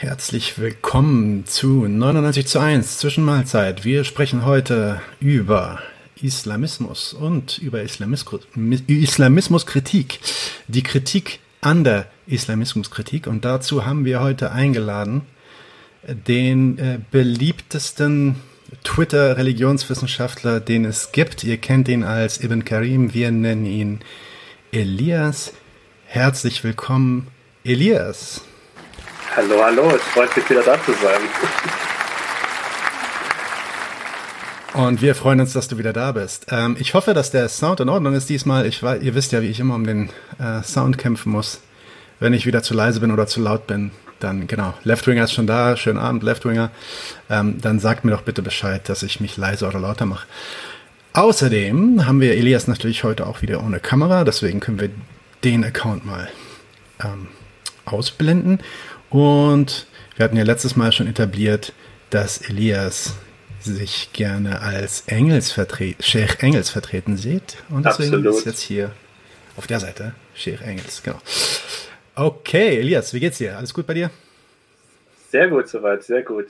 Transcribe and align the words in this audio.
Herzlich 0.00 0.58
willkommen 0.58 1.44
zu 1.44 1.86
99 1.86 2.46
zu 2.46 2.58
1 2.58 2.96
Zwischenmahlzeit. 2.96 3.84
Wir 3.84 4.04
sprechen 4.04 4.46
heute 4.46 5.02
über 5.20 5.78
Islamismus 6.22 7.12
und 7.12 7.58
über 7.58 7.82
Islamismus, 7.82 8.40
Islamismuskritik. 8.86 10.20
Die 10.68 10.82
Kritik 10.82 11.40
an 11.60 11.84
der 11.84 12.06
Islamismuskritik. 12.26 13.26
Und 13.26 13.44
dazu 13.44 13.84
haben 13.84 14.06
wir 14.06 14.22
heute 14.22 14.52
eingeladen 14.52 15.20
den 16.08 16.78
äh, 16.78 16.98
beliebtesten 17.10 18.36
Twitter-Religionswissenschaftler, 18.82 20.60
den 20.60 20.86
es 20.86 21.12
gibt. 21.12 21.44
Ihr 21.44 21.58
kennt 21.58 21.88
ihn 21.88 22.04
als 22.04 22.42
Ibn 22.42 22.64
Karim. 22.64 23.12
Wir 23.12 23.30
nennen 23.30 23.66
ihn 23.66 24.00
Elias. 24.72 25.52
Herzlich 26.06 26.64
willkommen, 26.64 27.26
Elias. 27.64 28.40
Hallo, 29.36 29.62
hallo, 29.62 29.88
es 29.94 30.02
freut 30.02 30.36
mich 30.36 30.50
wieder 30.50 30.62
da 30.62 30.82
zu 30.82 30.92
sein. 30.92 31.20
Und 34.74 35.02
wir 35.02 35.14
freuen 35.14 35.40
uns, 35.40 35.52
dass 35.52 35.68
du 35.68 35.78
wieder 35.78 35.92
da 35.92 36.10
bist. 36.10 36.46
Ähm, 36.50 36.76
ich 36.80 36.94
hoffe, 36.94 37.14
dass 37.14 37.30
der 37.30 37.48
Sound 37.48 37.78
in 37.78 37.88
Ordnung 37.88 38.14
ist 38.14 38.28
diesmal. 38.28 38.66
Ich 38.66 38.82
ihr 38.82 39.14
wisst 39.14 39.30
ja, 39.30 39.40
wie 39.40 39.46
ich 39.46 39.60
immer 39.60 39.76
um 39.76 39.86
den 39.86 40.10
äh, 40.40 40.64
Sound 40.64 40.98
kämpfen 40.98 41.30
muss. 41.30 41.60
Wenn 42.18 42.32
ich 42.32 42.44
wieder 42.44 42.64
zu 42.64 42.74
leise 42.74 42.98
bin 42.98 43.12
oder 43.12 43.28
zu 43.28 43.40
laut 43.40 43.68
bin, 43.68 43.92
dann 44.18 44.48
genau. 44.48 44.74
Leftwinger 44.82 45.22
ist 45.22 45.32
schon 45.32 45.46
da. 45.46 45.76
Schönen 45.76 45.98
Abend, 45.98 46.24
Leftwinger. 46.24 46.72
Ähm, 47.28 47.60
dann 47.60 47.78
sagt 47.78 48.04
mir 48.04 48.10
doch 48.10 48.22
bitte 48.22 48.42
Bescheid, 48.42 48.88
dass 48.88 49.04
ich 49.04 49.20
mich 49.20 49.36
leiser 49.36 49.68
oder 49.68 49.78
lauter 49.78 50.06
mache. 50.06 50.26
Außerdem 51.12 52.04
haben 52.04 52.20
wir 52.20 52.34
Elias 52.34 52.66
natürlich 52.66 53.04
heute 53.04 53.28
auch 53.28 53.42
wieder 53.42 53.62
ohne 53.62 53.78
Kamera. 53.78 54.24
Deswegen 54.24 54.58
können 54.58 54.80
wir 54.80 54.90
den 55.44 55.64
Account 55.64 56.04
mal 56.04 56.28
ähm, 57.02 57.28
ausblenden. 57.84 58.60
Und 59.10 59.86
wir 60.16 60.24
hatten 60.24 60.36
ja 60.36 60.44
letztes 60.44 60.76
Mal 60.76 60.92
schon 60.92 61.08
etabliert, 61.08 61.72
dass 62.10 62.48
Elias 62.48 63.16
sich 63.60 64.12
gerne 64.12 64.62
als 64.62 65.04
Engels 65.06 65.52
vertreten, 65.52 66.02
Sheikh 66.02 66.38
Engels 66.40 66.70
vertreten 66.70 67.16
sieht. 67.16 67.58
Und 67.68 67.84
deswegen 67.84 68.14
Absolut. 68.14 68.36
ist 68.36 68.46
jetzt 68.46 68.60
hier 68.60 68.92
auf 69.56 69.66
der 69.66 69.80
Seite 69.80 70.14
Sheikh 70.34 70.64
Engels, 70.64 71.02
genau. 71.02 71.18
Okay, 72.14 72.78
Elias, 72.78 73.12
wie 73.12 73.20
geht's 73.20 73.38
dir? 73.38 73.56
Alles 73.56 73.74
gut 73.74 73.86
bei 73.86 73.94
dir? 73.94 74.10
Sehr 75.28 75.48
gut 75.48 75.68
soweit, 75.68 76.02
sehr 76.02 76.22
gut. 76.22 76.46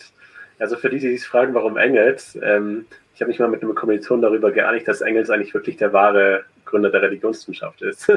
Also 0.58 0.77
für 0.77 0.91
die, 0.91 0.98
die 0.98 1.16
sich 1.16 1.27
fragen, 1.27 1.55
warum 1.55 1.77
Engels, 1.77 2.38
ähm, 2.42 2.86
ich 3.14 3.20
habe 3.20 3.31
mich 3.31 3.38
mal 3.38 3.48
mit 3.48 3.62
einem 3.62 3.75
Kommilitonen 3.75 4.22
darüber 4.22 4.53
geeinigt, 4.53 4.86
dass 4.86 5.00
Engels 5.00 5.31
eigentlich 5.31 5.55
wirklich 5.55 5.77
der 5.77 5.92
wahre 5.92 6.44
Gründer 6.64 6.91
der 6.91 7.03
Religionswissenschaft 7.03 7.83
ist. 7.83 8.11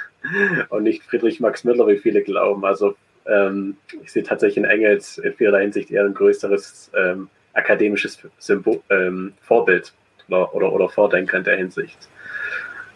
und 0.68 0.82
nicht 0.82 1.02
Friedrich 1.04 1.40
Max 1.40 1.64
Müller, 1.64 1.86
wie 1.86 1.98
viele 1.98 2.22
glauben. 2.22 2.64
Also 2.64 2.96
ähm, 3.28 3.76
ich 4.02 4.12
sehe 4.12 4.22
tatsächlich 4.22 4.58
in 4.58 4.64
Engels 4.64 5.18
in 5.18 5.34
vielerlei 5.34 5.62
Hinsicht 5.62 5.90
eher 5.90 6.04
ein 6.04 6.14
größeres 6.14 6.90
ähm, 6.96 7.28
akademisches 7.54 8.18
Symbol, 8.38 8.80
ähm, 8.90 9.34
Vorbild 9.42 9.92
oder, 10.28 10.54
oder, 10.54 10.72
oder 10.72 10.88
Vordenker 10.88 11.38
in 11.38 11.44
der 11.44 11.56
Hinsicht. 11.56 11.96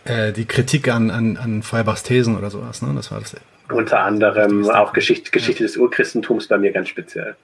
Äh, 0.04 0.32
die 0.32 0.46
Kritik 0.46 0.88
an, 0.88 1.10
an, 1.10 1.36
an 1.36 1.62
Feuerbachs 1.62 2.02
Thesen 2.02 2.36
oder 2.36 2.50
sowas, 2.50 2.82
ne? 2.82 2.92
Das 2.94 3.10
war 3.10 3.20
das. 3.20 3.36
Unter 3.70 4.00
anderem 4.00 4.68
auch 4.68 4.92
Geschichte, 4.92 5.30
Geschichte 5.30 5.62
ja. 5.62 5.66
des 5.66 5.76
Urchristentums 5.76 6.48
bei 6.48 6.58
mir 6.58 6.72
ganz 6.72 6.88
speziell. 6.88 7.36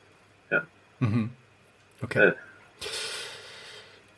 Ja. 0.51 0.63
Mhm. 1.01 1.31
Okay. 2.03 2.29
Äh, 2.29 2.33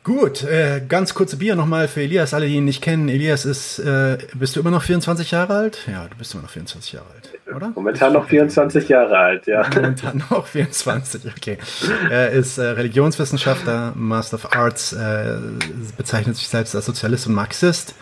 Gut, 0.03 0.43
äh, 0.43 0.81
ganz 0.87 1.13
kurze 1.13 1.37
Bier 1.37 1.55
nochmal 1.55 1.87
für 1.87 2.01
Elias, 2.01 2.33
alle, 2.33 2.47
die 2.47 2.55
ihn 2.55 2.65
nicht 2.65 2.81
kennen. 2.81 3.07
Elias 3.07 3.45
ist, 3.45 3.77
äh, 3.77 4.17
bist 4.33 4.55
du 4.55 4.59
immer 4.59 4.71
noch 4.71 4.81
24 4.81 5.29
Jahre 5.29 5.53
alt? 5.53 5.77
Ja, 5.85 6.07
du 6.07 6.17
bist 6.17 6.33
immer 6.33 6.41
noch 6.41 6.49
24 6.49 6.93
Jahre 6.93 7.05
alt, 7.13 7.29
oder? 7.53 7.71
Momentan 7.75 8.13
noch 8.13 8.27
24 8.27 8.89
Jahre 8.89 9.17
alt, 9.17 9.47
ja. 9.47 9.65
Momentan 9.73 10.23
noch 10.29 10.47
24, 10.47 11.23
okay. 11.27 11.57
Er 12.09 12.31
ist 12.31 12.57
äh, 12.57 12.63
Religionswissenschaftler, 12.63 13.93
Master 13.95 14.35
of 14.35 14.55
Arts, 14.55 14.93
äh, 14.93 15.37
bezeichnet 15.97 16.35
sich 16.35 16.47
selbst 16.47 16.75
als 16.75 16.85
Sozialist 16.85 17.27
und 17.27 17.33
Marxist 17.33 17.95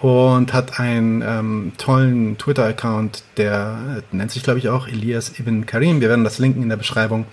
und 0.00 0.52
hat 0.52 0.78
einen 0.78 1.22
ähm, 1.22 1.72
tollen 1.78 2.36
Twitter-Account, 2.38 3.24
der 3.36 4.02
äh, 4.12 4.16
nennt 4.16 4.30
sich, 4.30 4.42
glaube 4.42 4.58
ich, 4.58 4.68
auch 4.68 4.88
Elias 4.88 5.38
Ibn 5.38 5.64
Karim. 5.66 6.00
Wir 6.00 6.08
werden 6.08 6.24
das 6.24 6.38
linken 6.38 6.62
in 6.62 6.68
der 6.68 6.76
Beschreibung. 6.76 7.26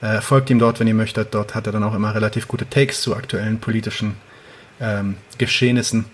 Äh, 0.00 0.20
folgt 0.20 0.50
ihm 0.50 0.58
dort, 0.58 0.80
wenn 0.80 0.86
ihr 0.86 0.94
möchtet. 0.94 1.34
Dort 1.34 1.54
hat 1.54 1.66
er 1.66 1.72
dann 1.72 1.82
auch 1.82 1.94
immer 1.94 2.14
relativ 2.14 2.46
gute 2.46 2.68
Takes 2.68 3.00
zu 3.00 3.16
aktuellen 3.16 3.58
politischen 3.58 4.16
ähm, 4.80 5.16
Geschehnissen. 5.38 6.04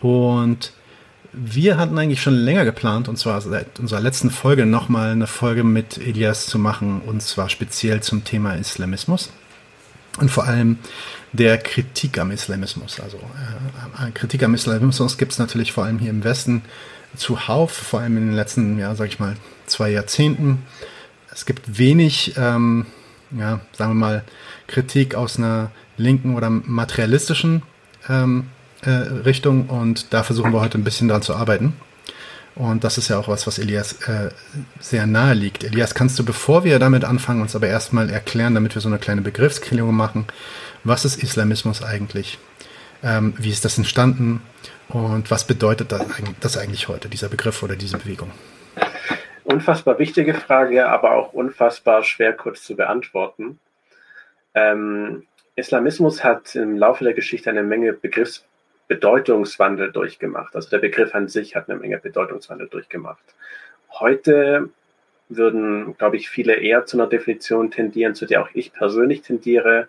Und 0.00 0.72
wir 1.32 1.76
hatten 1.76 1.98
eigentlich 1.98 2.22
schon 2.22 2.34
länger 2.34 2.64
geplant, 2.64 3.08
und 3.08 3.16
zwar 3.16 3.40
seit 3.40 3.78
unserer 3.78 4.00
letzten 4.00 4.30
Folge 4.30 4.66
nochmal 4.66 5.12
eine 5.12 5.26
Folge 5.26 5.64
mit 5.64 5.98
Elias 5.98 6.46
zu 6.46 6.58
machen, 6.58 7.00
und 7.02 7.22
zwar 7.22 7.48
speziell 7.48 8.02
zum 8.02 8.24
Thema 8.24 8.54
Islamismus. 8.54 9.30
Und 10.18 10.30
vor 10.30 10.44
allem 10.44 10.78
der 11.32 11.56
Kritik 11.58 12.18
am 12.18 12.32
Islamismus. 12.32 12.98
Also 13.00 13.18
äh, 13.18 14.10
Kritik 14.10 14.42
am 14.42 14.54
Islamismus 14.54 15.18
gibt 15.18 15.32
es 15.32 15.38
natürlich 15.38 15.72
vor 15.72 15.84
allem 15.84 15.98
hier 16.00 16.10
im 16.10 16.24
Westen 16.24 16.62
zuhauf, 17.16 17.72
vor 17.72 18.00
allem 18.00 18.16
in 18.16 18.26
den 18.26 18.34
letzten, 18.34 18.78
ja, 18.78 18.94
sag 18.94 19.08
ich 19.08 19.20
mal, 19.20 19.36
zwei 19.66 19.90
Jahrzehnten. 19.90 20.64
Es 21.32 21.46
gibt 21.46 21.78
wenig 21.78 22.34
ähm, 22.36 22.86
ja, 23.38 23.60
sagen 23.72 23.92
wir 23.92 23.94
mal, 23.94 24.24
Kritik 24.66 25.14
aus 25.14 25.38
einer 25.38 25.70
linken 25.96 26.34
oder 26.34 26.50
materialistischen 26.50 27.62
ähm, 28.08 28.46
äh, 28.82 28.90
Richtung 28.90 29.68
und 29.68 30.12
da 30.12 30.22
versuchen 30.22 30.52
wir 30.52 30.60
heute 30.60 30.78
ein 30.78 30.84
bisschen 30.84 31.08
dran 31.08 31.22
zu 31.22 31.34
arbeiten. 31.34 31.74
Und 32.56 32.84
das 32.84 32.98
ist 32.98 33.08
ja 33.08 33.18
auch 33.18 33.28
was, 33.28 33.46
was 33.46 33.58
Elias 33.58 33.92
äh, 34.08 34.30
sehr 34.80 35.06
nahe 35.06 35.34
liegt. 35.34 35.64
Elias, 35.64 35.94
kannst 35.94 36.18
du, 36.18 36.24
bevor 36.24 36.64
wir 36.64 36.78
damit 36.78 37.04
anfangen, 37.04 37.40
uns 37.40 37.54
aber 37.54 37.68
erstmal 37.68 38.10
erklären, 38.10 38.54
damit 38.54 38.74
wir 38.74 38.82
so 38.82 38.88
eine 38.88 38.98
kleine 38.98 39.22
Begriffsklärung 39.22 39.94
machen, 39.94 40.26
was 40.84 41.04
ist 41.04 41.22
Islamismus 41.22 41.82
eigentlich? 41.82 42.38
Ähm, 43.02 43.34
wie 43.38 43.50
ist 43.50 43.64
das 43.64 43.78
entstanden? 43.78 44.42
Und 44.88 45.30
was 45.30 45.46
bedeutet 45.46 45.92
das, 45.92 46.02
das 46.40 46.56
eigentlich 46.58 46.88
heute, 46.88 47.08
dieser 47.08 47.28
Begriff 47.28 47.62
oder 47.62 47.76
diese 47.76 47.96
Bewegung? 47.98 48.32
unfassbar 49.50 49.98
wichtige 49.98 50.34
Frage, 50.34 50.88
aber 50.88 51.12
auch 51.12 51.32
unfassbar 51.32 52.02
schwer 52.04 52.32
kurz 52.32 52.62
zu 52.62 52.76
beantworten. 52.76 53.58
Ähm, 54.54 55.26
Islamismus 55.56 56.22
hat 56.24 56.54
im 56.54 56.76
Laufe 56.76 57.04
der 57.04 57.14
Geschichte 57.14 57.50
eine 57.50 57.62
Menge 57.62 57.92
Begriffsbedeutungswandel 58.90 59.92
durchgemacht. 59.92 60.56
Also 60.56 60.68
der 60.68 60.78
Begriff 60.78 61.14
an 61.14 61.28
sich 61.28 61.54
hat 61.54 61.70
eine 61.70 61.78
Menge 61.78 61.98
Bedeutungswandel 61.98 62.68
durchgemacht. 62.68 63.22
Heute 63.92 64.68
würden, 65.28 65.96
glaube 65.96 66.16
ich, 66.16 66.28
viele 66.28 66.54
eher 66.56 66.86
zu 66.86 66.96
einer 66.96 67.06
Definition 67.06 67.70
tendieren, 67.70 68.16
zu 68.16 68.26
der 68.26 68.42
auch 68.42 68.48
ich 68.52 68.72
persönlich 68.72 69.22
tendiere, 69.22 69.88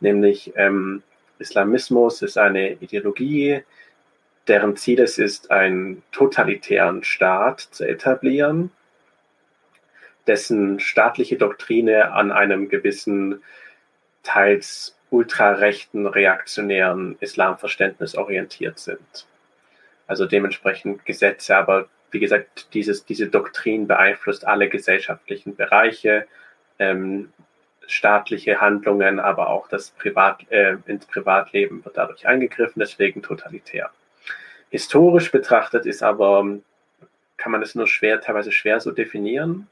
nämlich 0.00 0.52
ähm, 0.56 1.02
Islamismus 1.38 2.20
ist 2.20 2.36
eine 2.36 2.74
Ideologie, 2.74 3.62
deren 4.48 4.76
Ziel 4.76 5.00
es 5.00 5.16
ist, 5.16 5.50
einen 5.50 6.02
totalitären 6.12 7.04
Staat 7.04 7.60
zu 7.60 7.88
etablieren, 7.88 8.70
dessen 10.26 10.78
staatliche 10.78 11.38
Doktrine 11.38 12.12
an 12.12 12.30
einem 12.30 12.68
gewissen, 12.68 13.42
teils 14.22 14.94
ultrarechten, 15.12 16.06
reaktionären 16.06 17.16
Islamverständnis 17.20 18.16
orientiert 18.16 18.78
sind. 18.78 19.26
Also 20.06 20.26
dementsprechend 20.26 21.04
Gesetze, 21.04 21.56
aber 21.56 21.86
wie 22.10 22.18
gesagt, 22.18 22.72
dieses, 22.74 23.04
diese 23.04 23.28
Doktrin 23.28 23.86
beeinflusst 23.86 24.46
alle 24.46 24.68
gesellschaftlichen 24.68 25.54
Bereiche, 25.54 26.26
ähm, 26.78 27.32
staatliche 27.86 28.60
Handlungen, 28.60 29.20
aber 29.20 29.50
auch 29.50 29.68
das 29.68 29.90
Privat, 29.90 30.50
äh, 30.50 30.76
ins 30.86 31.06
Privatleben 31.06 31.84
wird 31.84 31.96
dadurch 31.96 32.26
eingegriffen, 32.26 32.80
deswegen 32.80 33.22
totalitär. 33.22 33.90
Historisch 34.70 35.30
betrachtet 35.30 35.84
ist 35.84 36.02
aber, 36.02 36.46
kann 37.36 37.52
man 37.52 37.62
es 37.62 37.74
nur 37.74 37.86
schwer, 37.86 38.20
teilweise 38.20 38.52
schwer 38.52 38.80
so 38.80 38.90
definieren 38.90 39.68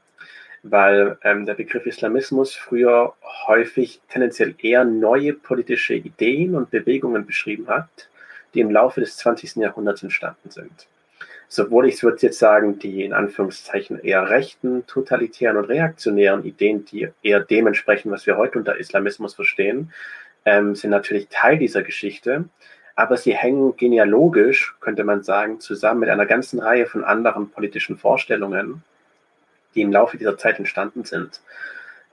weil 0.63 1.17
ähm, 1.23 1.45
der 1.45 1.55
Begriff 1.55 1.85
Islamismus 1.85 2.53
früher 2.55 3.13
häufig 3.47 4.01
tendenziell 4.09 4.55
eher 4.59 4.83
neue 4.83 5.33
politische 5.33 5.95
Ideen 5.95 6.55
und 6.55 6.69
Bewegungen 6.69 7.25
beschrieben 7.25 7.67
hat, 7.67 8.09
die 8.53 8.59
im 8.59 8.71
Laufe 8.71 8.99
des 8.99 9.17
20. 9.17 9.55
Jahrhunderts 9.57 10.03
entstanden 10.03 10.49
sind. 10.49 10.87
Sowohl 11.47 11.87
ich 11.87 12.01
würde 12.01 12.21
jetzt 12.21 12.39
sagen, 12.39 12.79
die 12.79 13.03
in 13.03 13.11
Anführungszeichen 13.11 13.99
eher 13.99 14.29
rechten, 14.29 14.85
totalitären 14.87 15.57
und 15.57 15.65
reaktionären 15.65 16.45
Ideen, 16.45 16.85
die 16.85 17.09
eher 17.23 17.41
dementsprechend, 17.41 18.11
was 18.11 18.25
wir 18.25 18.37
heute 18.37 18.59
unter 18.59 18.77
Islamismus 18.77 19.33
verstehen, 19.33 19.91
ähm, 20.45 20.75
sind 20.75 20.91
natürlich 20.91 21.27
Teil 21.29 21.57
dieser 21.57 21.83
Geschichte, 21.83 22.45
aber 22.95 23.17
sie 23.17 23.35
hängen 23.35 23.75
genealogisch, 23.75 24.75
könnte 24.79 25.03
man 25.03 25.23
sagen, 25.23 25.59
zusammen 25.59 26.01
mit 26.01 26.09
einer 26.09 26.25
ganzen 26.25 26.59
Reihe 26.59 26.85
von 26.85 27.03
anderen 27.03 27.49
politischen 27.49 27.97
Vorstellungen, 27.97 28.83
die 29.75 29.81
im 29.81 29.91
Laufe 29.91 30.17
dieser 30.17 30.37
Zeit 30.37 30.59
entstanden 30.59 31.03
sind. 31.03 31.41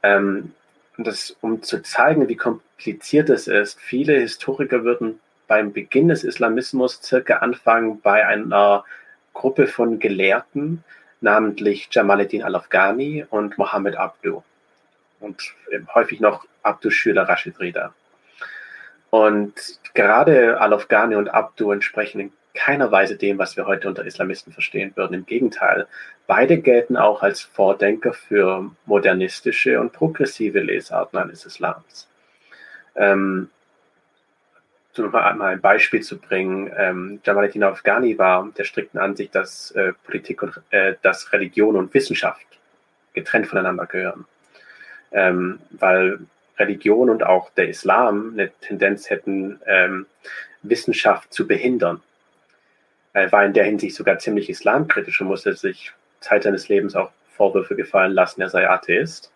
Ähm, 0.02 0.52
und 0.96 1.06
das, 1.06 1.37
um 1.40 1.62
zu 1.62 1.82
zeigen, 1.82 2.28
wie 2.28 2.37
kompliziert 2.37 3.31
es 3.31 3.46
ist, 3.46 3.81
viele 3.81 4.19
Historiker 4.19 4.84
würden 4.84 5.20
beim 5.46 5.72
Beginn 5.72 6.08
des 6.08 6.25
Islamismus 6.25 7.00
circa 7.02 7.37
anfangen 7.37 8.00
bei 8.00 8.26
einer 8.26 8.84
Gruppe 9.32 9.66
von 9.66 9.99
Gelehrten, 9.99 10.84
namentlich 11.20 11.88
Jamaluddin 11.90 12.43
al-Afghani 12.43 13.25
und 13.31 13.58
Mohammed 13.58 13.96
Abdu. 13.96 14.43
und 15.20 15.43
häufig 15.94 16.20
noch 16.20 16.46
Abdus 16.62 16.94
Schüler 16.94 17.28
Rashid 17.28 17.58
Rida. 17.58 17.93
Und 19.11 19.54
gerade 19.94 20.61
Al-Afghani 20.61 21.16
und 21.16 21.28
Abdu 21.28 21.72
entsprechen 21.72 22.32
keiner 22.58 22.90
Weise 22.90 23.16
dem, 23.16 23.38
was 23.38 23.56
wir 23.56 23.66
heute 23.66 23.87
unter 23.87 24.05
Islamisten 24.05 24.52
verstehen 24.52 24.93
würden. 24.96 25.14
Im 25.14 25.26
Gegenteil, 25.26 25.87
beide 26.26 26.58
gelten 26.58 26.96
auch 26.96 27.22
als 27.22 27.40
Vordenker 27.40 28.12
für 28.12 28.69
modernistische 28.84 29.81
und 29.81 29.93
progressive 29.93 30.58
Lesarten 30.58 31.20
eines 31.20 31.46
Islams. 31.46 32.08
Ähm, 32.96 33.49
um 34.96 35.10
mal 35.12 35.40
ein 35.40 35.60
Beispiel 35.60 36.02
zu 36.02 36.19
bringen, 36.19 36.72
ähm, 36.76 37.20
Jamaluddin 37.22 37.62
Afghani 37.62 38.19
war 38.19 38.50
der 38.58 38.64
strikten 38.64 38.99
Ansicht, 38.99 39.32
dass 39.37 39.70
äh, 39.70 39.93
Politik 40.04 40.43
und 40.43 40.61
äh, 40.70 40.96
dass 41.02 41.32
Religion 41.32 41.76
und 41.76 41.94
Wissenschaft 41.94 42.44
getrennt 43.14 43.46
voneinander 43.46 43.87
gehören. 43.87 44.25
Ähm, 45.12 45.61
weil 45.70 46.19
Religion 46.58 47.08
und 47.08 47.22
auch 47.22 47.50
der 47.50 47.69
Islam 47.69 48.32
eine 48.32 48.50
Tendenz 48.61 49.11
hätten, 49.11 49.61
ähm, 49.64 50.06
Wissenschaft 50.62 51.32
zu 51.32 51.46
behindern. 51.46 52.02
Er 53.19 53.32
war 53.32 53.44
in 53.44 53.53
der 53.53 53.65
Hinsicht 53.65 53.97
sogar 53.97 54.19
ziemlich 54.19 54.49
islamkritisch 54.49 55.20
und 55.20 55.29
musste 55.29 55.55
sich 55.55 55.93
Zeit 56.20 56.44
seines 56.44 56.69
Lebens 56.69 56.94
auch 56.94 57.11
Vorwürfe 57.31 57.76
gefallen 57.76 58.12
lassen, 58.12 58.41
er 58.41 58.49
sei 58.49 58.69
Atheist. 58.69 59.32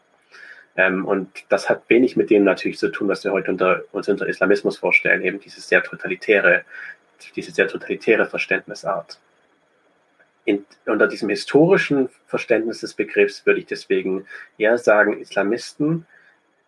Ähm, 0.77 1.05
und 1.05 1.29
das 1.49 1.69
hat 1.69 1.83
wenig 1.89 2.17
mit 2.17 2.31
dem 2.31 2.45
natürlich 2.45 2.79
zu 2.79 2.89
tun, 2.89 3.09
was 3.09 3.25
wir 3.25 3.33
heute 3.33 3.51
unter, 3.51 3.83
uns 3.93 4.09
unter 4.09 4.27
Islamismus 4.27 4.79
vorstellen, 4.79 5.23
eben 5.23 5.39
diese 5.39 5.61
sehr 5.61 5.83
totalitäre, 5.83 6.65
diese 7.37 7.53
sehr 7.53 7.69
totalitäre 7.69 8.27
Verständnisart. 8.27 9.19
In, 10.45 10.65
unter 10.87 11.07
diesem 11.07 11.29
historischen 11.29 12.09
Verständnis 12.27 12.81
des 12.81 12.95
Begriffs 12.95 13.47
würde 13.47 13.61
ich 13.61 13.67
deswegen 13.67 14.27
eher 14.59 14.79
sagen, 14.79 15.21
Islamisten, 15.21 16.07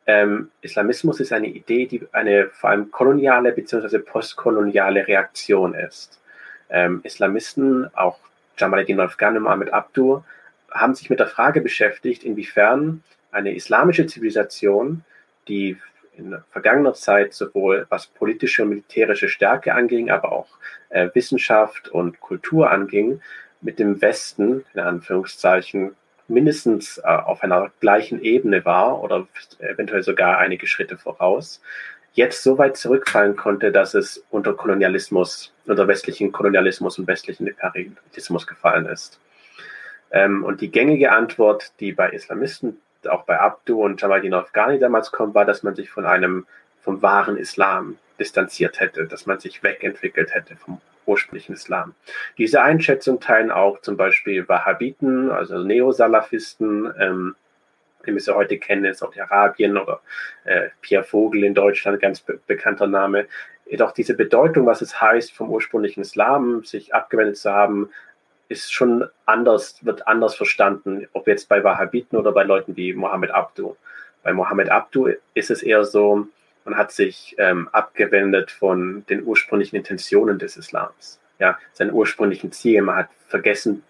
ähm, 0.07 0.51
Islamismus 0.61 1.19
ist 1.19 1.33
eine 1.33 1.49
Idee, 1.49 1.87
die 1.87 2.07
eine 2.13 2.51
vor 2.51 2.71
allem 2.71 2.91
koloniale 2.91 3.53
bzw. 3.53 3.99
postkoloniale 3.99 5.09
Reaktion 5.09 5.75
ist. 5.75 6.21
Ähm, 6.75 7.01
Islamisten, 7.05 7.89
auch 7.95 8.19
Jamaluddin 8.59 8.99
Afghan 8.99 9.37
und 9.37 9.47
Ahmed 9.47 9.73
Abdu, 9.73 10.25
haben 10.73 10.95
sich 10.95 11.09
mit 11.09 11.21
der 11.21 11.29
Frage 11.29 11.61
beschäftigt, 11.61 12.25
inwiefern 12.25 13.05
eine 13.31 13.55
islamische 13.55 14.07
Zivilisation, 14.07 15.05
die 15.47 15.79
in 16.17 16.37
vergangener 16.51 16.95
Zeit 16.95 17.33
sowohl 17.33 17.87
was 17.91 18.09
politische 18.09 18.63
und 18.63 18.71
militärische 18.71 19.29
Stärke 19.29 19.75
anging, 19.75 20.11
aber 20.11 20.33
auch 20.33 20.49
äh, 20.89 21.09
Wissenschaft 21.15 21.89
und 21.89 22.21
Kultur 22.21 22.71
anging, 22.71 23.21
mit 23.61 23.79
dem 23.79 24.03
Westen, 24.03 24.65
in 24.75 24.81
Anführungszeichen, 24.81 25.95
mindestens 26.27 26.99
äh, 26.99 27.03
auf 27.07 27.43
einer 27.43 27.71
gleichen 27.81 28.21
Ebene 28.21 28.65
war 28.65 29.03
oder 29.03 29.29
eventuell 29.59 30.03
sogar 30.03 30.39
einige 30.39 30.67
Schritte 30.67 30.97
voraus, 30.97 31.61
jetzt 32.15 32.43
so 32.43 32.59
weit 32.59 32.77
zurückfallen 32.77 33.37
konnte, 33.37 33.71
dass 33.71 33.95
es 33.95 34.25
unter 34.31 34.55
Kolonialismus, 34.55 35.53
unter 35.67 35.87
westlichen 35.87 36.33
Kolonialismus 36.33 36.99
und 36.99 37.07
westlichen 37.07 37.47
Imperialismus 37.47 38.47
gefallen 38.47 38.87
ist. 38.87 39.21
Ähm, 40.11 40.45
und 40.45 40.61
die 40.61 40.71
gängige 40.71 41.13
Antwort, 41.13 41.73
die 41.81 41.93
bei 41.93 42.09
Islamisten 42.11 42.81
auch 43.09 43.25
bei 43.25 43.39
Abdu 43.39 43.85
und 43.85 44.01
Jamaluddin 44.01 44.33
Afghani 44.33 44.79
damals 44.79 45.13
kommt, 45.13 45.35
war, 45.35 45.45
dass 45.45 45.63
man 45.63 45.75
sich 45.75 45.91
von 45.91 46.07
einem, 46.07 46.47
vom 46.81 47.03
wahren 47.03 47.37
Islam 47.37 47.99
distanziert 48.19 48.81
hätte, 48.81 49.07
dass 49.07 49.27
man 49.27 49.41
sich 49.41 49.63
wegentwickelt 49.63 50.35
hätte 50.35 50.57
vom 50.57 50.81
ursprünglichen 51.07 51.53
Islam. 51.53 51.95
Diese 52.39 52.63
Einschätzung 52.63 53.21
teilen 53.21 53.51
auch 53.51 53.81
zum 53.81 53.97
Beispiel 53.97 54.49
Wahhabiten, 54.49 55.31
also 55.31 55.59
Neosalafisten, 55.59 56.95
ähm, 56.99 57.35
die 58.07 58.13
wir 58.13 58.21
sie 58.21 58.35
heute 58.35 58.59
kennen 58.59 58.85
in 58.85 58.95
Saudi-Arabien 58.95 59.77
oder 59.77 60.01
äh, 60.45 60.69
Pierre 60.81 61.05
Vogel 61.05 61.45
in 61.45 61.55
Deutschland, 61.55 62.01
ganz 62.01 62.21
be 62.21 62.39
bekannter 62.47 62.87
Name. 62.87 63.27
Jedoch 63.67 63.93
diese 63.93 64.15
Bedeutung, 64.15 64.67
was 64.67 64.83
es 64.83 65.01
heißt, 65.01 65.33
vom 65.33 65.51
ursprünglichen 65.51 66.03
Islam 66.03 66.65
sich 66.65 66.95
abgewendet 66.95 67.37
zu 67.37 67.51
haben, 67.51 67.91
ist 68.49 68.73
schon 68.73 69.09
anders, 69.27 69.85
wird 69.85 70.07
anders 70.07 70.35
verstanden, 70.35 71.09
ob 71.13 71.27
jetzt 71.27 71.49
bei 71.49 71.65
Wahhabiten 71.65 72.19
oder 72.19 72.33
bei 72.33 72.43
Leuten 72.43 72.77
wie 72.77 72.93
Mohammed 72.93 73.31
Abdu. 73.31 73.77
Bei 74.23 74.33
Mohammed 74.33 74.71
Abdu 74.71 75.11
ist 75.35 75.51
es 75.51 75.63
eher 75.63 75.85
so, 75.85 76.27
man 76.65 76.77
hat 76.77 76.93
sich 76.93 77.35
ähm, 77.39 77.69
abgewendet 77.73 78.51
von 78.51 79.05
den 79.09 79.25
ursprünglichen 79.25 79.77
Intentionen 79.77 80.39
des 80.39 80.57
Islams, 80.57 81.21
ja, 81.39 81.59
seinen 81.73 81.93
ursprünglichen 81.93 82.53
Ziel. 82.53 82.81
Man 82.83 82.97
hat 82.97 83.09
vergessen, 83.29 83.83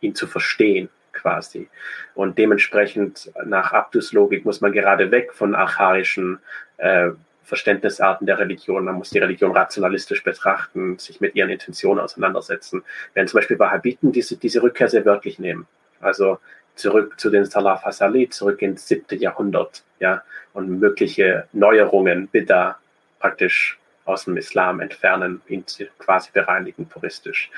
ihn 0.00 0.14
zu 0.14 0.26
verstehen, 0.26 0.88
quasi. 1.20 1.68
Und 2.14 2.38
dementsprechend 2.38 3.30
nach 3.44 3.72
Abdus 3.72 4.12
Logik 4.12 4.44
muss 4.44 4.60
man 4.60 4.72
gerade 4.72 5.10
weg 5.10 5.32
von 5.32 5.54
archaischen 5.54 6.38
äh, 6.78 7.10
Verständnisarten 7.44 8.26
der 8.26 8.38
Religion. 8.38 8.84
Man 8.84 8.94
muss 8.94 9.10
die 9.10 9.18
Religion 9.18 9.50
rationalistisch 9.50 10.22
betrachten, 10.22 10.98
sich 10.98 11.20
mit 11.20 11.34
ihren 11.34 11.50
Intentionen 11.50 12.00
auseinandersetzen. 12.00 12.84
Während 13.12 13.28
zum 13.28 13.38
Beispiel 13.38 13.58
Wahhabiten 13.58 14.12
diese, 14.12 14.36
diese 14.36 14.62
Rückkehr 14.62 14.88
sehr 14.88 15.04
wörtlich 15.04 15.38
nehmen. 15.38 15.66
Also 16.00 16.38
zurück 16.76 17.18
zu 17.18 17.28
den 17.28 17.44
Salaf 17.44 17.82
Hasali, 17.84 18.28
zurück 18.28 18.62
ins 18.62 18.86
siebte 18.86 19.16
Jahrhundert, 19.16 19.82
ja, 19.98 20.22
und 20.52 20.80
mögliche 20.80 21.46
Neuerungen, 21.52 22.28
Bidda, 22.28 22.78
praktisch 23.18 23.78
aus 24.04 24.24
dem 24.24 24.36
Islam 24.36 24.80
entfernen, 24.80 25.42
ihn 25.48 25.64
quasi 25.98 26.30
bereinigen, 26.32 26.86
puristisch. 26.86 27.50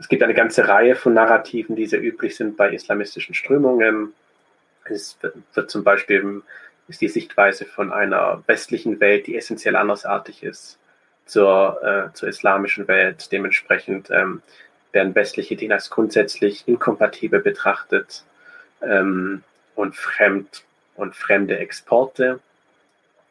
Es 0.00 0.08
gibt 0.08 0.22
eine 0.22 0.34
ganze 0.34 0.66
Reihe 0.66 0.96
von 0.96 1.12
Narrativen, 1.12 1.76
die 1.76 1.86
sehr 1.86 2.02
üblich 2.02 2.34
sind 2.34 2.56
bei 2.56 2.72
islamistischen 2.72 3.34
Strömungen. 3.34 4.14
Es 4.84 5.18
wird, 5.54 5.70
zum 5.70 5.84
Beispiel 5.84 6.42
ist 6.88 7.02
die 7.02 7.08
Sichtweise 7.08 7.66
von 7.66 7.92
einer 7.92 8.42
westlichen 8.46 8.98
Welt, 8.98 9.26
die 9.26 9.36
essentiell 9.36 9.76
andersartig 9.76 10.42
ist 10.42 10.78
zur, 11.26 11.82
äh, 11.82 12.14
zur 12.14 12.30
islamischen 12.30 12.88
Welt. 12.88 13.30
Dementsprechend 13.30 14.10
ähm, 14.10 14.40
werden 14.92 15.14
westliche 15.14 15.54
Dinge 15.54 15.74
als 15.74 15.90
grundsätzlich 15.90 16.66
inkompatibel 16.66 17.40
betrachtet 17.40 18.24
ähm, 18.82 19.44
und 19.76 19.94
fremd 19.94 20.64
und 20.96 21.14
fremde 21.14 21.58
Exporte 21.58 22.40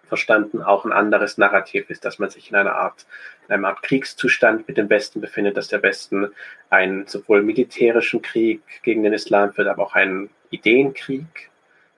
verstanden. 0.10 0.62
Auch 0.62 0.84
ein 0.84 0.92
anderes 0.92 1.38
Narrativ 1.38 1.90
ist, 1.90 2.04
dass 2.04 2.20
man 2.20 2.30
sich 2.30 2.50
in 2.50 2.58
einer 2.58 2.76
Art, 2.76 3.06
in 3.48 3.54
einem 3.54 3.66
Art 3.66 3.82
Kriegszustand 3.84 4.68
mit 4.68 4.78
dem 4.78 4.90
Westen 4.90 5.22
befindet, 5.22 5.56
dass 5.56 5.70
der 5.70 5.82
Westen 5.82 6.30
einen 6.70 7.08
sowohl 7.08 7.42
militärischen 7.42 8.22
Krieg 8.22 8.62
gegen 8.84 9.04
den 9.04 9.14
Islam 9.14 9.54
führt, 9.54 9.70
aber 9.70 9.84
auch 9.84 9.96
einen 9.96 10.30
Ideenkrieg. 10.50 11.50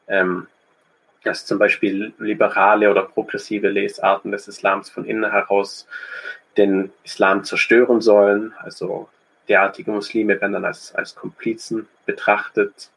Ähm, 0.08 0.48
dass 1.24 1.46
zum 1.46 1.60
Beispiel 1.60 2.14
liberale 2.18 2.90
oder 2.90 3.04
progressive 3.04 3.70
Lesarten 3.70 4.32
des 4.32 4.48
Islams 4.48 4.90
von 4.90 5.06
innen 5.06 5.30
heraus 5.32 5.88
den 6.58 6.92
Islam 7.04 7.44
zerstören 7.44 8.02
sollen. 8.02 8.54
Also 8.60 9.08
derartige 9.48 9.92
Muslime 9.92 10.40
werden 10.42 10.54
dann 10.54 10.66
als, 10.66 10.94
als 10.96 11.16
Komplizen 11.16 11.88
betrachtet. 12.06 12.90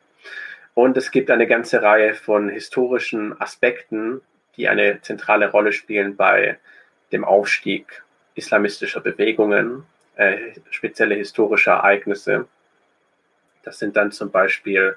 Und 0.75 0.97
es 0.97 1.11
gibt 1.11 1.31
eine 1.31 1.47
ganze 1.47 1.83
Reihe 1.83 2.15
von 2.15 2.49
historischen 2.49 3.41
Aspekten, 3.41 4.21
die 4.57 4.69
eine 4.69 5.01
zentrale 5.03 5.51
Rolle 5.51 5.73
spielen 5.73 6.17
bei 6.17 6.59
dem 7.13 7.25
Aufstieg 7.25 8.03
islamistischer 8.35 9.01
Bewegungen, 9.01 9.85
äh, 10.17 10.37
spezielle 10.71 11.15
historische 11.15 11.71
Ereignisse. 11.71 12.47
Das 13.63 13.79
sind 13.79 13.97
dann 13.97 14.13
zum 14.13 14.31
Beispiel 14.31 14.97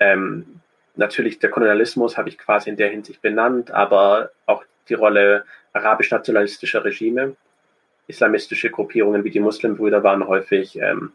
ähm, 0.00 0.60
natürlich 0.96 1.38
der 1.38 1.50
Kolonialismus 1.50 2.16
habe 2.16 2.28
ich 2.28 2.38
quasi 2.38 2.70
in 2.70 2.76
der 2.76 2.90
Hinsicht 2.90 3.22
benannt, 3.22 3.70
aber 3.70 4.30
auch 4.46 4.64
die 4.88 4.94
Rolle 4.94 5.44
arabisch-nationalistischer 5.72 6.84
Regime. 6.84 7.36
Islamistische 8.06 8.70
Gruppierungen 8.70 9.24
wie 9.24 9.30
die 9.30 9.40
Muslimbrüder 9.40 10.02
waren 10.02 10.26
häufig, 10.26 10.76
ähm, 10.76 11.12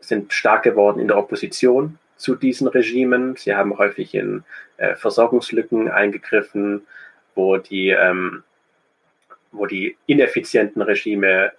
sind 0.00 0.32
stark 0.32 0.62
geworden 0.62 1.00
in 1.00 1.08
der 1.08 1.18
Opposition 1.18 1.98
zu 2.16 2.34
diesen 2.34 2.68
Regimen. 2.68 3.36
Sie 3.36 3.54
haben 3.54 3.78
häufig 3.78 4.14
in 4.14 4.44
äh, 4.76 4.94
Versorgungslücken 4.94 5.90
eingegriffen, 5.90 6.86
wo 7.34 7.58
die, 7.58 7.90
ähm, 7.90 8.42
wo 9.52 9.66
die 9.66 9.96
ineffizienten 10.06 10.82
Regime 10.82 11.52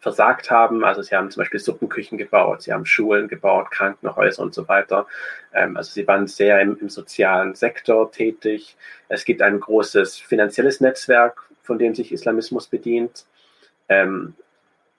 versagt 0.00 0.50
haben. 0.50 0.84
Also 0.84 1.02
sie 1.02 1.14
haben 1.14 1.30
zum 1.30 1.42
Beispiel 1.42 1.60
Suppenküchen 1.60 2.18
gebaut, 2.18 2.62
sie 2.62 2.72
haben 2.72 2.86
Schulen 2.86 3.28
gebaut, 3.28 3.70
Krankenhäuser 3.70 4.42
und 4.42 4.54
so 4.54 4.66
weiter. 4.68 5.06
Ähm, 5.54 5.76
also 5.76 5.92
sie 5.92 6.06
waren 6.06 6.26
sehr 6.26 6.60
im, 6.60 6.78
im, 6.80 6.88
sozialen 6.88 7.54
Sektor 7.54 8.10
tätig. 8.10 8.76
Es 9.08 9.24
gibt 9.24 9.42
ein 9.42 9.60
großes 9.60 10.18
finanzielles 10.18 10.80
Netzwerk, 10.80 11.42
von 11.62 11.78
dem 11.78 11.94
sich 11.94 12.12
Islamismus 12.12 12.66
bedient. 12.66 13.26
Ähm, 13.88 14.34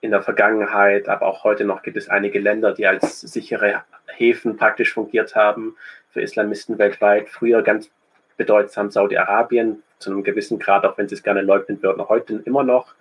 in 0.00 0.10
der 0.10 0.22
Vergangenheit, 0.22 1.08
aber 1.08 1.26
auch 1.26 1.44
heute 1.44 1.64
noch 1.64 1.82
gibt 1.82 1.96
es 1.96 2.08
einige 2.08 2.40
Länder, 2.40 2.74
die 2.74 2.86
als 2.88 3.20
sichere 3.20 3.84
Häfen 4.16 4.56
praktisch 4.56 4.92
fungiert 4.92 5.34
haben 5.34 5.76
für 6.10 6.20
Islamisten 6.20 6.78
weltweit. 6.78 7.28
Früher 7.28 7.62
ganz 7.62 7.90
bedeutsam 8.36 8.90
Saudi-Arabien, 8.90 9.82
zu 9.98 10.10
einem 10.10 10.24
gewissen 10.24 10.58
Grad, 10.58 10.84
auch 10.84 10.98
wenn 10.98 11.08
sie 11.08 11.14
es 11.14 11.22
gerne 11.22 11.42
leugnen 11.42 11.82
würden, 11.82 12.08
heute 12.08 12.42
immer 12.44 12.64
noch. 12.64 12.94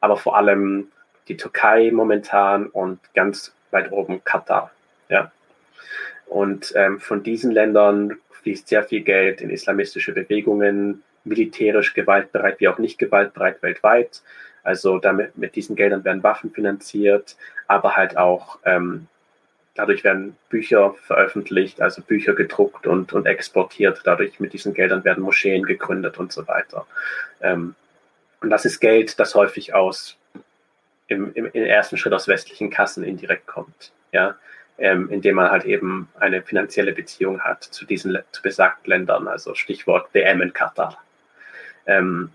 Aber 0.00 0.16
vor 0.16 0.36
allem 0.36 0.88
die 1.28 1.36
Türkei 1.36 1.90
momentan 1.92 2.66
und 2.66 3.00
ganz 3.14 3.54
weit 3.70 3.90
oben 3.90 4.22
Katar. 4.24 4.70
Ja. 5.08 5.32
Und 6.26 6.72
ähm, 6.76 7.00
von 7.00 7.22
diesen 7.22 7.50
Ländern 7.50 8.18
fließt 8.42 8.68
sehr 8.68 8.84
viel 8.84 9.02
Geld 9.02 9.40
in 9.40 9.50
islamistische 9.50 10.12
Bewegungen, 10.12 11.02
militärisch 11.24 11.94
gewaltbereit 11.94 12.58
wie 12.60 12.68
auch 12.68 12.78
nicht 12.78 12.98
gewaltbereit 12.98 13.62
weltweit. 13.62 14.22
Also 14.62 14.98
damit 14.98 15.36
mit 15.36 15.56
diesen 15.56 15.76
Geldern 15.76 16.04
werden 16.04 16.22
Waffen 16.22 16.50
finanziert, 16.50 17.36
aber 17.66 17.96
halt 17.96 18.16
auch 18.16 18.58
ähm, 18.64 19.08
dadurch 19.74 20.04
werden 20.04 20.36
Bücher 20.48 20.94
veröffentlicht, 20.94 21.80
also 21.80 22.02
Bücher 22.02 22.34
gedruckt 22.34 22.86
und, 22.86 23.12
und 23.12 23.26
exportiert. 23.26 24.02
Dadurch 24.04 24.40
mit 24.40 24.52
diesen 24.52 24.74
Geldern 24.74 25.04
werden 25.04 25.22
Moscheen 25.22 25.64
gegründet 25.64 26.18
und 26.18 26.32
so 26.32 26.46
weiter. 26.46 26.86
Ähm, 27.40 27.74
und 28.40 28.50
das 28.50 28.64
ist 28.64 28.80
Geld, 28.80 29.18
das 29.18 29.34
häufig 29.34 29.74
aus 29.74 30.16
im, 31.08 31.32
im, 31.34 31.46
im 31.46 31.64
ersten 31.64 31.96
Schritt 31.96 32.12
aus 32.12 32.28
westlichen 32.28 32.70
Kassen 32.70 33.04
indirekt 33.04 33.46
kommt. 33.46 33.92
Ja, 34.12 34.36
ähm, 34.78 35.10
indem 35.10 35.36
man 35.36 35.50
halt 35.50 35.64
eben 35.64 36.08
eine 36.18 36.42
finanzielle 36.42 36.92
Beziehung 36.92 37.40
hat 37.40 37.62
zu 37.62 37.84
diesen 37.86 38.18
zu 38.32 38.42
besagten 38.42 38.90
Ländern, 38.90 39.28
also 39.28 39.54
Stichwort 39.54 40.12
WM 40.12 40.42
in 40.42 40.52
Katar. 40.52 41.02
Ähm, 41.86 42.30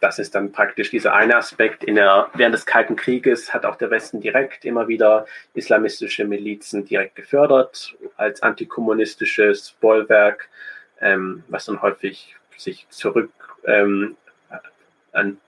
das 0.00 0.18
ist 0.18 0.34
dann 0.34 0.52
praktisch 0.52 0.90
dieser 0.90 1.14
eine 1.14 1.36
Aspekt. 1.36 1.86
Der, 1.86 2.28
während 2.34 2.54
des 2.54 2.66
Kalten 2.66 2.96
Krieges 2.96 3.54
hat 3.54 3.64
auch 3.64 3.76
der 3.76 3.90
Westen 3.90 4.20
direkt 4.20 4.64
immer 4.64 4.88
wieder 4.88 5.26
islamistische 5.54 6.24
Milizen 6.24 6.84
direkt 6.84 7.16
gefördert 7.16 7.94
als 8.16 8.42
antikommunistisches 8.42 9.72
Bollwerk, 9.80 10.48
ähm, 11.00 11.44
was 11.48 11.66
dann 11.66 11.82
häufig 11.82 12.36
sich 12.56 12.86
zurück 12.90 13.30
ähm, 13.66 14.16
an, 15.12 15.38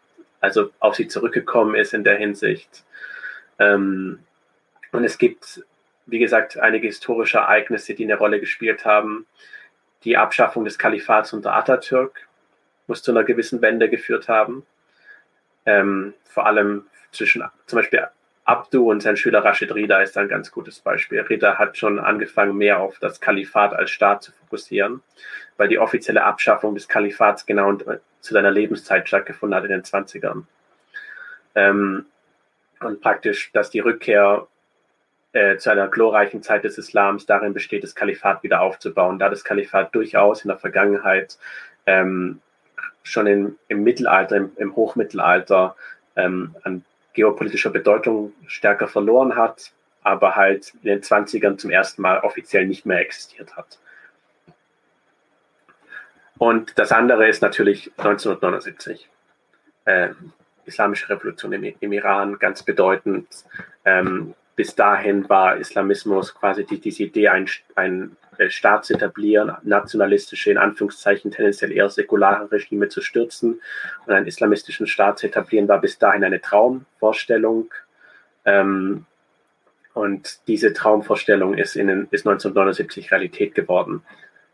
also 0.41 0.71
auf 0.81 0.95
sie 0.95 1.09
zurückgekommen 1.09 1.75
ist 1.75 1.95
in 1.95 2.05
der 2.05 2.17
Hinsicht. 2.17 2.85
Ähm, 3.59 4.21
und 4.93 5.05
es 5.05 5.19
gibt, 5.19 5.65
wie 6.07 6.19
gesagt, 6.19 6.59
einige 6.59 6.87
historische 6.87 7.39
Ereignisse, 7.39 7.95
die 7.95 8.05
eine 8.05 8.17
Rolle 8.17 8.41
gespielt 8.41 8.85
haben. 8.85 9.27
Die 10.05 10.17
Abschaffung 10.17 10.65
des 10.65 10.79
Kalifats 10.79 11.33
unter 11.33 11.55
Atatürk 11.55 12.26
muss 12.87 13.03
zu 13.03 13.11
einer 13.11 13.25
gewissen 13.25 13.63
Wende 13.63 13.89
geführt 13.89 14.29
haben. 14.29 14.67
Ähm, 15.65 16.15
vor 16.25 16.47
allem 16.47 16.87
zwischen 17.13 17.43
zum 17.67 17.79
Beispiel 17.79 18.07
Abdu 18.45 18.89
und 18.89 19.03
sein 19.03 19.17
Schüler 19.17 19.45
Rashid 19.45 19.75
Rida 19.75 20.01
ist 20.01 20.17
ein 20.17 20.29
ganz 20.29 20.53
gutes 20.53 20.79
Beispiel. 20.79 21.21
Rida 21.21 21.59
hat 21.59 21.77
schon 21.77 21.99
angefangen, 21.99 22.57
mehr 22.57 22.79
auf 22.79 22.99
das 23.01 23.21
Kalifat 23.21 23.75
als 23.75 23.91
Staat 23.91 24.23
zu 24.23 24.31
fokussieren, 24.31 25.03
weil 25.57 25.69
die 25.69 25.81
offizielle 25.81 26.23
Abschaffung 26.23 26.75
des 26.75 26.87
Kalifats 26.87 27.45
genau 27.45 27.73
zu 27.73 28.35
seiner 28.35 28.53
Lebenszeit 28.53 29.09
stattgefunden 29.09 29.57
hat 29.57 29.65
in 29.65 29.71
den 29.71 29.83
20ern. 29.83 30.45
Ähm, 31.57 32.07
und 32.79 33.01
praktisch, 33.01 33.51
dass 33.53 33.71
die 33.71 33.81
Rückkehr 33.81 34.47
äh, 35.33 35.57
zu 35.57 35.71
einer 35.71 35.89
glorreichen 35.89 36.43
Zeit 36.43 36.63
des 36.63 36.79
Islams 36.79 37.27
darin 37.27 37.53
besteht, 37.53 37.83
das 37.83 37.97
Kalifat 37.97 38.45
wieder 38.45 38.61
aufzubauen, 38.61 39.19
da 39.19 39.29
das 39.29 39.43
Kalifat 39.43 39.93
durchaus 39.95 40.45
in 40.45 40.49
der 40.49 40.59
Vergangenheit 40.59 41.37
ähm, 41.87 42.41
schon 43.07 43.27
in, 43.27 43.59
im 43.69 43.83
Mittelalter, 43.83 44.37
im, 44.37 44.53
im 44.57 44.77
Hochmittelalter 44.77 45.77
ähm, 46.17 46.55
an 46.63 46.85
geopolitischer 47.15 47.71
Bedeutung 47.71 48.33
stärker 48.47 48.89
verloren 48.89 49.37
hat, 49.37 49.73
aber 50.03 50.37
halt 50.37 50.75
in 50.83 50.89
den 50.89 51.01
20ern 51.03 51.57
zum 51.57 51.71
ersten 51.71 52.03
Mal 52.03 52.21
offiziell 52.21 52.67
nicht 52.67 52.85
mehr 52.85 53.01
existiert 53.01 53.57
hat. 53.57 53.79
Und 56.39 56.79
das 56.79 56.93
andere 56.93 57.29
ist 57.29 57.43
natürlich 57.43 57.91
1979. 57.97 59.09
Äh, 59.87 60.11
Islamische 60.67 61.09
Revolution 61.09 61.53
im, 61.53 61.75
im, 61.79 61.93
Iran, 61.93 62.39
ganz 62.39 62.63
bedeutend. 62.63 63.29
Ähm, 63.85 64.35
bis 64.57 64.75
dahin 64.75 65.29
war 65.29 65.59
Islamismus 65.59 66.35
quasi 66.35 66.65
die, 66.65 66.81
diese 66.81 67.05
Idee, 67.05 67.29
ein, 67.29 67.47
ein 67.75 68.17
äh, 68.39 68.49
Staat 68.49 68.87
zu 68.87 68.95
etablieren, 68.95 69.57
nationalistische, 69.63 70.51
in 70.51 70.59
Anführungszeichen 70.59 71.31
tendenziell 71.31 71.73
eher 71.73 71.91
säkulare 71.91 72.51
Regime 72.51 72.89
zu 72.89 73.03
stürzen 73.03 73.61
und 74.07 74.13
einen 74.13 74.27
islamistischen 74.27 74.87
Staat 74.87 75.19
zu 75.19 75.27
etablieren, 75.27 75.69
war 75.69 75.81
bis 75.81 75.99
dahin 75.99 76.25
eine 76.25 76.41
Traumvorstellung. 76.41 77.73
Ähm, 78.47 79.05
und 79.93 80.41
diese 80.47 80.73
Traumvorstellung 80.73 81.55
ist, 81.55 81.77
in, 81.77 81.89
ist 82.11 82.27
1979 82.27 83.11
Realität 83.11 83.55
geworden. 83.55 84.03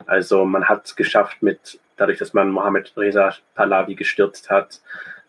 Also 0.07 0.45
man 0.45 0.69
hat 0.69 0.87
es 0.87 0.97
geschafft, 0.97 1.43
mit, 1.43 1.81
dadurch, 1.97 2.19
dass 2.19 2.35
man 2.35 2.51
Mohammed 2.51 2.93
Reza 2.97 3.35
Pahlavi 3.55 3.95
gestürzt 3.95 4.51
hat, 4.51 4.81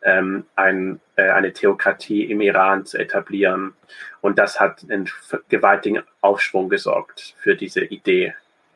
ähm, 0.04 0.46
ein, 0.56 1.00
äh, 1.16 1.30
eine 1.30 1.54
Theokratie 1.54 2.24
im 2.24 2.42
Iran 2.42 2.86
zu 2.86 2.98
etablieren. 2.98 3.74
Und 4.22 4.40
das 4.40 4.60
hat 4.60 4.84
einen 4.90 5.10
gewaltigen 5.50 6.04
Aufschwung 6.22 6.70
gesorgt 6.70 7.36
für 7.40 7.56
diese 7.56 7.84
Idee 7.84 8.34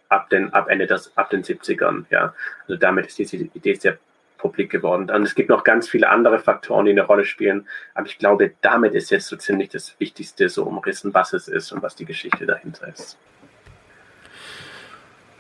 ab, 0.10 0.30
den, 0.30 0.54
ab 0.54 0.70
Ende 0.70 0.88
des, 0.88 1.16
ab 1.16 1.30
den 1.30 1.44
70ern. 1.44 2.06
Ja. 2.10 2.34
Also 2.62 2.78
damit 2.78 3.08
ist 3.08 3.20
diese 3.20 3.38
Idee 3.38 3.74
sehr 3.76 3.98
publik 4.38 4.70
geworden. 4.70 5.10
Und 5.10 5.24
es 5.24 5.36
gibt 5.36 5.50
noch 5.50 5.64
ganz 5.64 5.90
viele 5.90 6.10
andere 6.10 6.40
Faktoren, 6.40 6.86
die 6.86 6.92
eine 6.92 7.02
Rolle 7.02 7.26
spielen. 7.26 7.68
Aber 7.94 8.08
ich 8.08 8.18
glaube, 8.18 8.54
damit 8.62 8.94
ist 8.94 9.10
jetzt 9.10 9.28
so 9.28 9.36
ziemlich 9.36 9.70
das 9.70 10.00
Wichtigste 10.00 10.48
so 10.50 10.64
umrissen, 10.64 11.14
was 11.14 11.34
es 11.34 11.48
ist 11.48 11.72
und 11.72 11.82
was 11.82 11.96
die 11.96 12.06
Geschichte 12.06 12.46
dahinter 12.46 12.88
ist. 12.88 13.18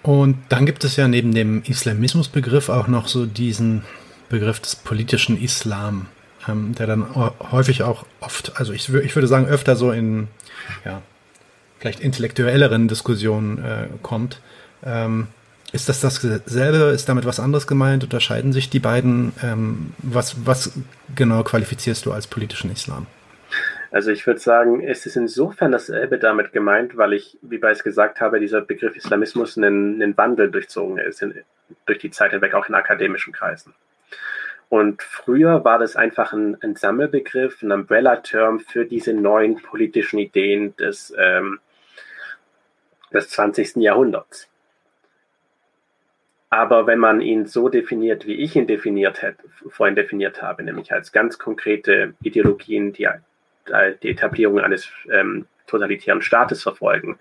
Und 0.03 0.37
dann 0.49 0.65
gibt 0.65 0.83
es 0.83 0.95
ja 0.95 1.07
neben 1.07 1.33
dem 1.33 1.63
Islamismusbegriff 1.63 2.69
auch 2.69 2.87
noch 2.87 3.07
so 3.07 3.25
diesen 3.25 3.83
Begriff 4.29 4.59
des 4.59 4.75
politischen 4.75 5.41
Islam, 5.41 6.07
ähm, 6.47 6.75
der 6.75 6.87
dann 6.87 7.15
häufig 7.51 7.83
auch 7.83 8.05
oft, 8.19 8.53
also 8.57 8.73
ich, 8.73 8.93
ich 8.93 9.15
würde 9.15 9.27
sagen 9.27 9.47
öfter 9.47 9.75
so 9.75 9.91
in, 9.91 10.27
ja, 10.85 11.01
vielleicht 11.79 11.99
intellektuelleren 11.99 12.87
Diskussionen 12.87 13.63
äh, 13.63 13.87
kommt. 14.01 14.41
Ähm, 14.83 15.27
ist 15.73 15.89
das 15.89 15.99
dasselbe? 15.99 16.77
Ist 16.93 17.09
damit 17.09 17.25
was 17.25 17.39
anderes 17.39 17.67
gemeint? 17.67 18.03
Unterscheiden 18.03 18.53
sich 18.53 18.69
die 18.69 18.79
beiden? 18.79 19.33
Ähm, 19.43 19.93
was, 19.97 20.45
was 20.45 20.71
genau 21.13 21.43
qualifizierst 21.43 22.05
du 22.05 22.13
als 22.13 22.27
politischen 22.27 22.71
Islam? 22.71 23.05
Also 23.91 24.11
ich 24.11 24.25
würde 24.27 24.39
sagen, 24.39 24.81
es 24.81 25.05
ist 25.05 25.15
insofern 25.15 25.71
dasselbe 25.71 26.17
damit 26.17 26.51
gemeint, 26.51 26.97
weil 26.97 27.13
ich, 27.13 27.37
wie 27.41 27.57
bereits 27.57 27.83
gesagt 27.83 28.21
habe, 28.21 28.39
dieser 28.39 28.61
Begriff 28.61 28.95
Islamismus 28.95 29.57
einen, 29.57 30.01
einen 30.01 30.17
Wandel 30.17 30.51
durchzogen 30.51 30.97
ist, 30.97 31.21
in, 31.21 31.33
durch 31.85 31.99
die 31.99 32.11
Zeit 32.11 32.31
hinweg, 32.31 32.53
auch 32.53 32.67
in 32.67 32.75
akademischen 32.75 33.33
Kreisen. 33.33 33.73
Und 34.69 35.01
früher 35.01 35.63
war 35.63 35.79
das 35.79 35.95
einfach 35.95 36.33
ein, 36.33 36.57
ein 36.61 36.75
Sammelbegriff, 36.75 37.61
ein 37.61 37.71
Umbrella-Term 37.71 38.59
für 38.59 38.85
diese 38.85 39.13
neuen 39.13 39.61
politischen 39.61 40.19
Ideen 40.19 40.75
des, 40.75 41.13
ähm, 41.17 41.59
des 43.13 43.29
20. 43.29 43.77
Jahrhunderts. 43.77 44.49
Aber 46.49 46.87
wenn 46.87 46.99
man 46.99 47.21
ihn 47.21 47.45
so 47.45 47.69
definiert, 47.69 48.25
wie 48.25 48.35
ich 48.35 48.55
ihn 48.55 48.67
definiert 48.67 49.21
hätte, 49.21 49.43
vorhin 49.69 49.95
definiert 49.95 50.41
habe, 50.41 50.63
nämlich 50.63 50.93
als 50.93 51.11
ganz 51.11 51.37
konkrete 51.37 52.13
Ideologien, 52.21 52.93
die 52.93 53.07
die 54.01 54.09
Etablierung 54.09 54.59
eines 54.61 54.89
ähm, 55.11 55.45
totalitären 55.65 56.21
Staates 56.21 56.63
verfolgen, 56.63 57.19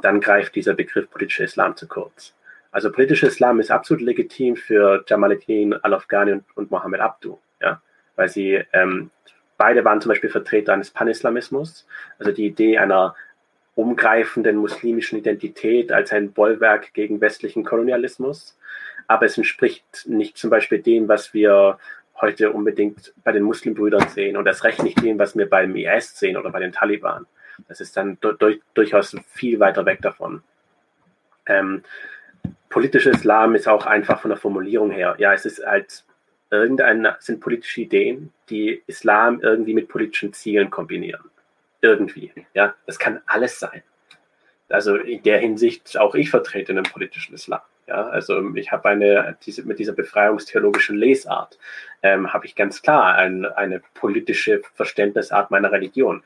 dann 0.00 0.20
greift 0.20 0.54
dieser 0.54 0.72
Begriff 0.72 1.10
politischer 1.10 1.44
Islam 1.44 1.76
zu 1.76 1.86
kurz. 1.86 2.34
Also 2.72 2.90
politischer 2.90 3.28
Islam 3.28 3.60
ist 3.60 3.70
absolut 3.70 4.02
legitim 4.02 4.56
für 4.56 5.04
Jamaluddin 5.06 5.74
al-Afghani 5.74 6.32
und, 6.32 6.44
und 6.54 6.70
Mohammed 6.70 7.00
Abdu, 7.00 7.38
ja, 7.60 7.80
weil 8.16 8.28
sie 8.28 8.64
ähm, 8.72 9.10
beide 9.58 9.84
waren 9.84 10.00
zum 10.00 10.08
Beispiel 10.08 10.30
Vertreter 10.30 10.72
eines 10.72 10.90
Panislamismus, 10.90 11.86
also 12.18 12.32
die 12.32 12.46
Idee 12.46 12.78
einer 12.78 13.14
umgreifenden 13.74 14.56
muslimischen 14.56 15.18
Identität 15.18 15.92
als 15.92 16.12
ein 16.12 16.32
Bollwerk 16.32 16.92
gegen 16.92 17.20
westlichen 17.20 17.64
Kolonialismus. 17.64 18.58
Aber 19.06 19.26
es 19.26 19.36
entspricht 19.36 20.06
nicht 20.06 20.36
zum 20.36 20.50
Beispiel 20.50 20.80
dem, 20.80 21.08
was 21.08 21.34
wir 21.34 21.78
heute 22.20 22.52
unbedingt 22.52 23.12
bei 23.24 23.32
den 23.32 23.42
Muslimbrüdern 23.42 24.08
sehen 24.08 24.36
und 24.36 24.44
das 24.44 24.64
recht 24.64 24.82
nicht 24.82 25.02
dem, 25.02 25.18
was 25.18 25.36
wir 25.36 25.48
beim 25.48 25.74
IS 25.74 26.18
sehen 26.18 26.36
oder 26.36 26.50
bei 26.50 26.60
den 26.60 26.72
Taliban. 26.72 27.26
Das 27.68 27.80
ist 27.80 27.96
dann 27.96 28.18
durch, 28.20 28.60
durchaus 28.74 29.16
viel 29.26 29.58
weiter 29.60 29.84
weg 29.86 30.00
davon. 30.02 30.42
Ähm, 31.46 31.82
politischer 32.72 33.12
Islam 33.12 33.54
ist 33.54 33.68
auch 33.68 33.86
einfach 33.86 34.20
von 34.20 34.30
der 34.30 34.38
Formulierung 34.38 34.90
her. 34.90 35.14
Ja, 35.18 35.32
es 35.32 35.44
ist 35.44 35.64
halt 35.64 36.04
irgendeine, 36.50 37.16
sind 37.20 37.40
politische 37.40 37.82
Ideen, 37.82 38.32
die 38.48 38.82
Islam 38.86 39.40
irgendwie 39.40 39.74
mit 39.74 39.88
politischen 39.88 40.32
Zielen 40.32 40.70
kombinieren 40.70 41.30
irgendwie. 41.82 42.32
Ja, 42.54 42.74
das 42.86 42.98
kann 42.98 43.20
alles 43.26 43.58
sein. 43.58 43.82
Also 44.68 44.96
in 44.96 45.22
der 45.22 45.38
Hinsicht 45.38 45.98
auch 45.98 46.14
ich 46.14 46.30
vertrete 46.30 46.72
einen 46.72 46.84
politischen 46.84 47.34
Islam. 47.34 47.60
Ja, 47.86 48.06
also 48.06 48.54
ich 48.54 48.70
habe 48.72 48.88
eine 48.88 49.36
diese, 49.44 49.64
mit 49.64 49.78
dieser 49.78 49.92
befreiungstheologischen 49.92 50.96
Lesart 50.96 51.58
ähm, 52.02 52.32
habe 52.32 52.46
ich 52.46 52.54
ganz 52.54 52.80
klar 52.80 53.16
ein, 53.16 53.44
eine 53.44 53.82
politische 53.94 54.62
Verständnisart 54.74 55.50
meiner 55.50 55.72
Religion. 55.72 56.22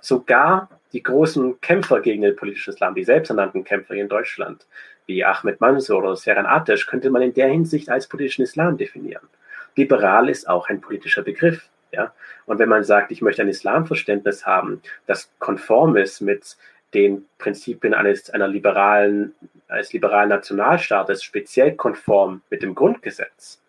Sogar 0.00 0.70
die 0.92 1.02
großen 1.02 1.60
Kämpfer 1.60 2.00
gegen 2.00 2.22
den 2.22 2.36
politischen 2.36 2.74
Islam, 2.74 2.94
die 2.94 3.04
selbsternannten 3.04 3.64
Kämpfer 3.64 3.94
hier 3.94 4.02
in 4.02 4.08
Deutschland, 4.08 4.66
wie 5.06 5.24
Ahmed 5.24 5.60
Mansour 5.60 5.98
oder 5.98 6.16
Seren 6.16 6.46
Atesh, 6.46 6.86
könnte 6.86 7.10
man 7.10 7.22
in 7.22 7.34
der 7.34 7.48
Hinsicht 7.48 7.88
als 7.88 8.06
politischen 8.06 8.42
Islam 8.42 8.76
definieren. 8.76 9.28
Liberal 9.76 10.28
ist 10.28 10.48
auch 10.48 10.68
ein 10.68 10.80
politischer 10.80 11.22
Begriff. 11.22 11.68
Ja? 11.92 12.12
Und 12.46 12.58
wenn 12.58 12.68
man 12.68 12.84
sagt, 12.84 13.10
ich 13.10 13.22
möchte 13.22 13.42
ein 13.42 13.48
Islamverständnis 13.48 14.44
haben, 14.46 14.82
das 15.06 15.30
konform 15.38 15.96
ist 15.96 16.20
mit 16.20 16.56
den 16.94 17.24
Prinzipien 17.38 17.94
eines 17.94 18.28
einer 18.30 18.48
liberalen, 18.48 19.34
eines 19.68 19.92
liberalen 19.92 20.28
Nationalstaates 20.28 21.22
speziell 21.22 21.74
konform 21.74 22.42
mit 22.50 22.62
dem 22.62 22.74
Grundgesetz. 22.74 23.61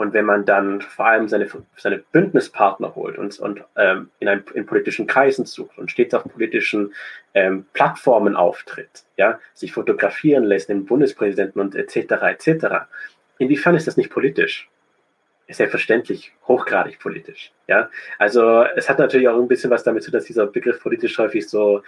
Und 0.00 0.14
wenn 0.14 0.24
man 0.24 0.46
dann 0.46 0.80
vor 0.80 1.08
allem 1.08 1.28
seine, 1.28 1.46
seine 1.76 1.98
Bündnispartner 1.98 2.94
holt 2.94 3.18
und, 3.18 3.38
und 3.38 3.62
ähm, 3.76 4.08
in, 4.18 4.28
einem, 4.28 4.42
in 4.54 4.64
politischen 4.64 5.06
Kreisen 5.06 5.44
sucht 5.44 5.76
und 5.76 5.90
stets 5.90 6.14
auf 6.14 6.24
politischen 6.24 6.94
ähm, 7.34 7.66
Plattformen 7.74 8.34
auftritt, 8.34 9.04
ja, 9.18 9.38
sich 9.52 9.74
fotografieren 9.74 10.44
lässt, 10.44 10.70
den 10.70 10.86
Bundespräsidenten 10.86 11.60
und 11.60 11.74
etc. 11.74 12.12
etc. 12.22 12.66
Inwiefern 13.36 13.74
ist 13.74 13.88
das 13.88 13.98
nicht 13.98 14.08
politisch? 14.08 14.70
Selbstverständlich 15.50 16.32
hochgradig 16.48 16.98
politisch. 16.98 17.52
Ja, 17.66 17.90
also 18.18 18.62
es 18.76 18.88
hat 18.88 18.98
natürlich 18.98 19.28
auch 19.28 19.38
ein 19.38 19.48
bisschen 19.48 19.70
was 19.70 19.84
damit 19.84 20.02
zu, 20.02 20.10
dass 20.10 20.24
dieser 20.24 20.46
Begriff 20.46 20.82
politisch 20.82 21.18
häufig 21.18 21.46
so 21.46 21.82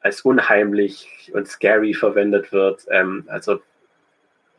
als 0.00 0.22
unheimlich 0.22 1.30
und 1.32 1.46
scary 1.46 1.94
verwendet 1.94 2.50
wird. 2.50 2.84
Ähm, 2.90 3.26
also 3.28 3.60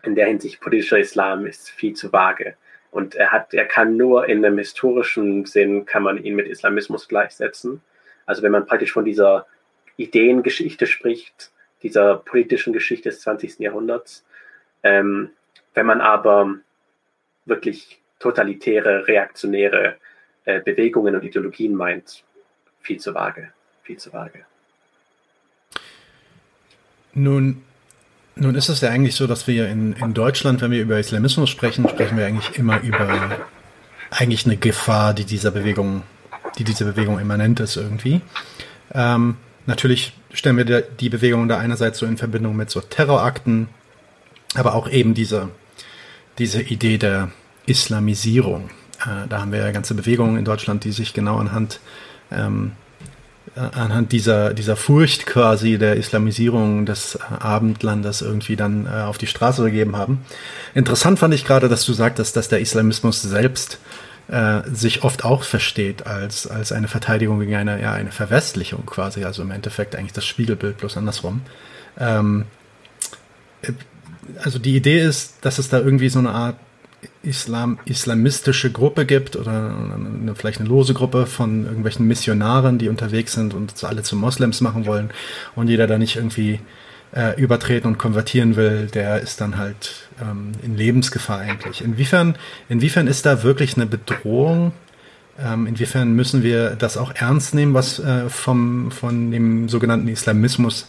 in 0.04 0.16
der 0.16 0.28
Hinsicht 0.28 0.62
politischer 0.62 1.00
Islam 1.00 1.46
ist 1.46 1.70
viel 1.70 1.94
zu 1.94 2.12
vage. 2.12 2.56
Und 2.92 3.16
er 3.16 3.32
hat, 3.32 3.54
er 3.54 3.66
kann 3.66 3.98
nur 3.98 4.28
in 4.28 4.46
einem 4.46 4.60
historischen 4.60 5.46
Sinn 5.46 5.86
kann 5.86 6.04
man 6.04 6.24
ihn 6.24 6.36
mit 6.36 6.48
Islamismus 6.48 7.08
gleichsetzen. 7.08 7.82
Also 8.26 8.44
wenn 8.44 8.52
man 8.52 8.68
praktisch 8.68 8.92
von 8.92 9.06
dieser 9.06 9.48
Ideengeschichte 9.98 10.86
spricht, 10.86 11.52
dieser 11.82 12.16
politischen 12.18 12.74
Geschichte 12.74 13.10
des 13.10 13.22
20. 13.22 13.60
Jahrhunderts. 13.60 14.26
Ähm, 14.84 15.32
wenn 15.74 15.86
man 15.86 16.02
aber 16.02 16.56
wirklich 17.46 18.00
totalitäre, 18.20 19.08
reaktionäre 19.08 19.98
äh, 20.46 20.62
Bewegungen 20.62 21.16
und 21.16 21.24
Ideologien 21.24 21.76
meint, 21.76 22.24
viel 22.82 23.00
zu 23.00 23.14
vage, 23.14 23.52
viel 23.84 23.98
zu 23.98 24.12
vage. 24.14 24.46
Nun 27.14 27.64
nun 28.36 28.56
ist 28.56 28.70
es 28.70 28.82
ja 28.82 28.90
eigentlich 28.90 29.16
so, 29.16 29.28
dass 29.28 29.48
wir 29.48 29.70
in, 29.70 29.94
in 29.94 30.14
Deutschland, 30.14 30.62
wenn 30.62 30.72
wir 30.72 30.82
über 30.82 31.00
Islamismus 31.00 31.50
sprechen, 31.50 31.88
sprechen 31.88 32.18
wir 32.18 32.26
eigentlich 32.26 32.58
immer 32.58 32.82
über 32.82 33.38
eigentlich 34.10 34.46
eine 34.46 34.58
Gefahr, 34.58 35.14
die 35.14 35.26
dieser 35.26 35.52
Bewegung, 35.52 36.04
die 36.58 36.64
dieser 36.64 36.86
Bewegung 36.86 37.20
immanent 37.20 37.60
ist 37.60 37.78
irgendwie. 37.78 38.22
Ähm, 38.94 39.38
natürlich 39.66 40.14
stellen 40.34 40.58
wir 40.58 40.82
die 40.82 41.10
Bewegung 41.10 41.48
da 41.48 41.58
einerseits 41.58 42.00
so 42.00 42.06
in 42.06 42.18
Verbindung 42.18 42.56
mit 42.56 42.70
so 42.70 42.82
Terrorakten, 42.82 43.70
aber 44.56 44.76
auch 44.76 44.90
eben 44.90 45.14
diese, 45.14 45.50
diese 46.38 46.62
Idee 46.62 46.98
der 46.98 47.32
Islamisierung. 47.66 48.70
Äh, 49.02 49.28
da 49.30 49.42
haben 49.42 49.52
wir 49.52 49.60
ja 49.60 49.72
ganze 49.72 49.96
Bewegungen 49.96 50.38
in 50.38 50.46
Deutschland, 50.46 50.84
die 50.84 50.92
sich 50.92 51.14
genau 51.14 51.38
anhand 51.38 51.80
ähm, 52.32 52.74
anhand 53.56 54.12
dieser, 54.12 54.54
dieser 54.54 54.76
Furcht 54.76 55.26
quasi 55.26 55.78
der 55.78 55.96
Islamisierung 55.96 56.86
des 56.86 57.20
Abendlandes 57.22 58.22
irgendwie 58.22 58.56
dann 58.56 58.88
äh, 58.88 59.02
auf 59.02 59.18
die 59.18 59.28
Straße 59.28 59.64
gegeben 59.64 59.96
haben. 59.96 60.26
Interessant 60.74 61.20
fand 61.20 61.34
ich 61.34 61.46
gerade, 61.46 61.70
dass 61.70 61.86
du 61.86 61.94
sagtest, 61.94 62.36
dass 62.36 62.50
der 62.50 62.60
Islamismus 62.60 63.22
selbst 63.22 63.78
äh, 64.28 64.62
sich 64.72 65.04
oft 65.04 65.24
auch 65.24 65.44
versteht 65.44 66.08
als, 66.08 66.48
als 66.48 66.72
eine 66.72 66.88
Verteidigung 66.88 67.40
gegen 67.40 67.56
eine, 67.56 67.82
ja, 67.82 67.94
eine 67.94 68.12
Verwestlichung 68.12 68.86
quasi, 68.86 69.24
also 69.24 69.44
im 69.44 69.52
Endeffekt 69.52 69.96
eigentlich 69.96 70.14
das 70.14 70.26
Spiegelbild 70.26 70.78
bloß 70.78 70.98
andersrum. 70.98 71.42
Ähm, 72.00 72.46
äh, 73.62 73.74
also 74.42 74.58
die 74.58 74.76
Idee 74.76 75.00
ist, 75.00 75.36
dass 75.42 75.60
es 75.60 75.70
da 75.70 75.80
irgendwie 75.80 76.10
so 76.10 76.20
eine 76.20 76.32
Art 76.32 76.56
Islam, 77.22 77.80
islamistische 77.86 78.72
Gruppe 78.72 79.06
gibt 79.06 79.36
oder 79.36 79.52
eine, 79.52 80.34
vielleicht 80.36 80.60
eine 80.60 80.70
lose 80.70 80.94
Gruppe 80.94 81.26
von 81.26 81.66
irgendwelchen 81.66 82.08
Missionaren, 82.08 82.78
die 82.78 82.90
unterwegs 82.90 83.34
sind 83.34 83.54
und 83.54 83.84
alle 83.84 84.04
zu 84.04 84.16
Moslems 84.16 84.62
machen 84.62 84.86
wollen 84.86 85.12
und 85.56 85.68
jeder 85.68 85.88
da 85.88 85.98
nicht 85.98 86.16
irgendwie 86.16 86.60
äh, 87.16 87.40
übertreten 87.40 87.88
und 87.88 87.98
konvertieren 87.98 88.56
will, 88.56 88.88
der 88.88 89.20
ist 89.22 89.40
dann 89.40 89.58
halt 89.58 90.10
ähm, 90.22 90.52
in 90.64 90.76
Lebensgefahr 90.76 91.40
eigentlich. 91.40 91.84
Inwiefern, 91.84 92.36
inwiefern 92.70 93.08
ist 93.08 93.26
da 93.26 93.44
wirklich 93.44 93.76
eine 93.76 93.86
Bedrohung? 93.86 94.74
Ähm, 95.40 95.66
inwiefern 95.68 96.14
müssen 96.14 96.44
wir 96.44 96.72
das 96.72 96.98
auch 96.98 97.14
ernst 97.16 97.56
nehmen, 97.56 97.74
was 97.74 98.00
äh, 98.00 98.30
vom, 98.30 98.92
von 98.92 99.32
dem 99.32 99.68
sogenannten 99.70 100.08
Islamismus 100.08 100.88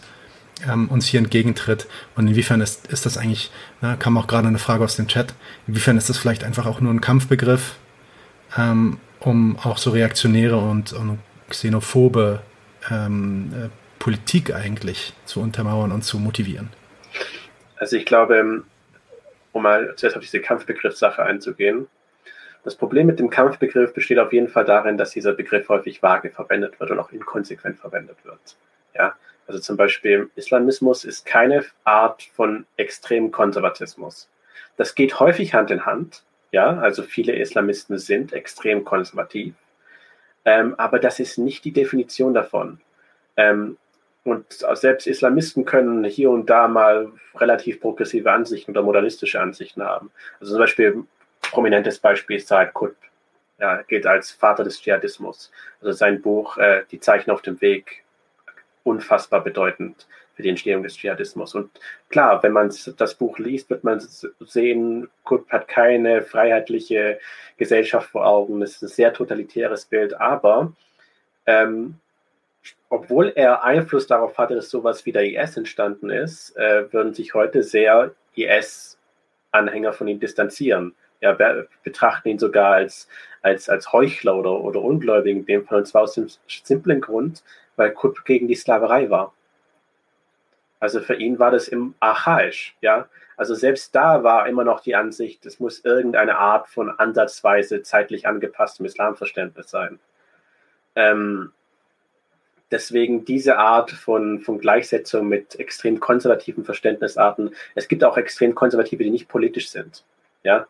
ähm, 0.67 0.89
uns 0.89 1.05
hier 1.07 1.19
entgegentritt 1.19 1.87
und 2.15 2.27
inwiefern 2.27 2.61
ist, 2.61 2.87
ist 2.87 3.05
das 3.05 3.17
eigentlich, 3.17 3.51
na, 3.81 3.95
kam 3.95 4.17
auch 4.17 4.27
gerade 4.27 4.47
eine 4.47 4.59
Frage 4.59 4.83
aus 4.83 4.95
dem 4.95 5.07
Chat, 5.07 5.33
inwiefern 5.67 5.97
ist 5.97 6.09
das 6.09 6.17
vielleicht 6.17 6.43
einfach 6.43 6.65
auch 6.65 6.79
nur 6.81 6.93
ein 6.93 7.01
Kampfbegriff, 7.01 7.75
ähm, 8.57 8.99
um 9.19 9.57
auch 9.59 9.77
so 9.77 9.91
reaktionäre 9.91 10.57
und, 10.57 10.93
und 10.93 11.19
xenophobe 11.49 12.41
ähm, 12.89 13.53
äh, 13.53 13.69
Politik 13.99 14.53
eigentlich 14.53 15.13
zu 15.25 15.41
untermauern 15.41 15.91
und 15.91 16.03
zu 16.03 16.19
motivieren? 16.19 16.69
Also 17.77 17.97
ich 17.97 18.05
glaube, 18.05 18.63
um 19.51 19.63
mal 19.63 19.93
zuerst 19.95 20.15
auf 20.15 20.21
diese 20.21 20.39
Kampfbegriffssache 20.39 21.23
einzugehen, 21.23 21.87
das 22.63 22.75
Problem 22.75 23.05
mit 23.05 23.19
dem 23.19 23.29
Kampfbegriff 23.29 23.93
besteht 23.93 24.17
auf 24.17 24.33
jeden 24.33 24.47
Fall 24.47 24.65
darin, 24.65 24.97
dass 24.97 25.11
dieser 25.11 25.33
Begriff 25.33 25.69
häufig 25.69 26.01
vage 26.01 26.31
verwendet 26.31 26.79
wird 26.79 26.89
und 26.91 26.99
auch 26.99 27.11
inkonsequent 27.11 27.77
verwendet 27.77 28.17
wird. 28.23 28.57
Ja, 28.95 29.13
also 29.47 29.59
zum 29.59 29.77
Beispiel 29.77 30.29
Islamismus 30.35 31.05
ist 31.05 31.25
keine 31.25 31.65
Art 31.83 32.23
von 32.33 32.65
extremem 32.77 33.31
Konservatismus. 33.31 34.29
Das 34.77 34.95
geht 34.95 35.19
häufig 35.19 35.53
Hand 35.53 35.71
in 35.71 35.85
Hand. 35.85 36.23
Ja, 36.51 36.77
also 36.79 37.03
viele 37.03 37.35
Islamisten 37.35 37.97
sind 37.97 38.33
extrem 38.33 38.85
konservativ. 38.85 39.53
Ähm, 40.45 40.75
aber 40.77 40.99
das 40.99 41.19
ist 41.19 41.37
nicht 41.37 41.65
die 41.65 41.73
Definition 41.73 42.33
davon. 42.33 42.79
Ähm, 43.35 43.77
und 44.23 44.45
selbst 44.73 45.05
Islamisten 45.05 45.65
können 45.65 46.03
hier 46.03 46.31
und 46.31 46.49
da 46.49 46.67
mal 46.67 47.11
relativ 47.35 47.79
progressive 47.79 48.31
Ansichten 48.31 48.71
oder 48.71 48.81
modernistische 48.81 49.39
Ansichten 49.39 49.83
haben. 49.83 50.11
Also 50.39 50.53
zum 50.53 50.59
Beispiel 50.59 51.03
prominentes 51.51 51.99
Beispiel 51.99 52.37
ist 52.37 52.47
Saad 52.47 52.73
Qutb. 52.73 52.95
Ja, 53.59 53.83
gilt 53.83 54.05
als 54.05 54.31
Vater 54.31 54.63
des 54.63 54.81
Dschihadismus. 54.81 55.51
Also 55.79 55.93
sein 55.93 56.21
Buch 56.21 56.57
äh, 56.57 56.83
Die 56.91 56.99
Zeichen 56.99 57.31
auf 57.31 57.41
dem 57.41 57.61
Weg 57.61 58.04
unfassbar 58.85 59.43
bedeutend 59.43 60.07
für 60.35 60.43
die 60.43 60.49
Entstehung 60.49 60.83
des 60.83 60.95
Dschihadismus. 60.95 61.55
Und 61.55 61.71
klar, 62.09 62.43
wenn 62.43 62.51
man 62.51 62.73
das 62.97 63.15
Buch 63.15 63.39
liest, 63.39 63.69
wird 63.69 63.83
man 63.83 63.99
sehen, 64.39 65.09
Kurt 65.23 65.49
hat 65.49 65.67
keine 65.67 66.21
freiheitliche 66.21 67.19
Gesellschaft 67.57 68.09
vor 68.09 68.25
Augen. 68.25 68.61
Es 68.61 68.75
ist 68.75 68.81
ein 68.83 68.87
sehr 68.89 69.13
totalitäres 69.13 69.85
Bild, 69.85 70.13
aber 70.19 70.73
ähm, 71.45 71.95
obwohl 72.89 73.31
er 73.35 73.63
Einfluss 73.63 74.07
darauf 74.07 74.37
hatte, 74.37 74.55
dass 74.55 74.69
sowas 74.69 75.05
wie 75.05 75.11
der 75.11 75.25
IS 75.25 75.57
entstanden 75.57 76.09
ist, 76.09 76.55
äh, 76.57 76.91
würden 76.91 77.13
sich 77.13 77.33
heute 77.33 77.63
sehr 77.63 78.11
IS-Anhänger 78.35 79.93
von 79.93 80.07
ihm 80.07 80.19
distanzieren. 80.19 80.95
Ja, 81.21 81.35
betrachten 81.83 82.29
ihn 82.29 82.39
sogar 82.39 82.73
als, 82.73 83.07
als, 83.41 83.69
als 83.69 83.93
Heuchler 83.93 84.35
oder, 84.35 84.59
oder 84.61 84.81
Ungläubigen, 84.81 85.41
in 85.41 85.45
dem 85.45 85.65
Fall, 85.65 85.79
und 85.79 85.85
zwar 85.85 86.03
aus 86.03 86.13
dem 86.13 86.27
simplen 86.45 87.01
Grund, 87.01 87.41
weil 87.75 87.91
Kut 87.91 88.25
gegen 88.25 88.47
die 88.47 88.55
Sklaverei 88.55 89.09
war. 89.09 89.33
Also 90.79 90.99
für 90.99 91.15
ihn 91.15 91.39
war 91.39 91.51
das 91.51 91.67
im 91.67 91.95
archaisch, 91.99 92.75
ja. 92.81 93.07
Also 93.37 93.53
selbst 93.53 93.93
da 93.95 94.23
war 94.23 94.47
immer 94.47 94.63
noch 94.63 94.79
die 94.79 94.95
Ansicht, 94.95 95.45
es 95.45 95.59
muss 95.59 95.83
irgendeine 95.83 96.37
Art 96.37 96.69
von 96.69 96.89
ansatzweise 96.89 97.81
zeitlich 97.81 98.27
angepasstem 98.27 98.85
Islamverständnis 98.85 99.69
sein. 99.69 99.99
Ähm, 100.95 101.51
deswegen 102.71 103.25
diese 103.25 103.57
Art 103.57 103.91
von, 103.91 104.39
von 104.39 104.59
Gleichsetzung 104.59 105.27
mit 105.27 105.59
extrem 105.59 105.99
konservativen 105.99 106.63
Verständnisarten. 106.63 107.53
Es 107.73 107.87
gibt 107.87 108.03
auch 108.03 108.17
extrem 108.17 108.55
konservative, 108.55 109.03
die 109.03 109.11
nicht 109.11 109.27
politisch 109.27 109.69
sind. 109.69 110.03
Ja, 110.43 110.67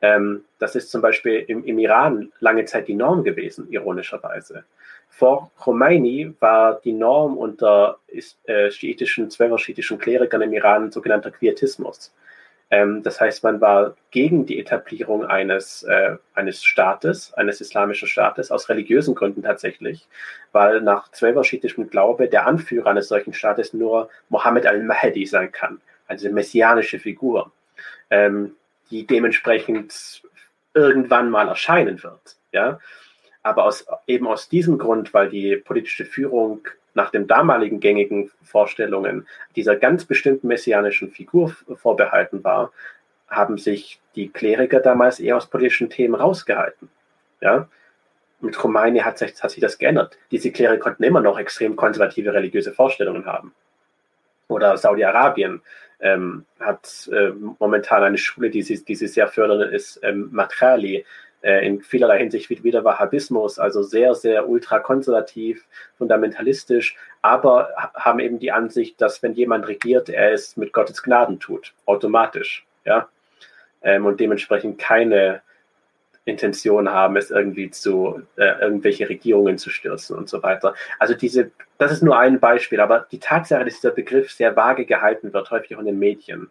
ähm, 0.00 0.44
das 0.58 0.74
ist 0.74 0.90
zum 0.90 1.02
Beispiel 1.02 1.44
im, 1.48 1.64
im 1.64 1.78
Iran 1.78 2.32
lange 2.40 2.64
Zeit 2.64 2.88
die 2.88 2.94
Norm 2.94 3.24
gewesen, 3.24 3.70
ironischerweise. 3.70 4.64
Vor 5.08 5.50
Khomeini 5.58 6.34
war 6.38 6.80
die 6.84 6.92
Norm 6.92 7.36
unter 7.36 7.98
äh, 8.44 8.70
schiitischen, 8.70 9.30
zwölfer-schiitischen 9.30 9.98
Klerikern 9.98 10.42
im 10.42 10.52
Iran 10.52 10.92
sogenannter 10.92 11.30
Quietismus. 11.30 12.12
Ähm, 12.70 13.02
das 13.02 13.20
heißt, 13.20 13.42
man 13.44 13.60
war 13.60 13.96
gegen 14.10 14.44
die 14.44 14.60
Etablierung 14.60 15.24
eines, 15.24 15.82
äh, 15.84 16.16
eines 16.34 16.62
Staates, 16.64 17.32
eines 17.34 17.60
islamischen 17.60 18.08
Staates, 18.08 18.50
aus 18.50 18.68
religiösen 18.68 19.14
Gründen 19.14 19.42
tatsächlich, 19.42 20.06
weil 20.52 20.80
nach 20.82 21.10
zwölfer-schiitischem 21.10 21.88
Glaube 21.88 22.28
der 22.28 22.46
Anführer 22.46 22.90
eines 22.90 23.08
solchen 23.08 23.32
Staates 23.32 23.72
nur 23.72 24.10
Mohammed 24.28 24.66
al-Mahdi 24.66 25.26
sein 25.26 25.50
kann, 25.50 25.80
also 26.06 26.26
eine 26.26 26.34
messianische 26.34 26.98
Figur, 26.98 27.52
ähm, 28.10 28.54
die 28.90 29.06
dementsprechend 29.06 30.22
irgendwann 30.74 31.30
mal 31.30 31.48
erscheinen 31.48 32.02
wird. 32.02 32.36
Ja? 32.52 32.78
Aber 33.42 33.64
aus, 33.64 33.86
eben 34.06 34.26
aus 34.26 34.48
diesem 34.48 34.78
Grund, 34.78 35.14
weil 35.14 35.28
die 35.28 35.56
politische 35.56 36.04
Führung 36.04 36.66
nach 36.94 37.10
den 37.10 37.26
damaligen 37.26 37.80
gängigen 37.80 38.30
Vorstellungen 38.42 39.26
dieser 39.54 39.76
ganz 39.76 40.04
bestimmten 40.04 40.48
messianischen 40.48 41.10
Figur 41.10 41.54
vorbehalten 41.76 42.42
war, 42.42 42.72
haben 43.28 43.58
sich 43.58 44.00
die 44.16 44.28
Kleriker 44.30 44.80
damals 44.80 45.20
eher 45.20 45.36
aus 45.36 45.46
politischen 45.46 45.90
Themen 45.90 46.14
rausgehalten. 46.14 46.88
Ja? 47.40 47.68
mit 48.40 48.56
Khomeini 48.56 49.00
hat 49.00 49.18
sich, 49.18 49.42
hat 49.42 49.50
sich 49.50 49.60
das 49.60 49.78
geändert. 49.78 50.18
Diese 50.30 50.52
Kleriker 50.52 50.80
konnten 50.80 51.02
immer 51.02 51.20
noch 51.20 51.38
extrem 51.38 51.76
konservative 51.76 52.32
religiöse 52.32 52.72
Vorstellungen 52.72 53.26
haben. 53.26 53.54
Oder 54.48 54.76
Saudi-Arabien 54.76 55.60
ähm, 56.00 56.44
hat 56.60 57.08
äh, 57.12 57.30
momentan 57.58 58.02
eine 58.02 58.18
Schule, 58.18 58.50
die 58.50 58.62
sie, 58.62 58.82
die 58.84 58.94
sie 58.94 59.08
sehr 59.08 59.28
fördern, 59.28 59.72
ist 59.72 60.00
ähm, 60.02 60.28
Matrali, 60.30 61.04
in 61.42 61.80
vielerlei 61.80 62.18
Hinsicht 62.18 62.50
wieder 62.64 62.84
Wahhabismus, 62.84 63.58
also 63.58 63.82
sehr, 63.82 64.14
sehr 64.14 64.48
ultrakonservativ, 64.48 65.64
fundamentalistisch, 65.96 66.96
aber 67.22 67.70
haben 67.94 68.18
eben 68.18 68.38
die 68.38 68.50
Ansicht, 68.52 69.00
dass 69.00 69.22
wenn 69.22 69.34
jemand 69.34 69.68
regiert, 69.68 70.08
er 70.08 70.32
es 70.32 70.56
mit 70.56 70.72
Gottes 70.72 71.02
Gnaden 71.02 71.38
tut, 71.38 71.74
automatisch, 71.86 72.66
ja, 72.84 73.08
ähm, 73.82 74.06
und 74.06 74.18
dementsprechend 74.18 74.78
keine 74.78 75.42
Intention 76.24 76.90
haben, 76.90 77.16
es 77.16 77.30
irgendwie 77.30 77.70
zu 77.70 78.22
äh, 78.36 78.60
irgendwelche 78.60 79.08
Regierungen 79.08 79.58
zu 79.58 79.70
stürzen 79.70 80.16
und 80.16 80.28
so 80.28 80.42
weiter. 80.42 80.74
Also 80.98 81.14
diese, 81.14 81.50
das 81.78 81.90
ist 81.90 82.02
nur 82.02 82.18
ein 82.18 82.38
Beispiel, 82.38 82.80
aber 82.80 83.06
die 83.10 83.18
Tatsache, 83.18 83.64
dass 83.64 83.74
dieser 83.74 83.90
Begriff 83.90 84.30
sehr 84.30 84.54
vage 84.54 84.84
gehalten 84.84 85.32
wird, 85.32 85.50
häufig 85.50 85.74
auch 85.74 85.80
in 85.80 85.86
den 85.86 85.98
Medien, 85.98 86.50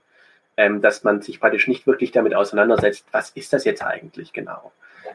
ähm, 0.57 0.81
dass 0.81 1.03
man 1.03 1.21
sich 1.21 1.39
praktisch 1.39 1.67
nicht 1.67 1.87
wirklich 1.87 2.11
damit 2.11 2.35
auseinandersetzt, 2.35 3.05
was 3.11 3.29
ist 3.31 3.53
das 3.53 3.63
jetzt 3.63 3.83
eigentlich 3.83 4.33
genau. 4.33 4.71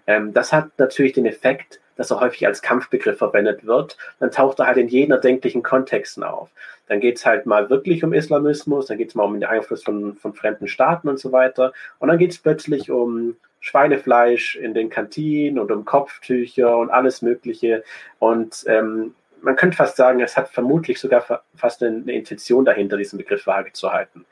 Ähm, 0.07 0.33
das 0.33 0.53
hat 0.53 0.71
natürlich 0.79 1.13
den 1.13 1.27
Effekt, 1.27 1.81
dass 1.97 2.11
er 2.11 2.21
häufig 2.21 2.47
als 2.47 2.63
Kampfbegriff 2.63 3.19
verwendet 3.19 3.67
wird. 3.67 3.97
Dann 4.19 4.31
taucht 4.31 4.61
er 4.61 4.67
halt 4.67 4.79
in 4.79 4.89
jeden 4.89 5.13
erdenklichen 5.13 5.63
Kontexten 5.63 6.25
auf. 6.25 6.51
Dann 6.87 7.01
geht 7.01 7.19
es 7.19 7.27
halt 7.27 7.47
mal 7.47 7.71
wirklich 7.71 8.03
um 8.05 8.13
Islamismus, 8.13 8.87
dann 8.87 8.99
geht 8.99 9.11
es 9.11 9.15
mal 9.15 9.25
um 9.25 9.35
den 9.35 9.45
Einfluss 9.45 9.83
von, 9.83 10.17
von 10.17 10.33
fremden 10.33 10.69
Staaten 10.69 11.09
und 11.09 11.19
so 11.19 11.33
weiter. 11.33 11.73
Und 11.99 12.09
dann 12.09 12.19
geht 12.19 12.31
es 12.31 12.39
plötzlich 12.39 12.91
um 12.91 13.37
Schweinefleisch 13.61 14.57
in 14.57 14.75
den 14.75 14.91
Kantinen 14.91 15.59
und 15.59 15.71
um 15.71 15.85
Kopftücher 15.85 16.77
und 16.77 16.91
alles 16.91 17.23
Mögliche. 17.23 17.85
Und 18.19 18.65
ähm, 18.67 19.15
man 19.41 19.57
könnte 19.57 19.77
fast 19.77 19.97
sagen, 19.97 20.21
es 20.21 20.37
hat 20.37 20.49
vermutlich 20.49 21.01
sogar 21.01 21.45
fast 21.55 21.83
eine, 21.83 22.13
Intention 22.13 22.65
dahinter, 22.65 22.97
diesen 22.97 23.19
Begriff 23.19 23.47
vage 23.47 23.73
zu 23.73 23.93
halten. 23.93 24.25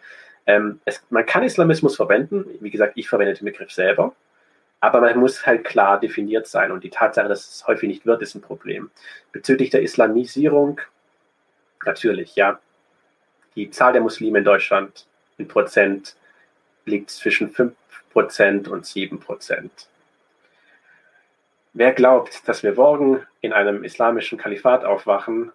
Ähm, 0.46 0.80
es, 0.84 1.02
man 1.10 1.26
kann 1.26 1.42
Islamismus 1.42 1.96
verwenden. 1.96 2.44
Wie 2.60 2.70
gesagt, 2.70 2.94
ich 2.96 3.08
verwende 3.08 3.34
den 3.34 3.44
Begriff 3.44 3.70
selber. 3.70 4.14
Aber 4.80 5.00
man 5.00 5.18
muss 5.18 5.46
halt 5.46 5.64
klar 5.64 6.00
definiert 6.00 6.46
sein. 6.46 6.72
Und 6.72 6.84
die 6.84 6.90
Tatsache, 6.90 7.28
dass 7.28 7.48
es 7.48 7.66
häufig 7.66 7.88
nicht 7.88 8.06
wird, 8.06 8.22
ist 8.22 8.34
ein 8.34 8.40
Problem. 8.40 8.90
Bezüglich 9.32 9.70
der 9.70 9.82
Islamisierung, 9.82 10.80
natürlich, 11.84 12.34
ja. 12.36 12.58
Die 13.56 13.70
Zahl 13.70 13.92
der 13.92 14.02
Muslime 14.02 14.38
in 14.38 14.44
Deutschland 14.44 15.06
in 15.36 15.48
Prozent 15.48 16.16
liegt 16.86 17.10
zwischen 17.10 17.50
5 17.50 17.74
Prozent 18.12 18.68
und 18.68 18.86
7 18.86 19.20
Prozent. 19.20 19.88
Wer 21.72 21.92
glaubt, 21.92 22.48
dass 22.48 22.62
wir 22.62 22.74
morgen 22.74 23.24
in 23.40 23.52
einem 23.52 23.84
islamischen 23.84 24.38
Kalifat 24.38 24.84
aufwachen, 24.84 25.52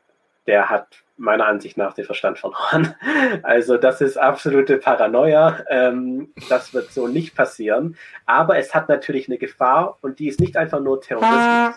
der 0.47 0.69
hat 0.69 0.87
meiner 1.17 1.45
Ansicht 1.45 1.77
nach 1.77 1.93
den 1.93 2.05
Verstand 2.05 2.39
verloren. 2.39 2.95
Also 3.43 3.77
das 3.77 4.01
ist 4.01 4.17
absolute 4.17 4.77
Paranoia. 4.77 5.59
Ähm, 5.69 6.29
das 6.49 6.73
wird 6.73 6.91
so 6.91 7.07
nicht 7.07 7.35
passieren. 7.35 7.97
Aber 8.25 8.57
es 8.57 8.73
hat 8.73 8.89
natürlich 8.89 9.27
eine 9.27 9.37
Gefahr 9.37 9.97
und 10.01 10.19
die 10.19 10.27
ist 10.27 10.39
nicht 10.39 10.57
einfach 10.57 10.79
nur 10.79 11.01
Terrorismus. 11.01 11.75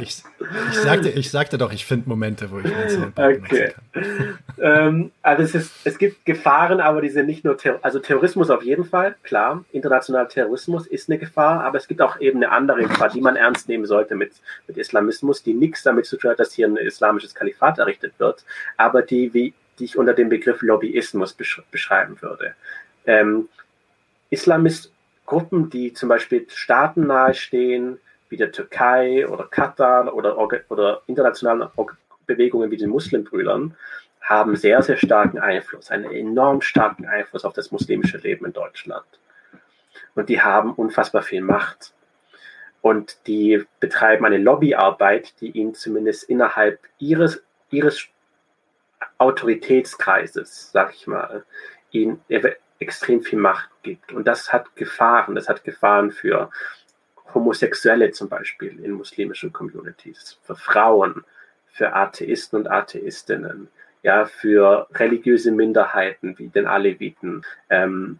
ich, 0.00 0.22
ich, 0.70 0.78
sagte, 0.78 1.08
ich 1.10 1.30
sagte 1.30 1.58
doch, 1.58 1.72
ich 1.72 1.84
finde 1.84 2.08
Momente, 2.08 2.50
wo 2.50 2.60
ich 2.60 2.66
okay. 3.16 3.74
kann. 3.92 4.38
ähm, 4.60 5.10
also 5.22 5.42
es, 5.42 5.54
ist, 5.54 5.72
es 5.84 5.98
gibt 5.98 6.24
Gefahren, 6.24 6.80
aber 6.80 7.00
die 7.00 7.10
sind 7.10 7.26
nicht 7.26 7.44
nur 7.44 7.56
Ter 7.56 7.78
also 7.82 7.98
Terrorismus 7.98 8.50
auf 8.50 8.62
jeden 8.62 8.84
Fall, 8.84 9.16
klar. 9.22 9.64
Internationaler 9.72 10.28
Terrorismus 10.28 10.86
ist 10.86 11.08
eine 11.08 11.18
Gefahr, 11.18 11.64
aber 11.64 11.78
es 11.78 11.88
gibt 11.88 12.00
auch 12.00 12.20
eben 12.20 12.38
eine 12.38 12.52
andere 12.52 12.82
Gefahr, 12.82 13.08
die 13.08 13.20
man 13.20 13.36
ernst 13.36 13.68
nehmen 13.68 13.86
sollte 13.86 14.14
mit, 14.14 14.32
mit 14.66 14.76
Islamismus, 14.76 15.42
die 15.42 15.54
nichts 15.54 15.81
damit 15.82 16.06
zu 16.06 16.16
tun 16.16 16.30
hat, 16.30 16.40
dass 16.40 16.52
hier 16.52 16.66
ein 16.66 16.76
islamisches 16.76 17.34
Kalifat 17.34 17.78
errichtet 17.78 18.14
wird, 18.18 18.44
aber 18.76 19.02
die, 19.02 19.32
wie, 19.34 19.54
die 19.78 19.84
ich 19.84 19.98
unter 19.98 20.14
dem 20.14 20.28
Begriff 20.28 20.62
Lobbyismus 20.62 21.32
besch 21.32 21.62
beschreiben 21.70 22.20
würde. 22.20 22.54
Ähm, 23.06 23.48
Islamistgruppen, 24.30 25.70
die 25.70 25.92
zum 25.92 26.08
Beispiel 26.08 26.46
Staaten 26.48 27.06
nahestehen, 27.06 27.98
wie 28.28 28.36
der 28.36 28.50
Türkei 28.50 29.28
oder 29.28 29.44
Katar 29.44 30.14
oder, 30.14 30.38
oder 30.70 31.02
internationalen 31.06 31.68
Bewegungen 32.26 32.70
wie 32.70 32.78
den 32.78 32.88
Muslimbrüdern, 32.88 33.76
haben 34.22 34.56
sehr, 34.56 34.82
sehr 34.82 34.96
starken 34.96 35.38
Einfluss, 35.38 35.90
einen 35.90 36.10
enorm 36.10 36.62
starken 36.62 37.06
Einfluss 37.06 37.44
auf 37.44 37.52
das 37.52 37.72
muslimische 37.72 38.18
Leben 38.18 38.46
in 38.46 38.52
Deutschland. 38.52 39.04
Und 40.14 40.28
die 40.28 40.40
haben 40.40 40.72
unfassbar 40.72 41.22
viel 41.22 41.42
Macht. 41.42 41.92
Und 42.82 43.26
die 43.26 43.64
betreiben 43.80 44.26
eine 44.26 44.38
Lobbyarbeit, 44.38 45.40
die 45.40 45.52
ihnen 45.52 45.74
zumindest 45.74 46.24
innerhalb 46.24 46.80
ihres, 46.98 47.42
ihres 47.70 48.08
Autoritätskreises, 49.18 50.72
sag 50.72 50.92
ich 50.94 51.06
mal, 51.06 51.44
ihnen 51.92 52.20
extrem 52.80 53.22
viel 53.22 53.38
Macht 53.38 53.70
gibt. 53.82 54.12
Und 54.12 54.26
das 54.26 54.52
hat 54.52 54.74
Gefahren. 54.74 55.36
Das 55.36 55.48
hat 55.48 55.62
Gefahren 55.64 56.10
für 56.10 56.50
Homosexuelle 57.32 58.10
zum 58.10 58.28
Beispiel 58.28 58.84
in 58.84 58.92
muslimischen 58.92 59.52
Communities, 59.52 60.38
für 60.42 60.56
Frauen, 60.56 61.24
für 61.68 61.94
Atheisten 61.94 62.58
und 62.58 62.68
Atheistinnen, 62.68 63.68
ja, 64.02 64.26
für 64.26 64.88
religiöse 64.94 65.52
Minderheiten 65.52 66.38
wie 66.38 66.48
den 66.48 66.66
Aleviten, 66.66 67.42
ähm, 67.70 68.18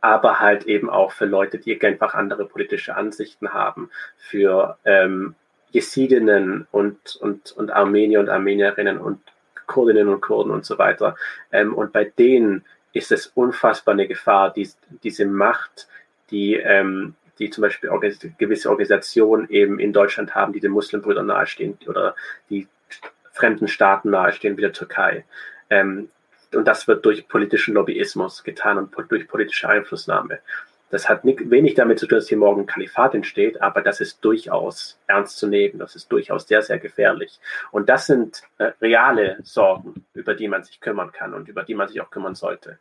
aber 0.00 0.40
halt 0.40 0.64
eben 0.64 0.90
auch 0.90 1.12
für 1.12 1.24
Leute, 1.24 1.58
die 1.58 1.80
einfach 1.82 2.14
andere 2.14 2.46
politische 2.46 2.96
Ansichten 2.96 3.52
haben, 3.52 3.90
für 4.16 4.78
ähm, 4.84 5.34
Jesidinnen 5.70 6.66
und, 6.70 7.16
und, 7.16 7.52
und 7.52 7.70
Armenier 7.70 8.20
und 8.20 8.28
Armenierinnen 8.28 8.98
und 8.98 9.20
Kurdinnen 9.66 10.08
und 10.08 10.20
Kurden 10.20 10.52
und 10.52 10.64
so 10.64 10.78
weiter. 10.78 11.16
Ähm, 11.52 11.74
und 11.74 11.92
bei 11.92 12.04
denen 12.04 12.64
ist 12.92 13.12
es 13.12 13.26
unfassbar 13.26 13.92
eine 13.92 14.08
Gefahr, 14.08 14.52
die, 14.52 14.68
diese 15.02 15.26
Macht, 15.26 15.88
die, 16.30 16.54
ähm, 16.54 17.14
die 17.38 17.50
zum 17.50 17.62
Beispiel 17.62 17.90
gewisse 18.38 18.70
Organisationen 18.70 19.48
eben 19.50 19.78
in 19.78 19.92
Deutschland 19.92 20.34
haben, 20.34 20.52
die 20.52 20.60
den 20.60 20.72
Muslimbrüdern 20.72 21.26
nahestehen 21.26 21.78
oder 21.86 22.14
die 22.48 22.68
fremden 23.32 23.68
Staaten 23.68 24.10
nahestehen, 24.10 24.56
wie 24.56 24.62
der 24.62 24.72
Türkei. 24.72 25.24
Ähm, 25.68 26.08
und 26.54 26.66
das 26.66 26.86
wird 26.88 27.04
durch 27.04 27.28
politischen 27.28 27.74
Lobbyismus 27.74 28.44
getan 28.44 28.78
und 28.78 28.94
durch 29.10 29.28
politische 29.28 29.68
Einflussnahme. 29.68 30.38
Das 30.90 31.08
hat 31.08 31.24
wenig 31.24 31.74
damit 31.74 31.98
zu 31.98 32.06
tun, 32.06 32.18
dass 32.18 32.28
hier 32.28 32.38
morgen 32.38 32.62
ein 32.62 32.66
Kalifat 32.66 33.14
entsteht, 33.14 33.60
aber 33.60 33.82
das 33.82 34.00
ist 34.00 34.24
durchaus 34.24 34.98
ernst 35.08 35.36
zu 35.36 35.48
nehmen. 35.48 35.80
Das 35.80 35.96
ist 35.96 36.10
durchaus 36.12 36.46
sehr, 36.46 36.62
sehr 36.62 36.78
gefährlich. 36.78 37.40
Und 37.72 37.88
das 37.88 38.06
sind 38.06 38.42
äh, 38.58 38.70
reale 38.80 39.38
Sorgen, 39.42 40.04
über 40.14 40.34
die 40.34 40.46
man 40.46 40.62
sich 40.62 40.80
kümmern 40.80 41.10
kann 41.10 41.34
und 41.34 41.48
über 41.48 41.64
die 41.64 41.74
man 41.74 41.88
sich 41.88 42.00
auch 42.00 42.10
kümmern 42.10 42.36
sollte. 42.36 42.78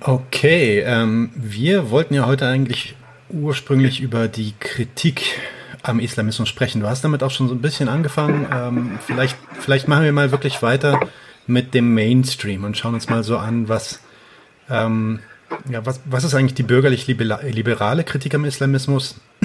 Okay, 0.00 0.80
ähm, 0.86 1.30
wir 1.34 1.90
wollten 1.90 2.14
ja 2.14 2.26
heute 2.26 2.46
eigentlich 2.46 2.94
ursprünglich 3.28 4.00
über 4.00 4.28
die 4.28 4.54
Kritik 4.58 5.40
am 5.88 6.00
Islamismus 6.00 6.48
sprechen. 6.48 6.80
Du 6.80 6.88
hast 6.88 7.02
damit 7.04 7.22
auch 7.22 7.30
schon 7.30 7.48
so 7.48 7.54
ein 7.54 7.60
bisschen 7.60 7.88
angefangen. 7.88 8.46
Ähm, 8.52 8.98
vielleicht, 9.04 9.36
vielleicht 9.60 9.88
machen 9.88 10.04
wir 10.04 10.12
mal 10.12 10.32
wirklich 10.32 10.62
weiter 10.62 11.00
mit 11.46 11.74
dem 11.74 11.94
Mainstream 11.94 12.64
und 12.64 12.76
schauen 12.76 12.94
uns 12.94 13.08
mal 13.08 13.22
so 13.22 13.38
an, 13.38 13.68
was, 13.68 14.00
ähm, 14.68 15.20
ja, 15.68 15.86
was, 15.86 16.00
was 16.04 16.24
ist 16.24 16.34
eigentlich 16.34 16.54
die 16.54 16.64
bürgerlich-liberale 16.64 18.04
Kritik 18.04 18.34
am 18.34 18.44
Islamismus? 18.44 19.16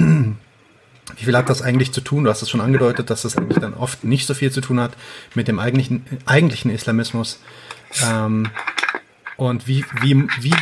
Wie 1.16 1.24
viel 1.24 1.36
hat 1.36 1.50
das 1.50 1.62
eigentlich 1.62 1.92
zu 1.92 2.00
tun? 2.00 2.24
Du 2.24 2.30
hast 2.30 2.42
es 2.42 2.50
schon 2.50 2.60
angedeutet, 2.60 3.10
dass 3.10 3.22
das 3.22 3.36
eigentlich 3.36 3.58
dann 3.58 3.74
oft 3.74 4.04
nicht 4.04 4.26
so 4.26 4.34
viel 4.34 4.50
zu 4.50 4.60
tun 4.60 4.80
hat 4.80 4.92
mit 5.34 5.48
dem 5.48 5.58
eigentlichen, 5.58 6.04
eigentlichen 6.26 6.70
Islamismus. 6.70 7.40
Ähm, 8.08 8.48
und 9.36 9.66
wie, 9.66 9.84
wie, 10.00 10.26
wie, 10.40 10.54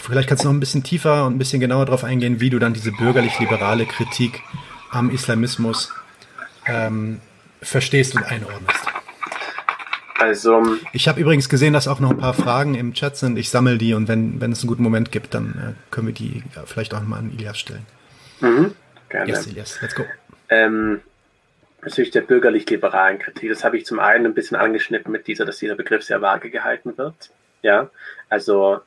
vielleicht 0.00 0.28
kannst 0.28 0.44
du 0.44 0.48
noch 0.48 0.54
ein 0.54 0.60
bisschen 0.60 0.82
tiefer 0.82 1.26
und 1.26 1.34
ein 1.34 1.38
bisschen 1.38 1.60
genauer 1.60 1.86
darauf 1.86 2.04
eingehen, 2.04 2.40
wie 2.40 2.50
du 2.50 2.58
dann 2.58 2.74
diese 2.74 2.92
bürgerlich-liberale 2.92 3.86
Kritik 3.86 4.42
am 4.90 5.10
Islamismus 5.10 5.92
ähm, 6.66 7.20
verstehst 7.62 8.14
und 8.14 8.24
einordnest. 8.24 8.86
Also, 10.18 10.78
ich 10.92 11.08
habe 11.08 11.20
übrigens 11.20 11.48
gesehen, 11.48 11.74
dass 11.74 11.88
auch 11.88 12.00
noch 12.00 12.10
ein 12.10 12.18
paar 12.18 12.32
Fragen 12.32 12.74
im 12.74 12.94
Chat 12.94 13.16
sind. 13.16 13.36
Ich 13.38 13.50
sammle 13.50 13.76
die 13.76 13.92
und 13.92 14.08
wenn, 14.08 14.40
wenn 14.40 14.50
es 14.50 14.60
einen 14.60 14.68
guten 14.68 14.82
Moment 14.82 15.12
gibt, 15.12 15.34
dann 15.34 15.76
äh, 15.76 15.92
können 15.92 16.06
wir 16.06 16.14
die 16.14 16.42
vielleicht 16.64 16.94
auch 16.94 17.02
mal 17.02 17.18
an 17.18 17.32
Ilias 17.32 17.58
stellen. 17.58 17.84
Mhm, 18.40 18.74
gerne. 19.10 19.30
Yes, 19.30 19.46
Ilias, 19.46 19.80
let's 19.82 19.94
go. 19.94 20.04
Ähm, 20.48 21.00
bezüglich 21.82 22.12
der 22.12 22.22
bürgerlich-liberalen 22.22 23.18
Kritik, 23.18 23.50
das 23.50 23.62
habe 23.62 23.76
ich 23.76 23.84
zum 23.84 24.00
einen 24.00 24.26
ein 24.26 24.34
bisschen 24.34 24.56
angeschnitten 24.56 25.12
mit 25.12 25.26
dieser, 25.26 25.44
dass 25.44 25.58
dieser 25.58 25.74
Begriff 25.76 26.02
sehr 26.02 26.22
vage 26.22 26.50
gehalten 26.50 26.96
wird. 26.96 27.30
Ja, 27.62 27.90
also 28.28 28.80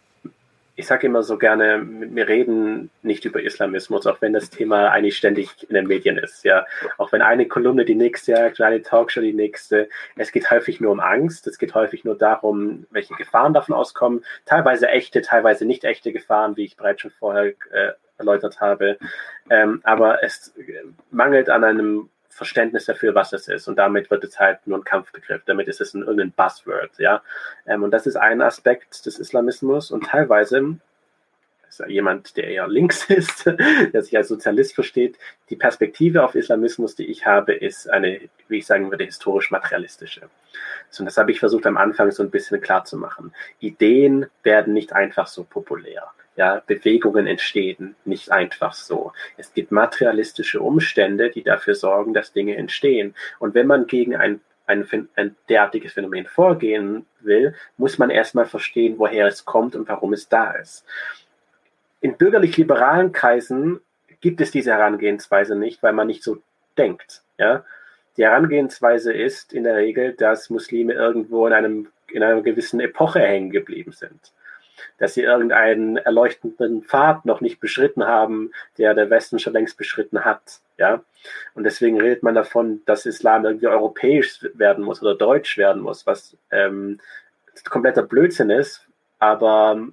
ich 0.80 0.88
sage 0.88 1.08
immer 1.08 1.24
so 1.24 1.38
gerne, 1.38 1.86
wir 1.86 2.30
reden 2.30 2.90
nicht 3.02 3.26
über 3.26 3.44
Islamismus, 3.44 4.08
auch 4.08 4.22
wenn 4.22 4.32
das 4.32 4.50
Thema 4.50 4.92
eigentlich 4.92 5.18
ständig 5.18 5.50
in 5.68 5.76
den 5.76 5.88
Medien 5.88 6.18
ist. 6.18 6.46
Ja, 6.46 6.66
auch 6.98 7.12
wenn 7.12 7.22
eine 7.22 7.50
Kolumne 7.50 7.84
die 7.84 7.96
nächste 7.96 8.32
jagt, 8.32 8.62
eine 8.62 8.82
Talkshow 8.82 9.20
die 9.20 9.34
nächste. 9.34 9.90
Es 10.16 10.32
geht 10.32 10.50
häufig 10.50 10.80
nur 10.80 10.94
um 10.94 11.02
Angst. 11.02 11.48
Es 11.48 11.58
geht 11.58 11.76
häufig 11.76 12.06
nur 12.06 12.18
darum, 12.18 12.86
welche 12.92 13.14
Gefahren 13.16 13.54
davon 13.54 13.76
auskommen. 13.76 14.24
Teilweise 14.46 14.88
echte, 14.88 15.22
teilweise 15.22 15.66
nicht 15.66 15.84
echte 15.84 16.14
Gefahren, 16.14 16.56
wie 16.56 16.64
ich 16.64 16.78
bereits 16.78 17.02
schon 17.02 17.12
vorher 17.12 17.48
äh, 17.72 17.92
erläutert 18.18 18.62
habe. 18.62 18.98
Ähm, 19.50 19.82
aber 19.84 20.24
es 20.24 20.54
mangelt 21.12 21.50
an 21.50 21.66
einem 21.66 22.10
Verständnis 22.30 22.86
dafür, 22.86 23.16
was 23.16 23.34
es 23.34 23.48
ist. 23.48 23.68
Und 23.68 23.78
damit 23.78 24.10
wird 24.10 24.24
es 24.24 24.40
halt 24.40 24.66
nur 24.66 24.78
ein 24.78 24.84
Kampfbegriff. 24.84 25.42
Damit 25.46 25.68
ist 25.68 25.82
es 25.82 25.94
ein, 25.94 26.02
irgendein 26.02 26.32
Buzzword, 26.32 26.92
ja. 26.98 27.22
Ähm, 27.66 27.84
und 27.84 27.92
das 27.92 28.08
ist 28.08 28.16
ein 28.16 28.42
Aspekt 28.42 29.06
des 29.06 29.20
Islamismus. 29.20 29.92
Und 29.92 30.06
teilweise 30.06 30.78
ist 31.70 31.84
jemand, 31.88 32.36
der 32.38 32.48
eher 32.48 32.68
links 32.68 33.06
ist, 33.10 33.46
der 33.46 34.02
sich 34.02 34.16
als 34.16 34.28
Sozialist 34.28 34.76
versteht. 34.76 35.18
Die 35.50 35.56
Perspektive 35.56 36.24
auf 36.24 36.36
Islamismus, 36.36 36.96
die 36.96 37.06
ich 37.06 37.26
habe, 37.26 37.54
ist 37.54 37.90
eine, 37.90 38.22
wie 38.48 38.58
ich 38.58 38.66
sagen 38.66 38.90
würde, 38.90 39.06
historisch-materialistische. 39.06 40.30
So, 40.90 41.02
und 41.02 41.06
das 41.06 41.18
habe 41.18 41.32
ich 41.32 41.40
versucht 41.40 41.66
am 41.66 41.78
Anfang 41.78 42.12
so 42.12 42.24
ein 42.24 42.32
bisschen 42.32 42.62
klar 42.62 42.86
zu 42.86 42.98
machen. 42.98 43.34
Ideen 43.60 44.28
werden 44.44 44.74
nicht 44.74 44.94
einfach 44.94 45.28
so 45.28 45.44
populär. 45.44 46.12
Ja, 46.40 46.64
Bewegungen 46.66 47.28
entstehen 47.28 47.98
nicht 48.06 48.32
einfach 48.32 48.72
so. 48.72 49.12
Es 49.36 49.54
gibt 49.54 49.74
materialistische 49.74 50.62
Umstände, 50.62 51.30
die 51.30 51.44
dafür 51.44 51.76
sorgen, 51.76 52.14
dass 52.14 52.32
Dinge 52.32 52.56
entstehen. 52.56 53.14
Und 53.40 53.56
wenn 53.56 53.68
man 53.68 53.88
gegen 53.88 54.16
ein, 54.16 54.40
ein, 54.66 54.88
ein 55.18 55.36
derartiges 55.50 55.92
Phänomen 55.92 56.28
vorgehen 56.28 57.06
will, 57.20 57.56
muss 57.76 57.98
man 57.98 58.10
erstmal 58.10 58.46
verstehen, 58.46 59.00
woher 59.00 59.28
es 59.28 59.44
kommt 59.44 59.76
und 59.76 59.90
warum 59.90 60.14
es 60.14 60.30
da 60.30 60.52
ist. 60.52 60.86
In 62.00 62.16
bürgerlich-liberalen 62.16 63.12
Kreisen 63.12 63.82
gibt 64.22 64.40
es 64.40 64.50
diese 64.50 64.72
Herangehensweise 64.72 65.58
nicht, 65.58 65.84
weil 65.84 65.92
man 65.92 66.08
nicht 66.08 66.24
so 66.24 66.42
denkt. 66.78 67.22
Ja? 67.38 67.66
Die 68.16 68.24
Herangehensweise 68.24 69.12
ist 69.12 69.52
in 69.52 69.66
der 69.66 69.76
Regel, 69.76 70.14
dass 70.14 70.50
Muslime 70.50 70.94
irgendwo 70.94 71.46
in, 71.48 71.52
einem, 71.52 71.90
in 72.08 72.24
einer 72.24 72.42
gewissen 72.42 72.80
Epoche 72.80 73.20
hängen 73.20 73.50
geblieben 73.50 73.92
sind 73.92 74.32
dass 74.98 75.14
sie 75.14 75.22
irgendeinen 75.22 75.98
erleuchtenden 75.98 76.84
Pfad 76.84 77.26
noch 77.26 77.42
nicht 77.42 77.60
beschritten 77.60 78.06
haben, 78.06 78.52
der 78.78 78.94
der 78.94 79.10
Westen 79.10 79.40
schon 79.40 79.54
längst 79.54 79.78
beschritten 79.78 80.26
hat. 80.26 80.60
Ja? 80.78 81.04
Und 81.54 81.64
deswegen 81.64 82.00
redet 82.00 82.24
man 82.24 82.36
davon, 82.36 82.82
dass 82.86 83.06
Islam 83.06 83.46
irgendwie 83.46 83.68
europäisch 83.68 84.46
werden 84.54 84.84
muss 84.84 85.02
oder 85.02 85.16
deutsch 85.16 85.58
werden 85.58 85.82
muss, 85.82 86.06
was 86.08 86.38
ähm, 86.52 87.00
kompletter 87.70 88.04
Blödsinn 88.04 88.50
ist, 88.50 88.88
aber 89.20 89.88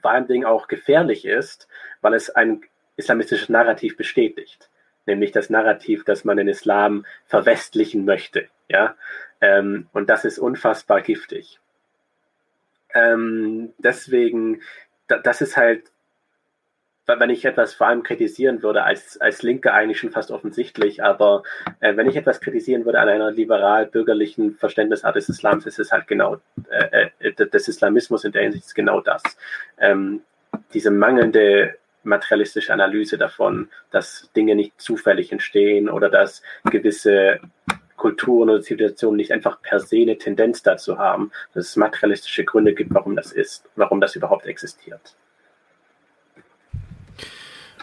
vor 0.00 0.10
allen 0.10 0.26
Dingen 0.26 0.44
auch 0.44 0.68
gefährlich 0.68 1.24
ist, 1.24 1.68
weil 2.00 2.14
es 2.14 2.30
ein 2.30 2.62
islamistisches 2.96 3.48
Narrativ 3.48 3.96
bestätigt. 3.96 4.68
Nämlich 5.06 5.32
das 5.32 5.50
Narrativ, 5.50 6.04
dass 6.04 6.24
man 6.24 6.36
den 6.36 6.48
Islam 6.48 7.06
verwestlichen 7.26 8.04
möchte. 8.04 8.48
Ja? 8.68 8.94
Ähm, 9.40 9.88
und 9.92 10.10
das 10.10 10.24
ist 10.24 10.38
unfassbar 10.38 11.00
giftig. 11.00 11.58
Ähm, 12.94 13.72
deswegen, 13.78 14.62
da, 15.06 15.18
das 15.18 15.40
ist 15.40 15.56
halt, 15.56 15.90
wenn 17.06 17.30
ich 17.30 17.44
etwas 17.44 17.74
vor 17.74 17.88
allem 17.88 18.02
kritisieren 18.04 18.62
würde, 18.62 18.84
als, 18.84 19.20
als 19.20 19.42
Linke 19.42 19.72
eigentlich 19.72 19.98
schon 19.98 20.12
fast 20.12 20.30
offensichtlich, 20.30 21.02
aber 21.02 21.42
äh, 21.80 21.96
wenn 21.96 22.08
ich 22.08 22.16
etwas 22.16 22.40
kritisieren 22.40 22.84
würde 22.84 23.00
an 23.00 23.08
einer 23.08 23.32
liberal-bürgerlichen 23.32 24.54
Verständnisart 24.54 25.16
des 25.16 25.28
Islams, 25.28 25.66
ist 25.66 25.80
es 25.80 25.90
halt 25.90 26.06
genau, 26.06 26.38
äh, 26.70 27.08
äh, 27.18 27.32
des 27.32 27.68
Islamismus 27.68 28.24
in 28.24 28.32
der 28.32 28.42
Hinsicht 28.42 28.66
ist 28.66 28.74
genau 28.74 29.00
das. 29.00 29.22
Ähm, 29.78 30.22
diese 30.72 30.90
mangelnde 30.90 31.76
materialistische 32.02 32.72
Analyse 32.72 33.18
davon, 33.18 33.68
dass 33.90 34.30
Dinge 34.34 34.54
nicht 34.54 34.80
zufällig 34.80 35.32
entstehen 35.32 35.88
oder 35.88 36.08
dass 36.08 36.42
gewisse 36.64 37.40
Kulturen 38.00 38.48
oder 38.48 38.62
Zivilisationen 38.62 39.18
nicht 39.18 39.30
einfach 39.30 39.60
per 39.60 39.78
se 39.78 39.98
eine 39.98 40.16
Tendenz 40.16 40.62
dazu 40.62 40.98
haben, 40.98 41.30
dass 41.54 41.68
es 41.68 41.76
materialistische 41.76 42.44
Gründe 42.44 42.74
gibt, 42.74 42.92
warum 42.94 43.14
das 43.14 43.30
ist, 43.30 43.64
warum 43.76 44.00
das 44.00 44.16
überhaupt 44.16 44.46
existiert. 44.46 45.14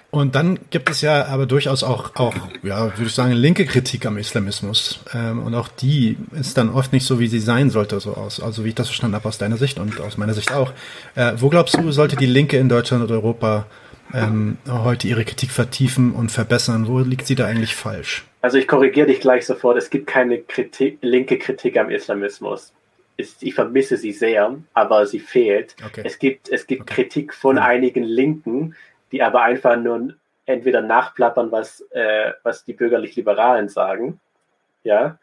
Und 0.09 0.35
dann 0.35 0.57
gibt 0.71 0.89
es 0.89 1.01
ja 1.01 1.25
aber 1.25 1.45
durchaus 1.45 1.83
auch, 1.83 2.15
auch 2.15 2.33
ja, 2.63 2.85
würde 2.85 3.03
ich 3.03 3.13
sagen, 3.13 3.33
linke 3.33 3.65
Kritik 3.65 4.05
am 4.05 4.17
Islamismus. 4.17 5.01
Ähm, 5.13 5.43
und 5.43 5.53
auch 5.53 5.67
die 5.67 6.17
ist 6.31 6.57
dann 6.57 6.69
oft 6.69 6.93
nicht 6.93 7.05
so, 7.05 7.19
wie 7.19 7.27
sie 7.27 7.39
sein 7.39 7.69
sollte, 7.69 7.99
so 7.99 8.15
aus. 8.15 8.41
Also 8.41 8.63
wie 8.63 8.69
ich 8.69 8.75
das 8.75 8.87
verstanden 8.87 9.15
habe 9.15 9.27
aus 9.27 9.37
deiner 9.37 9.57
Sicht 9.57 9.77
und 9.77 9.99
aus 9.99 10.17
meiner 10.17 10.33
Sicht 10.33 10.51
auch. 10.51 10.71
Äh, 11.13 11.33
wo 11.37 11.49
glaubst 11.49 11.77
du, 11.77 11.91
sollte 11.91 12.15
die 12.15 12.25
Linke 12.25 12.57
in 12.57 12.69
Deutschland 12.69 13.03
und 13.03 13.11
Europa 13.11 13.67
ähm, 14.13 14.57
heute 14.67 15.07
ihre 15.07 15.25
Kritik 15.25 15.51
vertiefen 15.51 16.13
und 16.13 16.31
verbessern? 16.31 16.87
Wo 16.87 16.99
liegt 16.99 17.27
sie 17.27 17.35
da 17.35 17.45
eigentlich 17.45 17.75
falsch? 17.75 18.25
Also 18.41 18.57
ich 18.57 18.67
korrigiere 18.67 19.07
dich 19.07 19.19
gleich 19.19 19.45
sofort. 19.45 19.77
Es 19.77 19.89
gibt 19.89 20.07
keine 20.07 20.39
Kritik, 20.39 20.99
linke 21.01 21.37
Kritik 21.37 21.77
am 21.77 21.89
Islamismus. 21.89 22.73
Ich 23.17 23.55
vermisse 23.55 23.97
sie 23.97 24.11
sehr, 24.11 24.55
aber 24.73 25.05
sie 25.07 25.19
fehlt. 25.19 25.75
Okay. 25.83 26.03
Es 26.05 26.19
gibt, 26.19 26.49
es 26.49 26.67
gibt 26.67 26.83
okay. 26.83 26.93
Kritik 26.93 27.33
von 27.33 27.57
ja. 27.57 27.63
einigen 27.63 28.03
Linken, 28.03 28.75
die 29.11 29.23
aber 29.23 29.41
einfach 29.41 29.75
nur 29.77 30.13
entweder 30.45 30.81
nachplappern, 30.81 31.51
was, 31.51 31.81
äh, 31.91 32.31
was 32.43 32.63
die 32.63 32.73
bürgerlich-Liberalen 32.73 33.69
sagen, 33.69 34.19
ja, 34.83 35.17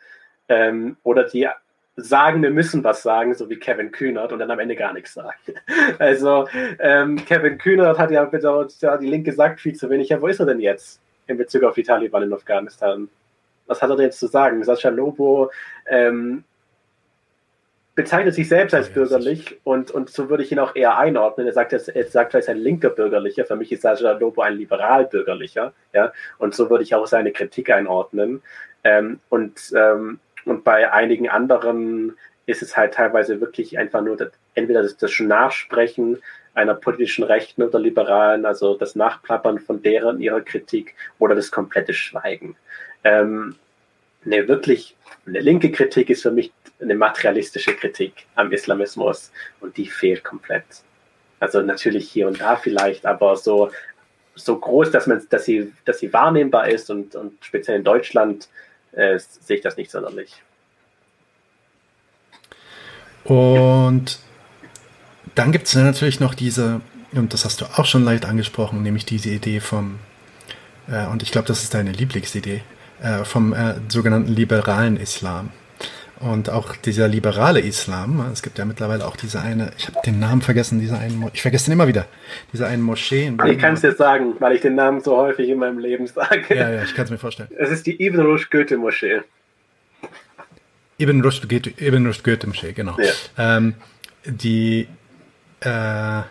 ähm, 0.48 0.96
oder 1.02 1.24
die 1.24 1.48
sagen, 1.96 2.42
wir 2.42 2.50
müssen 2.50 2.82
was 2.82 3.02
sagen, 3.02 3.34
so 3.34 3.48
wie 3.48 3.56
Kevin 3.56 3.92
Kühnert 3.92 4.32
und 4.32 4.40
dann 4.40 4.50
am 4.50 4.58
Ende 4.58 4.76
gar 4.76 4.92
nichts 4.92 5.14
sagen. 5.14 5.38
Also 5.98 6.48
ähm, 6.78 7.16
Kevin 7.24 7.58
Kühnert 7.58 7.98
hat 7.98 8.10
ja 8.10 8.24
bedauert, 8.24 8.74
ja, 8.80 8.96
die 8.96 9.06
Linke 9.06 9.32
sagt 9.32 9.60
viel 9.60 9.74
zu 9.74 9.88
wenig. 9.90 10.08
Ja, 10.08 10.20
wo 10.20 10.26
ist 10.26 10.40
er 10.40 10.46
denn 10.46 10.60
jetzt 10.60 11.00
in 11.26 11.36
Bezug 11.36 11.62
auf 11.62 11.74
die 11.74 11.82
Taliban 11.82 12.22
in 12.22 12.32
Afghanistan? 12.32 13.08
Was 13.66 13.80
hat 13.80 13.90
er 13.90 13.96
denn 13.96 14.06
jetzt 14.06 14.18
zu 14.18 14.26
sagen? 14.26 14.62
Sascha 14.64 14.88
Lobo 14.88 15.50
ähm, 15.86 16.44
bezeichnet 17.94 18.34
sich 18.34 18.48
selbst 18.48 18.74
als 18.74 18.90
bürgerlich 18.90 19.60
und, 19.62 19.90
und 19.92 20.10
so 20.10 20.28
würde 20.28 20.42
ich 20.42 20.50
ihn 20.50 20.58
auch 20.58 20.74
eher 20.74 20.98
einordnen. 20.98 21.46
Er 21.46 21.52
sagt, 21.52 21.72
er 21.72 21.78
sagt, 21.78 22.34
er 22.34 22.40
ist 22.40 22.48
ein 22.48 22.58
linker 22.58 22.90
Bürgerlicher. 22.90 23.44
Für 23.44 23.56
mich 23.56 23.70
ist 23.70 23.82
Sascha 23.82 24.12
Lobo 24.12 24.42
ein 24.42 24.54
liberal-bürgerlicher. 24.54 25.72
Ja? 25.92 26.12
Und 26.38 26.54
so 26.54 26.70
würde 26.70 26.82
ich 26.82 26.94
auch 26.94 27.06
seine 27.06 27.32
Kritik 27.32 27.70
einordnen. 27.70 28.42
Ähm, 28.82 29.20
und 29.30 29.72
ähm, 29.76 30.18
und 30.44 30.64
bei 30.64 30.92
einigen 30.92 31.28
anderen 31.28 32.16
ist 32.46 32.62
es 32.62 32.76
halt 32.76 32.94
teilweise 32.94 33.40
wirklich 33.40 33.78
einfach 33.78 34.02
nur 34.02 34.16
das, 34.16 34.30
entweder 34.54 34.82
das, 34.82 34.96
das 34.96 35.18
Nachsprechen 35.18 36.18
einer 36.54 36.74
politischen 36.74 37.24
Rechten 37.24 37.62
oder 37.62 37.78
Liberalen, 37.78 38.44
also 38.44 38.76
das 38.76 38.94
Nachplappern 38.94 39.58
von 39.58 39.82
deren 39.82 40.20
ihrer 40.20 40.40
Kritik 40.40 40.94
oder 41.18 41.34
das 41.34 41.50
komplette 41.50 41.94
Schweigen. 41.94 42.56
Ähm, 43.02 43.56
eine 44.24 44.46
wirklich 44.48 44.96
eine 45.26 45.40
linke 45.40 45.70
Kritik 45.72 46.10
ist 46.10 46.22
für 46.22 46.30
mich 46.30 46.52
eine 46.80 46.94
materialistische 46.94 47.74
Kritik 47.74 48.26
am 48.34 48.52
Islamismus 48.52 49.32
und 49.60 49.76
die 49.76 49.86
fehlt 49.86 50.22
komplett. 50.22 50.64
Also 51.40 51.60
natürlich 51.62 52.10
hier 52.10 52.28
und 52.28 52.40
da 52.40 52.56
vielleicht, 52.56 53.06
aber 53.06 53.36
so, 53.36 53.70
so 54.34 54.58
groß, 54.58 54.90
dass 54.90 55.06
man, 55.06 55.24
dass 55.30 55.44
sie, 55.44 55.72
dass 55.84 55.98
sie 55.98 56.12
wahrnehmbar 56.12 56.68
ist 56.68 56.90
und, 56.90 57.16
und 57.16 57.44
speziell 57.44 57.78
in 57.78 57.84
Deutschland 57.84 58.48
äh, 58.96 59.18
sehe 59.18 59.56
ich 59.56 59.62
das 59.62 59.76
nicht 59.76 59.90
sonderlich. 59.90 60.42
Und 63.24 64.18
dann 65.34 65.52
gibt 65.52 65.66
es 65.66 65.74
natürlich 65.74 66.20
noch 66.20 66.34
diese, 66.34 66.80
und 67.12 67.32
das 67.32 67.44
hast 67.44 67.60
du 67.60 67.64
auch 67.64 67.86
schon 67.86 68.04
leicht 68.04 68.24
angesprochen, 68.26 68.82
nämlich 68.82 69.06
diese 69.06 69.30
Idee 69.30 69.60
vom, 69.60 69.98
äh, 70.88 71.06
und 71.06 71.22
ich 71.22 71.32
glaube, 71.32 71.48
das 71.48 71.62
ist 71.62 71.74
deine 71.74 71.92
Lieblingsidee, 71.92 72.62
äh, 73.02 73.24
vom 73.24 73.52
äh, 73.52 73.76
sogenannten 73.88 74.32
liberalen 74.32 74.96
Islam. 74.96 75.50
Und 76.20 76.48
auch 76.48 76.76
dieser 76.76 77.08
liberale 77.08 77.60
Islam, 77.60 78.24
es 78.32 78.42
gibt 78.42 78.58
ja 78.58 78.64
mittlerweile 78.64 79.06
auch 79.06 79.16
diese 79.16 79.40
eine, 79.40 79.72
ich 79.76 79.88
habe 79.88 79.98
den 80.06 80.20
Namen 80.20 80.42
vergessen, 80.42 80.78
diese 80.78 80.96
einen, 80.96 81.28
ich 81.32 81.42
vergesse 81.42 81.66
den 81.66 81.72
immer 81.72 81.88
wieder, 81.88 82.06
diese 82.52 82.66
einen 82.66 82.82
Moschee. 82.82 83.26
In 83.26 83.38
ich 83.46 83.58
kann 83.58 83.74
es 83.74 83.82
jetzt 83.82 83.98
sagen, 83.98 84.34
weil 84.38 84.54
ich 84.54 84.60
den 84.60 84.76
Namen 84.76 85.00
so 85.00 85.16
häufig 85.16 85.48
in 85.48 85.58
meinem 85.58 85.78
Leben 85.78 86.06
sage. 86.06 86.54
Ja, 86.54 86.70
ja, 86.70 86.82
ich 86.82 86.94
kann 86.94 87.06
es 87.06 87.10
mir 87.10 87.18
vorstellen. 87.18 87.50
Es 87.58 87.70
ist 87.70 87.86
die 87.86 88.00
Ibn 88.06 88.20
Rushd 88.20 88.50
Goethe 88.50 88.76
Moschee. 88.76 89.22
Ibn 90.98 91.20
Rushd 91.20 91.48
Goethe, 91.48 91.72
Ibn 91.84 92.06
Rushd 92.06 92.22
Goethe 92.22 92.46
Moschee, 92.46 92.72
genau. 92.72 92.96
Ja. 92.98 93.56
Ähm, 93.56 93.74
die, 94.24 94.86
äh, 95.60 96.22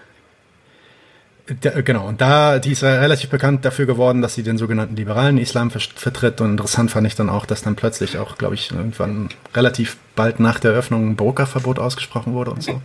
genau, 1.45 2.07
und 2.07 2.21
da, 2.21 2.59
die 2.59 2.71
ist 2.71 2.83
relativ 2.83 3.29
bekannt 3.29 3.65
dafür 3.65 3.85
geworden, 3.85 4.21
dass 4.21 4.33
sie 4.33 4.43
den 4.43 4.57
sogenannten 4.57 4.95
liberalen 4.95 5.37
Islam 5.37 5.71
vertritt. 5.71 6.39
Und 6.39 6.51
interessant 6.51 6.91
fand 6.91 7.05
ich 7.05 7.15
dann 7.15 7.29
auch, 7.29 7.45
dass 7.45 7.61
dann 7.61 7.75
plötzlich 7.75 8.17
auch, 8.17 8.37
glaube 8.37 8.55
ich, 8.55 8.71
irgendwann 8.71 9.29
relativ 9.53 9.97
bald 10.15 10.39
nach 10.39 10.59
der 10.59 10.71
Eröffnung 10.71 11.09
ein 11.09 11.15
Burka-Verbot 11.15 11.79
ausgesprochen 11.79 12.33
wurde 12.33 12.51
und 12.51 12.63
so. 12.63 12.81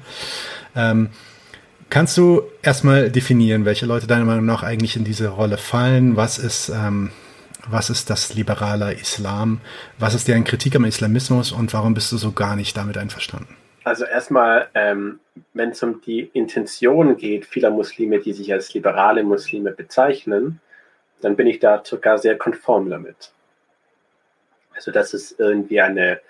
Ähm, 0.75 1.11
kannst 1.89 2.17
du 2.17 2.43
erstmal 2.63 3.11
definieren, 3.11 3.65
welche 3.65 3.87
Leute 3.87 4.09
deiner 4.09 4.25
Meinung 4.25 4.47
nach 4.47 4.65
eigentlich 4.65 4.97
in 4.97 5.05
diese 5.05 5.29
Rolle 5.29 5.57
fallen? 5.57 6.17
Was 6.17 6.39
ist, 6.39 6.69
ähm, 6.69 7.11
was 7.69 7.91
ist 7.91 8.11
das 8.11 8.35
liberale 8.35 8.93
Islam? 8.93 9.61
Was 9.99 10.15
ist 10.15 10.27
deren 10.27 10.45
Kritik 10.45 10.75
am 10.75 10.85
Islamismus 10.85 11.53
und 11.53 11.73
warum 11.73 11.95
bist 11.95 12.11
du 12.11 12.17
so 12.17 12.33
gar 12.33 12.57
nicht 12.57 12.77
damit 12.77 12.99
einverstanden? 12.99 13.55
Also 13.85 14.05
erstmal, 14.05 14.69
ähm, 14.75 15.21
wenn 15.55 15.71
es 15.71 15.83
um 15.83 16.01
die 16.01 16.31
Intention 16.33 17.17
geht, 17.17 17.47
vieler 17.47 17.71
Muslime, 17.71 18.19
die 18.19 18.33
sich 18.33 18.53
als 18.53 18.75
liberale 18.75 19.23
Muslime 19.23 19.73
bezeichnen, 19.73 20.61
dann 21.21 21.37
bin 21.37 21.47
ich 21.47 21.59
da 21.59 21.83
sogar 21.85 22.19
sehr 22.19 22.37
konform 22.37 22.91
damit. 22.91 23.33
Also 24.75 24.93
dass 24.93 25.15
es 25.15 25.39
irgendwie 25.39 25.81
eine 25.81 26.21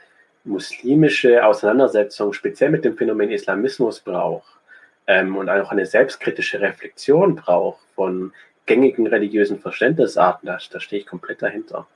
muslimische 0.44 1.44
Auseinandersetzung 1.44 2.32
speziell 2.32 2.70
mit 2.70 2.84
dem 2.84 2.96
Phänomen 2.96 3.30
Islamismus 3.30 4.00
braucht 4.00 4.58
ähm, 5.06 5.36
und 5.36 5.48
auch 5.48 5.70
eine 5.70 5.86
selbstkritische 5.86 6.60
Reflexion 6.60 7.36
braucht 7.36 7.80
von 7.94 8.32
gängigen 8.66 9.06
religiösen 9.06 9.58
Verständnisarten, 9.58 10.46
da, 10.46 10.58
da 10.70 10.80
stehe 10.80 11.02
ich 11.02 11.06
komplett 11.06 11.42
dahinter. 11.42 11.86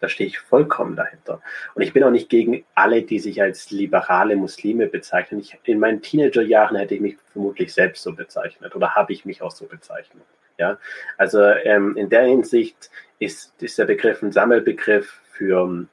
Da 0.00 0.08
stehe 0.08 0.28
ich 0.28 0.38
vollkommen 0.38 0.96
dahinter. 0.96 1.40
Und 1.74 1.82
ich 1.82 1.92
bin 1.92 2.04
auch 2.04 2.10
nicht 2.10 2.28
gegen 2.28 2.64
alle, 2.74 3.02
die 3.02 3.18
sich 3.18 3.42
als 3.42 3.70
liberale 3.70 4.36
Muslime 4.36 4.86
bezeichnen. 4.86 5.40
Ich, 5.40 5.58
in 5.64 5.78
meinen 5.78 6.02
Teenagerjahren 6.02 6.76
hätte 6.76 6.94
ich 6.94 7.00
mich 7.00 7.16
vermutlich 7.32 7.72
selbst 7.72 8.02
so 8.02 8.12
bezeichnet 8.12 8.74
oder 8.76 8.94
habe 8.94 9.12
ich 9.12 9.24
mich 9.24 9.42
auch 9.42 9.50
so 9.50 9.66
bezeichnet. 9.66 10.22
Ja, 10.58 10.78
also 11.16 11.40
ähm, 11.40 11.96
in 11.96 12.08
der 12.08 12.24
Hinsicht 12.24 12.90
ist, 13.20 13.54
ist 13.62 13.78
der 13.78 13.84
Begriff 13.84 14.22
ein 14.22 14.32
Sammelbegriff 14.32 15.20
für 15.30 15.62
ähm, 15.62 15.88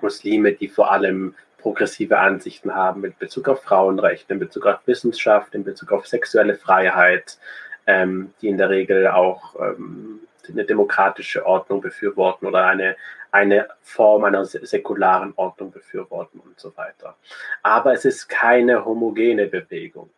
Muslime, 0.00 0.52
die 0.52 0.68
vor 0.68 0.92
allem 0.92 1.34
progressive 1.58 2.18
Ansichten 2.18 2.74
haben 2.74 3.04
in 3.04 3.14
Bezug 3.18 3.48
auf 3.48 3.62
Frauenrechte, 3.64 4.32
in 4.32 4.38
Bezug 4.38 4.66
auf 4.66 4.78
Wissenschaft, 4.86 5.54
in 5.54 5.64
Bezug 5.64 5.90
auf 5.90 6.06
sexuelle 6.06 6.54
Freiheit, 6.54 7.38
ähm, 7.86 8.32
die 8.40 8.48
in 8.48 8.58
der 8.58 8.70
Regel 8.70 9.08
auch 9.08 9.56
ähm, 9.60 10.20
eine 10.48 10.64
demokratische 10.64 11.44
Ordnung 11.44 11.80
befürworten 11.80 12.46
oder 12.46 12.66
eine, 12.66 12.96
eine 13.30 13.68
Form 13.82 14.24
einer 14.24 14.44
säkularen 14.44 15.32
Ordnung 15.36 15.70
befürworten 15.70 16.40
und 16.40 16.58
so 16.58 16.76
weiter. 16.76 17.16
Aber 17.62 17.92
es 17.92 18.04
ist 18.04 18.28
keine 18.28 18.84
homogene 18.84 19.46
Bewegung. 19.46 20.10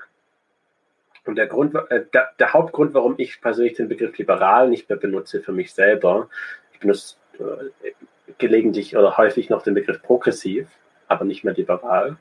Und 1.26 1.36
der, 1.36 1.46
Grund, 1.46 1.74
äh, 1.90 2.04
der, 2.12 2.52
Hauptgrund, 2.52 2.94
warum 2.94 3.14
ich 3.18 3.40
persönlich 3.40 3.74
den 3.74 3.88
Begriff 3.88 4.16
liberal 4.16 4.68
nicht 4.68 4.88
mehr 4.88 4.98
benutze 4.98 5.40
für 5.42 5.52
mich 5.52 5.72
selber, 5.72 6.28
ich 6.72 6.80
benutze 6.80 7.16
äh, 7.38 7.92
gelegentlich 8.38 8.96
oder 8.96 9.16
häufig 9.16 9.50
noch 9.50 9.62
den 9.62 9.74
Begriff 9.74 10.02
progressiv, 10.02 10.68
aber 11.08 11.24
nicht 11.24 11.44
mehr 11.44 11.54
liberal, 11.54 12.16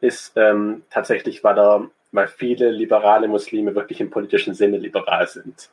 ist 0.00 0.32
ähm, 0.36 0.82
tatsächlich, 0.90 1.42
weil, 1.42 1.58
er, 1.58 1.90
weil 2.12 2.28
viele 2.28 2.70
liberale 2.70 3.28
Muslime 3.28 3.74
wirklich 3.74 4.00
im 4.00 4.10
politischen 4.10 4.54
Sinne 4.54 4.78
liberal 4.78 5.26
sind. 5.26 5.70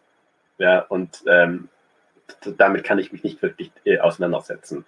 Ja, 0.57 0.81
und 0.81 1.23
ähm, 1.27 1.69
damit 2.57 2.83
kann 2.83 2.99
ich 2.99 3.11
mich 3.11 3.23
nicht 3.23 3.41
wirklich 3.41 3.71
äh, 3.85 3.99
auseinandersetzen. 3.99 4.85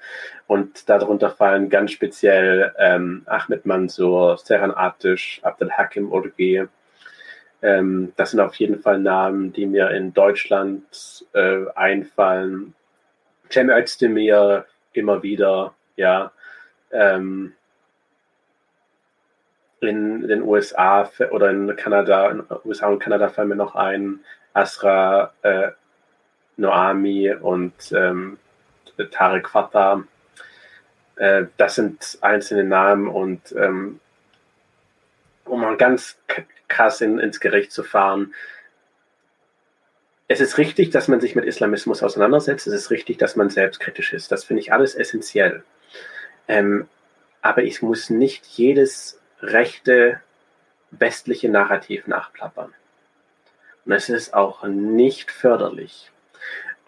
Und 0.47 0.89
darunter 0.89 1.29
fallen 1.29 1.69
ganz 1.69 1.91
speziell 1.91 2.73
ähm, 2.77 3.23
Ahmed 3.25 3.65
Mansour, 3.65 4.37
Serhan 4.37 4.71
Atish, 4.71 5.39
Abdel 5.43 5.71
Hakim 5.71 6.11
Urgi. 6.11 6.67
Ähm, 7.61 8.13
das 8.15 8.31
sind 8.31 8.39
auf 8.39 8.55
jeden 8.55 8.81
Fall 8.81 8.99
Namen, 8.99 9.53
die 9.53 9.65
mir 9.65 9.91
in 9.91 10.13
Deutschland 10.13 11.25
äh, 11.33 11.65
einfallen. 11.75 12.73
Cem 13.49 13.69
Özdemir 13.69 14.65
immer 14.93 15.23
wieder, 15.23 15.73
ja. 15.95 16.31
Ähm, 16.91 17.53
in 19.81 20.27
den 20.27 20.43
USA 20.43 21.09
oder 21.31 21.49
in 21.49 21.75
Kanada, 21.75 22.29
in 22.29 22.43
USA 22.65 22.87
und 22.87 22.99
Kanada 22.99 23.29
fallen 23.29 23.49
mir 23.49 23.55
noch 23.55 23.75
ein, 23.75 24.19
Asra 24.53 25.33
äh, 25.41 25.71
Noami 26.61 27.33
und 27.33 27.73
ähm, 27.91 28.37
Tarek 29.11 29.49
Fatah. 29.49 30.03
Äh, 31.15 31.45
das 31.57 31.75
sind 31.75 32.17
einzelne 32.21 32.63
Namen 32.63 33.07
und 33.07 33.53
ähm, 33.57 33.99
um 35.45 35.61
mal 35.61 35.77
ganz 35.77 36.17
krass 36.67 37.01
in, 37.01 37.19
ins 37.19 37.39
Gericht 37.39 37.71
zu 37.71 37.83
fahren, 37.83 38.33
es 40.31 40.39
ist 40.39 40.57
richtig, 40.57 40.91
dass 40.91 41.09
man 41.09 41.19
sich 41.19 41.35
mit 41.35 41.43
Islamismus 41.43 42.01
auseinandersetzt. 42.01 42.65
Es 42.65 42.73
ist 42.73 42.89
richtig, 42.89 43.17
dass 43.17 43.35
man 43.35 43.49
selbstkritisch 43.49 44.13
ist. 44.13 44.31
Das 44.31 44.45
finde 44.45 44.61
ich 44.61 44.71
alles 44.71 44.95
essentiell. 44.95 45.65
Ähm, 46.47 46.87
aber 47.41 47.63
ich 47.63 47.81
muss 47.81 48.09
nicht 48.09 48.45
jedes 48.45 49.19
rechte 49.41 50.21
westliche 50.91 51.49
Narrativ 51.49 52.07
nachplappern. 52.07 52.73
Und 53.85 53.91
es 53.91 54.07
ist 54.07 54.33
auch 54.33 54.63
nicht 54.63 55.31
förderlich. 55.31 56.11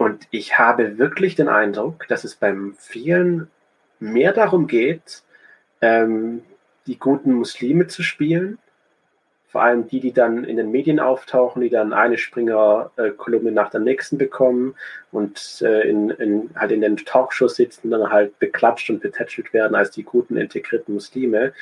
Und 0.03 0.27
ich 0.31 0.59
habe 0.59 0.97
wirklich 0.97 1.35
den 1.35 1.47
Eindruck, 1.47 2.09
dass 2.09 2.25
es 2.25 2.35
beim 2.35 2.75
vielen 2.77 3.49
mehr 4.01 4.33
darum 4.33 4.67
geht, 4.67 5.23
ähm, 5.79 6.43
die 6.87 6.99
guten 6.99 7.31
Muslime 7.31 7.87
zu 7.87 8.03
spielen. 8.03 8.57
Vor 9.47 9.63
allem 9.63 9.87
die, 9.87 10.01
die 10.01 10.11
dann 10.11 10.43
in 10.43 10.57
den 10.57 10.71
Medien 10.71 10.99
auftauchen, 10.99 11.61
die 11.61 11.69
dann 11.69 11.93
eine 11.93 12.17
Springer-Kolumne 12.17 13.53
nach 13.53 13.69
der 13.69 13.79
nächsten 13.79 14.17
bekommen 14.17 14.75
und 15.13 15.61
äh, 15.61 15.87
in, 15.87 16.09
in, 16.09 16.49
halt 16.53 16.73
in 16.73 16.81
den 16.81 16.97
Talkshows 16.97 17.55
sitzen, 17.55 17.89
dann 17.89 18.11
halt 18.11 18.37
beklatscht 18.39 18.89
und 18.89 18.99
betätschelt 18.99 19.53
werden 19.53 19.73
als 19.73 19.91
die 19.91 20.03
guten 20.03 20.35
integrierten 20.35 20.95
Muslime, 20.95 21.53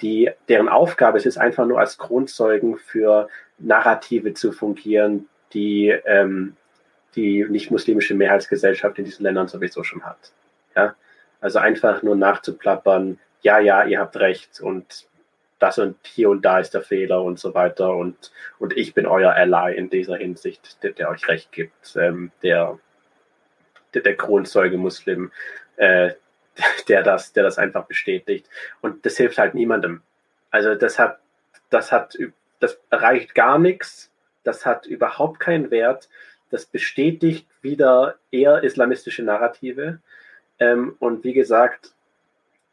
die, 0.00 0.30
deren 0.48 0.70
Aufgabe 0.70 1.18
es 1.18 1.26
ist, 1.26 1.36
einfach 1.36 1.66
nur 1.66 1.78
als 1.78 1.98
Grundzeugen 1.98 2.78
für 2.78 3.28
Narrative 3.58 4.32
zu 4.32 4.50
fungieren, 4.50 5.28
die 5.52 5.88
ähm, 6.06 6.56
die 7.14 7.44
nicht-muslimische 7.48 8.14
Mehrheitsgesellschaft 8.14 8.98
in 8.98 9.04
diesen 9.04 9.24
Ländern 9.24 9.48
sowieso 9.48 9.84
schon 9.84 10.04
hat. 10.04 10.32
Ja? 10.74 10.94
Also 11.40 11.58
einfach 11.58 12.02
nur 12.02 12.16
nachzuplappern, 12.16 13.18
ja, 13.42 13.58
ja, 13.58 13.84
ihr 13.84 13.98
habt 13.98 14.16
recht 14.16 14.60
und 14.60 15.06
das 15.58 15.78
und 15.78 15.96
hier 16.04 16.28
und 16.30 16.44
da 16.44 16.58
ist 16.58 16.74
der 16.74 16.82
Fehler 16.82 17.22
und 17.22 17.38
so 17.38 17.54
weiter 17.54 17.94
und, 17.94 18.32
und 18.58 18.76
ich 18.76 18.94
bin 18.94 19.06
euer 19.06 19.32
Ally 19.32 19.76
in 19.76 19.90
dieser 19.90 20.16
Hinsicht, 20.16 20.82
der, 20.82 20.92
der 20.92 21.08
euch 21.08 21.28
recht 21.28 21.52
gibt, 21.52 21.96
ähm, 21.96 22.32
der, 22.42 22.78
der, 23.94 24.02
der 24.02 24.16
Kronzeuge 24.16 24.76
Muslim, 24.76 25.30
äh, 25.76 26.12
der 26.88 27.02
das, 27.02 27.32
der 27.32 27.44
das 27.44 27.58
einfach 27.58 27.84
bestätigt. 27.86 28.48
Und 28.80 29.06
das 29.06 29.16
hilft 29.16 29.38
halt 29.38 29.54
niemandem. 29.54 30.02
Also 30.50 30.74
das 30.74 30.98
hat, 30.98 31.20
das 31.70 31.92
hat, 31.92 32.18
das 32.58 32.80
erreicht 32.90 33.34
gar 33.34 33.58
nichts, 33.58 34.10
das 34.44 34.66
hat 34.66 34.86
überhaupt 34.86 35.38
keinen 35.40 35.70
Wert, 35.70 36.08
das 36.52 36.66
bestätigt 36.66 37.46
wieder 37.62 38.16
eher 38.30 38.62
islamistische 38.62 39.22
Narrative. 39.22 39.98
Ähm, 40.58 40.96
und 40.98 41.24
wie 41.24 41.32
gesagt, 41.32 41.92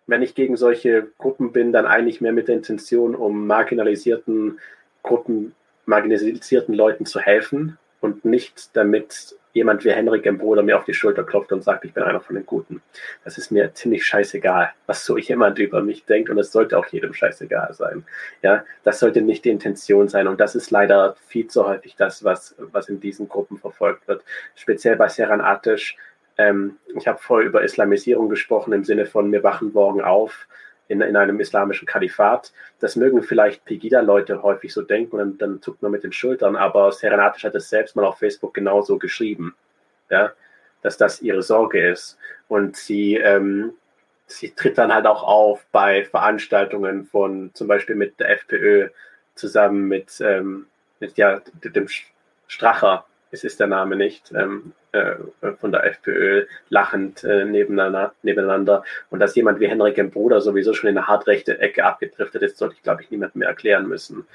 wenn 0.06 0.22
ich 0.22 0.36
gegen 0.36 0.58
solche 0.58 1.08
Gruppen 1.18 1.52
bin, 1.52 1.72
dann 1.72 1.86
eigentlich 1.86 2.20
mehr 2.20 2.34
mit 2.34 2.48
der 2.48 2.56
Intention, 2.56 3.16
um 3.16 3.48
marginalisierten 3.48 4.60
Gruppen, 5.04 5.56
marginalisierten 5.86 6.74
Leuten 6.74 7.06
zu 7.06 7.20
helfen 7.20 7.78
und 8.02 8.26
nicht 8.26 8.76
damit 8.76 9.36
jemand 9.54 9.84
wie 9.84 9.92
Henrik 9.92 10.26
im 10.26 10.38
Bruder 10.38 10.62
mir 10.62 10.78
auf 10.78 10.86
die 10.86 10.94
Schulter 10.94 11.24
klopft 11.24 11.52
und 11.52 11.64
sagt, 11.64 11.84
ich 11.84 11.94
bin 11.94 12.04
einer 12.04 12.22
von 12.22 12.36
den 12.36 12.46
Guten. 12.46 12.82
Das 13.24 13.38
ist 13.38 13.52
mir 13.52 13.74
ziemlich 13.74 14.06
scheißegal, 14.06 14.72
was 14.86 15.06
so 15.06 15.18
jemand 15.18 15.58
über 15.60 15.82
mich 15.82 16.06
denkt 16.06 16.30
und 16.30 16.38
es 16.38 16.52
sollte 16.52 16.78
auch 16.78 16.86
jedem 16.88 17.14
scheißegal 17.14 17.74
sein. 17.74 18.06
Ja, 18.42 18.64
das 18.84 19.00
sollte 19.00 19.22
nicht 19.22 19.46
die 19.46 19.50
Intention 19.50 20.08
sein 20.08 20.28
und 20.28 20.40
das 20.40 20.56
ist 20.56 20.72
leider 20.72 21.16
viel 21.28 21.48
zu 21.48 21.68
häufig 21.68 21.96
das, 21.96 22.24
was, 22.24 22.56
was 22.58 22.90
in 22.90 23.00
diesen 23.00 23.28
Gruppen 23.28 23.58
verfolgt 23.58 24.08
wird. 24.08 24.24
Speziell 24.56 24.96
bei 24.96 25.10
Seran 25.10 25.42
Atisch. 25.42 25.98
Ähm, 26.38 26.78
ich 26.96 27.08
habe 27.08 27.20
vorher 27.20 27.48
über 27.48 27.64
Islamisierung 27.64 28.30
gesprochen 28.30 28.72
im 28.72 28.84
Sinne 28.84 29.08
von 29.08 29.32
wir 29.32 29.44
wachen 29.44 29.74
morgen 29.74 30.02
auf 30.02 30.48
in, 30.90 31.02
in 31.02 31.16
einem 31.16 31.40
islamischen 31.40 31.88
Kalifat. 31.88 32.52
Das 32.80 32.98
mögen 32.98 33.24
vielleicht 33.24 33.64
Pegida-Leute 33.64 34.44
häufig 34.44 34.74
so 34.74 34.82
denken 34.82 35.20
und 35.20 35.42
dann, 35.42 35.62
zuckt 35.62 35.82
man 35.82 35.92
mit 35.92 36.04
den 36.04 36.12
Schultern, 36.12 36.58
aber 36.58 36.92
Serenatisch 36.92 37.46
hat 37.46 37.56
es 37.56 37.70
selbst 37.70 37.96
mal 37.96 38.04
auf 38.04 38.18
Facebook 38.18 38.54
genauso 38.54 38.98
geschrieben, 38.98 39.56
ja, 40.10 40.34
dass 40.82 40.98
das 40.98 41.22
ihre 41.22 41.44
Sorge 41.44 41.90
ist. 41.90 42.18
Und 42.48 42.76
sie, 42.76 43.16
ähm, 43.16 43.74
sie 44.26 44.50
tritt 44.52 44.78
dann 44.78 44.94
halt 44.94 45.06
auch 45.06 45.24
auf 45.24 45.66
bei 45.72 46.04
Veranstaltungen 46.06 47.06
von 47.06 47.52
zum 47.54 47.68
Beispiel 47.68 47.96
mit 47.96 48.20
der 48.20 48.32
FPÖ 48.32 48.90
zusammen 49.36 49.88
mit, 49.88 50.20
ähm, 50.22 50.66
mit 51.00 51.18
ja, 51.18 51.40
dem 51.64 51.88
Stracher, 52.48 53.06
es 53.32 53.44
ist 53.44 53.60
der 53.60 53.68
Name 53.68 53.96
nicht, 53.96 54.32
ähm, 54.34 54.74
äh, 54.74 54.79
von 55.60 55.72
der 55.72 55.86
FPÖ 55.86 56.46
lachend 56.70 57.24
äh, 57.24 57.46
nebeneinander, 57.46 58.14
nebeneinander. 58.24 58.84
Und 59.10 59.20
dass 59.20 59.36
jemand 59.36 59.60
wie 59.60 59.68
Henrik 59.68 59.98
im 59.98 60.10
Bruder 60.10 60.42
sowieso 60.42 60.74
schon 60.74 60.90
in 60.90 60.98
eine 60.98 61.08
hartrechte 61.08 61.60
Ecke 61.60 61.86
abgedriftet 61.86 62.42
ist, 62.42 62.58
sollte 62.58 62.76
ich, 62.76 62.84
glaube 62.84 63.04
ich, 63.04 63.12
niemandem 63.12 63.40
mehr 63.40 63.50
erklären 63.50 63.88
müssen. 63.88 64.26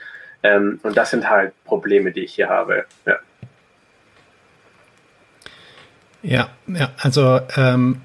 Ähm, 0.43 0.79
und 0.83 0.97
das 0.97 1.11
sind 1.11 1.29
halt 1.29 1.53
Probleme, 1.65 2.13
die 2.13 2.25
ich 2.25 2.35
hier 2.35 2.49
habe. 2.49 2.85
Ja, 3.07 3.19
ja, 6.25 6.49
ja 6.67 6.91
also 6.99 7.41
ähm, 7.57 8.01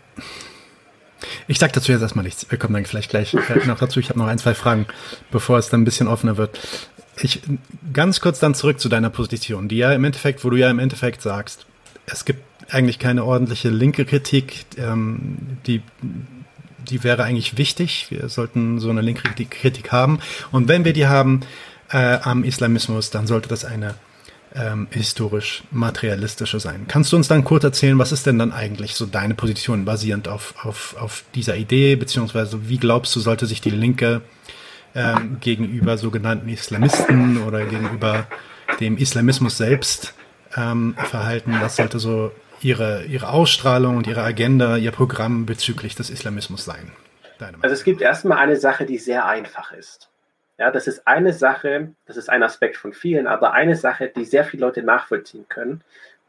ich 1.48 1.58
sage 1.58 1.72
dazu 1.74 1.92
jetzt 1.92 2.02
erstmal 2.02 2.26
nichts. 2.26 2.50
Wir 2.50 2.60
kommen 2.60 2.74
dann 2.74 2.86
vielleicht 2.86 3.10
gleich 3.10 3.34
noch 3.66 3.80
dazu. 3.80 4.00
Ich 4.00 4.10
habe 4.10 4.20
noch 4.20 4.28
ein, 4.28 4.38
zwei 4.38 4.54
Fragen, 4.54 4.86
bevor 5.32 5.58
es 5.58 5.70
dann 5.70 5.82
ein 5.82 5.86
bisschen 5.86 6.08
offener 6.08 6.38
wird. 6.38 6.60
Ich 7.22 7.42
ganz 7.92 8.22
kurz 8.22 8.40
dann 8.40 8.54
zurück 8.54 8.80
zu 8.80 8.88
deiner 8.88 9.10
Position, 9.10 9.68
die 9.68 9.78
ja 9.78 9.92
im 9.94 10.04
Endeffekt, 10.04 10.44
wo 10.46 10.50
du 10.50 10.58
ja 10.58 10.70
im 10.70 10.80
Endeffekt 10.80 11.22
sagst, 11.22 11.66
es 12.12 12.26
gibt 12.26 12.44
eigentlich 12.70 13.00
keine 13.00 13.24
ordentliche 13.24 13.70
linke 13.70 14.06
Kritik, 14.06 14.66
ähm, 14.78 15.58
die 15.66 15.82
die 16.90 17.04
wäre 17.04 17.24
eigentlich 17.24 17.58
wichtig. 17.58 18.08
Wir 18.10 18.30
sollten 18.30 18.80
so 18.80 18.90
eine 18.90 19.02
linke 19.02 19.30
Kritik 19.46 19.92
haben. 19.92 20.20
Und 20.52 20.68
wenn 20.68 20.86
wir 20.86 20.94
die 20.94 21.08
haben 21.08 21.42
äh, 21.92 22.18
am 22.22 22.44
Islamismus, 22.44 23.10
dann 23.12 23.28
sollte 23.28 23.50
das 23.50 23.66
eine 23.66 23.96
ähm, 24.56 24.88
historisch 24.92 25.64
materialistische 25.72 26.60
sein. 26.60 26.86
Kannst 26.88 27.12
du 27.12 27.18
uns 27.18 27.28
dann 27.28 27.44
kurz 27.44 27.64
erzählen, 27.64 28.00
was 28.00 28.12
ist 28.12 28.26
denn 28.26 28.40
dann 28.40 28.52
eigentlich 28.52 28.96
so 28.96 29.06
deine 29.06 29.36
Position 29.36 29.86
basierend 29.86 30.28
auf, 30.28 30.56
auf, 30.64 30.96
auf 31.00 31.24
dieser 31.36 31.56
Idee, 31.56 31.96
beziehungsweise 31.96 32.68
wie 32.68 32.78
glaubst 32.78 33.16
du, 33.16 33.20
sollte 33.20 33.46
sich 33.46 33.62
die 33.62 33.70
Linke 33.70 34.22
ähm, 34.96 35.38
gegenüber 35.40 35.98
sogenannten 35.98 36.50
Islamisten 36.50 37.44
oder 37.44 37.66
gegenüber 37.66 38.26
dem 38.80 38.98
Islamismus 38.98 39.58
selbst 39.58 40.16
ähm, 40.60 40.96
verhalten? 40.98 41.58
Was 41.62 41.78
sollte 41.78 42.00
so 42.00 42.32
ihre, 42.62 43.04
ihre 43.06 43.30
Ausstrahlung 43.30 43.98
und 43.98 44.08
ihre 44.08 44.24
Agenda, 44.24 44.78
ihr 44.78 44.92
Programm 44.92 45.46
bezüglich 45.46 45.96
des 45.96 46.10
Islamismus 46.10 46.66
sein? 46.66 46.92
Also 47.62 47.74
es 47.74 47.84
gibt 47.84 48.02
erstmal 48.02 48.40
eine 48.40 48.58
Sache, 48.58 48.86
die 48.86 48.98
sehr 48.98 49.26
einfach 49.26 49.72
ist. 49.72 50.10
Ja, 50.58 50.72
das 50.72 50.88
ist 50.88 51.08
eine 51.08 51.32
Sache, 51.32 51.94
das 52.06 52.18
ist 52.18 52.30
ein 52.30 52.44
Aspekt 52.44 52.76
von 52.76 52.92
vielen, 52.92 53.28
aber 53.28 53.54
eine 53.54 53.78
Sache, 53.78 54.12
die 54.14 54.26
sehr 54.26 54.44
viele 54.44 54.66
Leute 54.66 54.84
nachvollziehen 54.84 55.46
können, 55.48 55.82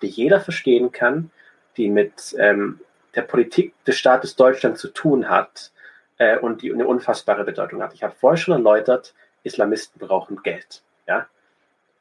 die 0.02 0.06
jeder 0.06 0.40
verstehen 0.40 0.92
kann, 0.92 1.32
die 1.76 1.88
mit 1.88 2.36
ähm, 2.38 2.78
der 3.16 3.22
Politik 3.22 3.74
des 3.84 3.98
Staates 3.98 4.36
Deutschland 4.36 4.78
zu 4.78 4.88
tun 4.88 5.28
hat 5.28 5.72
äh, 6.18 6.38
und 6.38 6.62
die 6.62 6.72
eine 6.72 6.86
unfassbare 6.86 7.42
Bedeutung 7.42 7.82
hat. 7.82 7.92
Ich 7.92 8.04
habe 8.04 8.14
vorher 8.14 8.36
schon 8.36 8.54
erläutert, 8.54 9.14
Islamisten 9.42 9.98
brauchen 9.98 10.42
Geld. 10.44 10.82
Ja? 11.08 11.26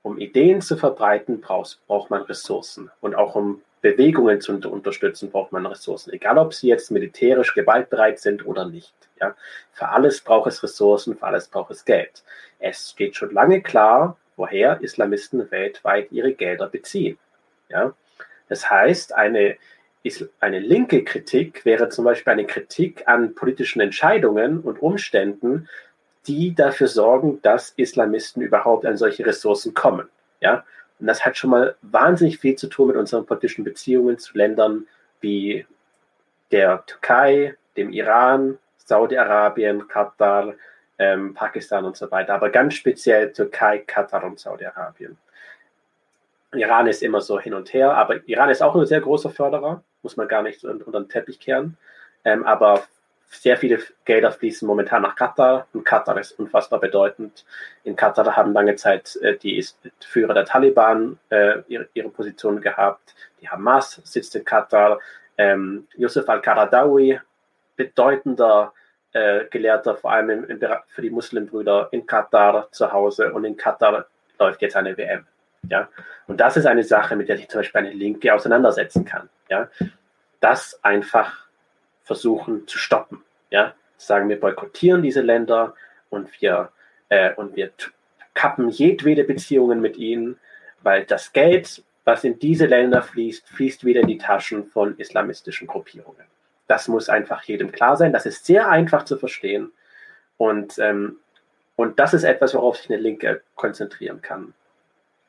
Um 0.01 0.17
Ideen 0.17 0.61
zu 0.61 0.77
verbreiten, 0.77 1.41
braucht, 1.41 1.79
braucht 1.87 2.09
man 2.09 2.21
Ressourcen. 2.23 2.89
Und 3.01 3.15
auch 3.15 3.35
um 3.35 3.61
Bewegungen 3.81 4.41
zu 4.41 4.53
unterstützen, 4.53 5.31
braucht 5.31 5.51
man 5.51 5.65
Ressourcen. 5.65 6.11
Egal, 6.11 6.37
ob 6.37 6.53
sie 6.53 6.67
jetzt 6.67 6.91
militärisch 6.91 7.53
gewaltbereit 7.53 8.19
sind 8.19 8.45
oder 8.45 8.67
nicht. 8.67 8.93
Ja? 9.21 9.35
Für 9.71 9.89
alles 9.89 10.21
braucht 10.21 10.47
es 10.47 10.63
Ressourcen, 10.63 11.17
für 11.17 11.25
alles 11.25 11.47
braucht 11.47 11.71
es 11.71 11.85
Geld. 11.85 12.23
Es 12.59 12.91
steht 12.91 13.15
schon 13.15 13.31
lange 13.31 13.61
klar, 13.61 14.17
woher 14.35 14.81
Islamisten 14.81 15.49
weltweit 15.51 16.11
ihre 16.11 16.33
Gelder 16.33 16.67
beziehen. 16.67 17.17
Ja? 17.69 17.93
Das 18.49 18.69
heißt, 18.69 19.13
eine, 19.13 19.57
eine 20.39 20.59
linke 20.59 21.03
Kritik 21.03 21.63
wäre 21.65 21.89
zum 21.89 22.05
Beispiel 22.05 22.33
eine 22.33 22.45
Kritik 22.45 23.07
an 23.07 23.35
politischen 23.35 23.79
Entscheidungen 23.79 24.59
und 24.59 24.81
Umständen, 24.81 25.69
die 26.27 26.53
dafür 26.53 26.87
sorgen, 26.87 27.41
dass 27.41 27.71
Islamisten 27.71 28.41
überhaupt 28.41 28.85
an 28.85 28.97
solche 28.97 29.25
Ressourcen 29.25 29.73
kommen. 29.73 30.09
Ja? 30.41 30.63
Und 30.99 31.07
das 31.07 31.25
hat 31.25 31.37
schon 31.37 31.49
mal 31.49 31.75
wahnsinnig 31.81 32.39
viel 32.39 32.55
zu 32.55 32.67
tun 32.67 32.87
mit 32.87 32.97
unseren 32.97 33.25
politischen 33.25 33.63
Beziehungen 33.63 34.17
zu 34.17 34.37
Ländern 34.37 34.87
wie 35.21 35.65
der 36.51 36.85
Türkei, 36.85 37.55
dem 37.77 37.91
Iran, 37.91 38.57
Saudi-Arabien, 38.77 39.87
Katar, 39.87 40.53
ähm, 40.97 41.33
Pakistan 41.33 41.85
und 41.85 41.95
so 41.95 42.09
weiter. 42.11 42.33
Aber 42.33 42.49
ganz 42.49 42.73
speziell 42.73 43.31
Türkei, 43.31 43.79
Katar 43.79 44.23
und 44.23 44.39
Saudi-Arabien. 44.39 45.17
Iran 46.53 46.87
ist 46.87 47.03
immer 47.03 47.21
so 47.21 47.39
hin 47.39 47.53
und 47.53 47.71
her, 47.73 47.93
aber 47.95 48.27
Iran 48.27 48.49
ist 48.49 48.61
auch 48.61 48.75
ein 48.75 48.85
sehr 48.85 49.01
großer 49.01 49.29
Förderer, 49.29 49.83
muss 50.01 50.17
man 50.17 50.27
gar 50.27 50.41
nicht 50.41 50.63
unter 50.63 50.91
den 50.91 51.07
Teppich 51.07 51.39
kehren. 51.39 51.77
Ähm, 52.25 52.43
aber 52.43 52.83
sehr 53.29 53.57
viele 53.57 53.79
Gelder 54.05 54.31
fließen 54.31 54.67
momentan 54.67 55.03
nach 55.03 55.15
Katar 55.15 55.67
und 55.73 55.85
Katar 55.85 56.19
ist 56.19 56.37
unfassbar 56.39 56.79
bedeutend. 56.79 57.45
In 57.83 57.95
Katar 57.95 58.35
haben 58.35 58.53
lange 58.53 58.75
Zeit 58.75 59.15
äh, 59.17 59.37
die 59.37 59.63
Führer 59.99 60.33
der 60.33 60.45
Taliban 60.45 61.19
äh, 61.29 61.59
ihre, 61.67 62.09
Position 62.09 62.59
gehabt. 62.59 63.15
Die 63.39 63.47
Hamas 63.47 64.01
sitzt 64.03 64.35
in 64.35 64.43
Katar. 64.43 64.99
Ähm, 65.37 65.87
Yusuf 65.95 66.27
al-Qaradawi, 66.27 67.19
bedeutender 67.75 68.73
äh, 69.13 69.45
Gelehrter, 69.45 69.95
vor 69.95 70.11
allem 70.11 70.45
für 70.87 71.01
die 71.01 71.09
Muslimbrüder 71.09 71.89
in 71.91 72.05
Katar 72.05 72.67
zu 72.71 72.91
Hause 72.91 73.31
und 73.31 73.45
in 73.45 73.55
Katar 73.55 74.07
läuft 74.39 74.61
jetzt 74.61 74.75
eine 74.75 74.97
WM. 74.97 75.25
Ja? 75.69 75.87
Und 76.27 76.41
das 76.41 76.57
ist 76.57 76.65
eine 76.65 76.83
Sache, 76.83 77.15
mit 77.15 77.29
der 77.29 77.37
sich 77.37 77.47
zum 77.47 77.59
Beispiel 77.59 77.79
eine 77.79 77.91
Linke 77.91 78.33
auseinandersetzen 78.33 79.05
kann. 79.05 79.29
Ja? 79.49 79.69
Das 80.39 80.79
einfach 80.83 81.48
versuchen 82.09 82.67
zu 82.67 82.79
stoppen. 82.79 83.23
Ja, 83.51 83.75
sagen 83.97 84.29
wir 84.29 84.39
boykottieren 84.39 85.03
diese 85.03 85.21
Länder 85.21 85.75
und 86.09 86.41
wir 86.41 86.71
äh, 87.09 87.35
und 87.35 87.55
wir 87.55 87.69
kappen 88.33 88.69
jedwede 88.69 89.23
Beziehungen 89.23 89.79
mit 89.79 89.95
ihnen, 89.97 90.39
weil 90.81 91.05
das 91.05 91.33
Geld, 91.33 91.83
was 92.05 92.23
in 92.23 92.39
diese 92.39 92.65
Länder 92.65 93.03
fließt, 93.03 93.47
fließt 93.47 93.85
wieder 93.85 94.01
in 94.01 94.07
die 94.07 94.17
Taschen 94.17 94.65
von 94.65 94.97
islamistischen 94.97 95.67
Gruppierungen. 95.67 96.25
Das 96.65 96.87
muss 96.87 97.09
einfach 97.09 97.43
jedem 97.43 97.71
klar 97.71 97.95
sein. 97.95 98.11
Das 98.11 98.25
ist 98.25 98.43
sehr 98.43 98.67
einfach 98.69 99.03
zu 99.05 99.15
verstehen 99.15 99.71
und 100.37 100.79
ähm, 100.79 101.17
und 101.75 101.99
das 101.99 102.15
ist 102.15 102.23
etwas, 102.23 102.55
worauf 102.55 102.77
sich 102.77 102.89
eine 102.89 102.99
Linke 102.99 103.43
konzentrieren 103.53 104.23
kann. 104.23 104.55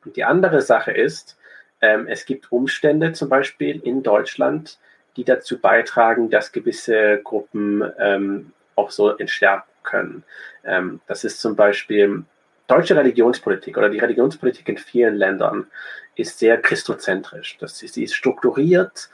Und 0.03 0.17
die 0.17 0.25
andere 0.25 0.63
Sache 0.63 0.93
ist, 0.93 1.37
ähm, 1.83 2.07
es 2.09 2.25
gibt 2.25 2.51
Umstände 2.51 3.13
zum 3.13 3.29
Beispiel 3.29 3.81
in 3.81 4.03
Deutschland, 4.03 4.79
die 5.17 5.25
dazu 5.25 5.59
beitragen, 5.59 6.31
dass 6.31 6.53
gewisse 6.53 7.21
Gruppen 7.23 7.83
ähm, 7.99 8.53
auch 8.77 8.91
so 8.91 9.17
entstärken 9.17 9.71
können. 9.83 10.25
Ähm, 10.65 11.01
das 11.07 11.25
ist 11.25 11.41
zum 11.41 11.57
Beispiel 11.57 12.25
deutsche 12.67 12.97
Religionspolitik 12.97 13.77
oder 13.77 13.89
die 13.89 13.99
Religionspolitik 13.99 14.69
in 14.69 14.79
vielen 14.79 15.17
Ländern 15.17 15.67
ist 16.15 16.39
sehr 16.39 16.61
christozentrisch. 16.61 17.57
Das, 17.59 17.79
sie 17.79 18.05
ist 18.05 18.15
strukturiert 18.15 19.11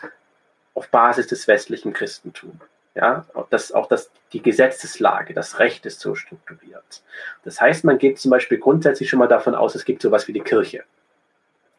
auf 0.75 0.89
Basis 0.89 1.27
des 1.29 1.49
westlichen 1.49 1.93
Christentums. 1.93 2.61
Ja, 2.95 3.27
das, 3.51 3.73
auch 3.73 3.89
das, 3.89 4.11
die 4.33 4.41
Gesetzeslage, 4.41 5.35
das 5.35 5.59
Recht 5.59 5.85
ist 5.85 6.01
so 6.01 6.15
strukturiert. 6.15 7.03
Das 7.45 7.61
heißt, 7.61 7.85
man 7.85 7.99
geht 7.99 8.19
zum 8.19 8.31
Beispiel 8.31 8.57
grundsätzlich 8.57 9.11
schon 9.11 9.19
mal 9.19 9.27
davon 9.27 9.55
aus, 9.55 9.75
es 9.75 9.85
gibt 9.85 10.01
sowas 10.01 10.27
wie 10.29 10.33
die 10.33 10.41
Kirche. 10.41 10.85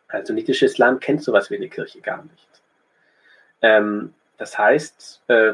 Also 0.07 0.34
niedisches 0.34 0.78
Land 0.78 1.01
kennt 1.01 1.24
sowas 1.24 1.49
wie 1.49 1.55
eine 1.55 1.70
Kirche 1.70 2.01
gar 2.01 2.24
nicht. 2.24 2.47
Ähm, 3.62 4.14
das 4.38 4.58
heißt, 4.58 5.22
äh, 5.28 5.53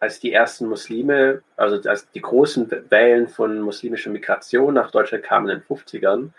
als 0.00 0.20
die 0.20 0.32
ersten 0.32 0.66
Muslime, 0.66 1.42
also 1.56 1.88
als 1.88 2.10
die 2.10 2.20
großen 2.20 2.70
Wellen 2.90 3.28
von 3.28 3.60
muslimischer 3.60 4.10
Migration 4.10 4.74
nach 4.74 4.90
Deutschland 4.90 5.24
kamen 5.24 5.48
in 5.48 5.58
den 5.60 5.66
50ern, 5.66 6.30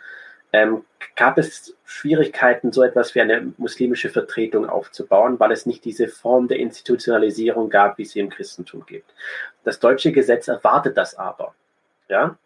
ähm, 0.54 0.86
gab 1.16 1.38
es 1.38 1.76
Schwierigkeiten, 1.86 2.72
so 2.72 2.84
etwas 2.84 3.16
wie 3.16 3.22
eine 3.22 3.54
muslimische 3.58 4.10
Vertretung 4.10 4.70
aufzubauen, 4.70 5.40
weil 5.40 5.52
es 5.52 5.66
nicht 5.66 5.84
diese 5.84 6.08
Form 6.08 6.48
der 6.48 6.60
Institutionalisierung 6.60 7.70
gab, 7.70 7.98
wie 7.98 8.06
sie 8.06 8.20
im 8.20 8.30
Christentum 8.30 8.86
gibt. 8.86 9.14
Das 9.64 9.80
deutsche 9.80 10.12
Gesetz 10.12 10.48
erwartet 10.48 10.98
das 10.98 11.16
aber. 11.16 11.56
Ja? 12.08 12.38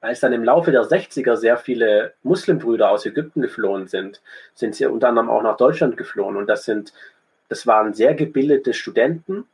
Als 0.00 0.20
dann 0.20 0.32
im 0.32 0.44
Laufe 0.44 0.70
der 0.70 0.82
60er 0.82 1.36
sehr 1.36 1.56
viele 1.56 2.14
Muslimbrüder 2.22 2.90
aus 2.90 3.04
Ägypten 3.04 3.42
geflohen 3.42 3.88
sind, 3.88 4.22
sind 4.54 4.74
sie 4.74 4.86
unter 4.86 5.08
anderem 5.08 5.28
auch 5.28 5.42
nach 5.42 5.56
Deutschland 5.56 5.96
geflohen. 5.96 6.36
Und 6.36 6.46
das 6.46 6.64
sind, 6.64 6.92
das 7.48 7.66
waren 7.66 7.94
sehr 7.94 8.14
gebildete 8.14 8.74
Studenten, 8.74 9.48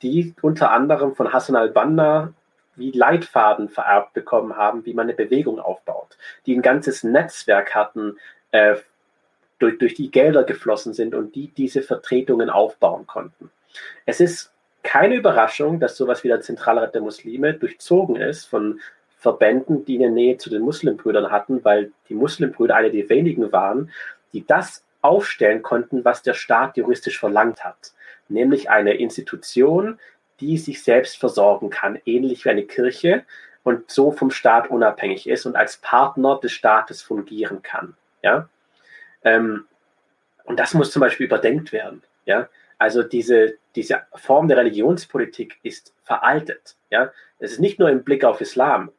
die 0.00 0.34
unter 0.40 0.70
anderem 0.70 1.14
von 1.14 1.32
Hassan 1.32 1.56
al-Banna 1.56 2.32
wie 2.76 2.90
Leitfaden 2.90 3.68
vererbt 3.68 4.14
bekommen 4.14 4.56
haben, 4.56 4.86
wie 4.86 4.94
man 4.94 5.04
eine 5.04 5.14
Bewegung 5.14 5.58
aufbaut, 5.58 6.16
die 6.46 6.56
ein 6.56 6.62
ganzes 6.62 7.04
Netzwerk 7.04 7.74
hatten, 7.74 8.16
äh, 8.50 8.76
durch, 9.58 9.78
durch 9.78 9.94
die 9.94 10.10
Gelder 10.10 10.44
geflossen 10.44 10.92
sind 10.92 11.14
und 11.14 11.34
die 11.34 11.48
diese 11.48 11.82
Vertretungen 11.82 12.50
aufbauen 12.50 13.06
konnten. 13.06 13.50
Es 14.06 14.20
ist 14.20 14.52
keine 14.82 15.14
Überraschung, 15.14 15.78
dass 15.78 15.96
sowas 15.96 16.24
wie 16.24 16.28
der 16.28 16.40
Zentralrat 16.40 16.94
der 16.94 17.02
Muslime 17.02 17.54
durchzogen 17.54 18.16
ist 18.16 18.46
von 18.46 18.80
Verbänden, 19.22 19.84
die 19.84 19.98
eine 19.98 20.10
Nähe 20.10 20.36
zu 20.36 20.50
den 20.50 20.62
Muslimbrüdern 20.62 21.30
hatten, 21.30 21.64
weil 21.64 21.92
die 22.08 22.14
Muslimbrüder 22.14 22.74
eine 22.74 22.90
der 22.90 23.08
wenigen 23.08 23.52
waren, 23.52 23.92
die 24.32 24.44
das 24.44 24.84
aufstellen 25.00 25.62
konnten, 25.62 26.04
was 26.04 26.22
der 26.22 26.34
Staat 26.34 26.76
juristisch 26.76 27.20
verlangt 27.20 27.64
hat. 27.64 27.92
Nämlich 28.28 28.68
eine 28.68 28.94
Institution, 28.94 30.00
die 30.40 30.58
sich 30.58 30.82
selbst 30.82 31.18
versorgen 31.18 31.70
kann, 31.70 32.00
ähnlich 32.04 32.44
wie 32.44 32.50
eine 32.50 32.64
Kirche 32.64 33.24
und 33.62 33.88
so 33.88 34.10
vom 34.10 34.32
Staat 34.32 34.70
unabhängig 34.70 35.28
ist 35.28 35.46
und 35.46 35.54
als 35.54 35.76
Partner 35.76 36.40
des 36.42 36.50
Staates 36.50 37.00
fungieren 37.00 37.62
kann. 37.62 37.94
Ja? 38.22 38.48
Ähm, 39.22 39.66
und 40.42 40.58
das 40.58 40.74
muss 40.74 40.90
zum 40.90 40.98
Beispiel 40.98 41.26
überdenkt 41.26 41.72
werden. 41.72 42.02
Ja? 42.26 42.48
Also 42.76 43.04
diese, 43.04 43.54
diese 43.76 44.02
Form 44.16 44.48
der 44.48 44.56
Religionspolitik 44.56 45.60
ist 45.62 45.94
veraltet. 46.02 46.74
Ja? 46.90 47.12
Es 47.42 47.52
ist 47.52 47.58
nicht 47.58 47.80
nur 47.80 47.90
im 47.90 48.04
Blick 48.04 48.24
auf 48.24 48.40
Islam. 48.40 48.92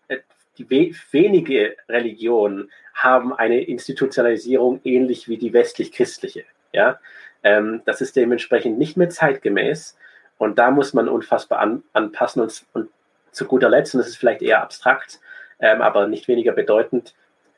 Die 0.58 0.70
we 0.70 0.92
wenige 1.12 1.78
Religionen 1.88 2.70
haben 2.94 3.34
eine 3.34 3.62
Institutionalisierung 3.62 4.82
ähnlich 4.84 5.30
wie 5.30 5.38
die 5.38 5.54
westlich-christliche. 5.54 6.44
Ja? 6.74 7.00
Ähm, 7.42 7.82
das 7.86 8.02
ist 8.02 8.18
dementsprechend 8.18 8.78
nicht 8.78 8.98
mehr 8.98 9.10
zeitgemäß. 9.10 9.98
Und 10.38 10.60
da 10.60 10.72
muss 10.72 10.94
man 10.94 11.08
unfassbar 11.08 11.60
an, 11.60 11.84
anpassen. 11.94 12.42
Und, 12.42 12.66
und, 12.74 12.90
zu 13.32 13.46
guter 13.46 13.70
Letzt, 13.70 13.96
und 13.96 14.00
das 14.00 14.10
ist 14.10 14.18
vielleicht 14.18 14.42
eher 14.42 14.62
abstrakt, 14.62 15.20
ähm, 15.60 15.82
aber 15.82 16.08
nicht 16.08 16.28
weniger 16.28 16.52
bedeutend, 16.52 17.16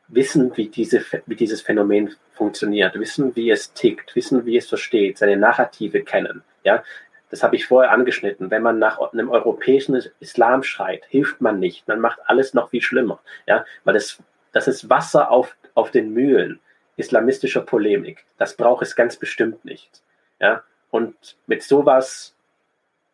wissen, 0.07 0.55
wie, 0.55 0.69
diese, 0.69 1.03
wie 1.25 1.35
dieses 1.35 1.61
Phänomen 1.61 2.15
funktioniert, 2.33 2.97
wissen, 2.97 3.35
wie 3.35 3.49
es 3.49 3.73
tickt, 3.73 4.15
wissen, 4.15 4.45
wie 4.45 4.55
es 4.55 4.69
versteht, 4.69 5.17
seine 5.17 5.35
Narrative 5.35 6.03
kennen. 6.03 6.43
Ja? 6.63 6.83
Das 7.29 7.43
habe 7.43 7.55
ich 7.55 7.67
vorher 7.67 7.91
angeschnitten, 7.91 8.51
wenn 8.51 8.61
man 8.61 8.79
nach 8.79 8.99
einem 9.11 9.29
europäischen 9.29 10.01
Islam 10.19 10.63
schreit, 10.63 11.05
hilft 11.05 11.41
man 11.41 11.59
nicht. 11.59 11.87
Man 11.87 11.99
macht 11.99 12.19
alles 12.25 12.53
noch 12.53 12.69
viel 12.69 12.81
schlimmer. 12.81 13.19
Ja, 13.47 13.65
weil 13.83 13.95
das, 13.95 14.21
das 14.51 14.67
ist 14.67 14.89
Wasser 14.89 15.31
auf, 15.31 15.55
auf 15.73 15.91
den 15.91 16.13
Mühlen 16.13 16.59
islamistischer 16.97 17.61
Polemik. 17.61 18.25
Das 18.37 18.55
braucht 18.55 18.83
es 18.83 18.95
ganz 18.95 19.17
bestimmt 19.17 19.65
nicht. 19.65 20.01
Ja, 20.39 20.63
und 20.91 21.15
mit 21.47 21.63
sowas, 21.63 22.35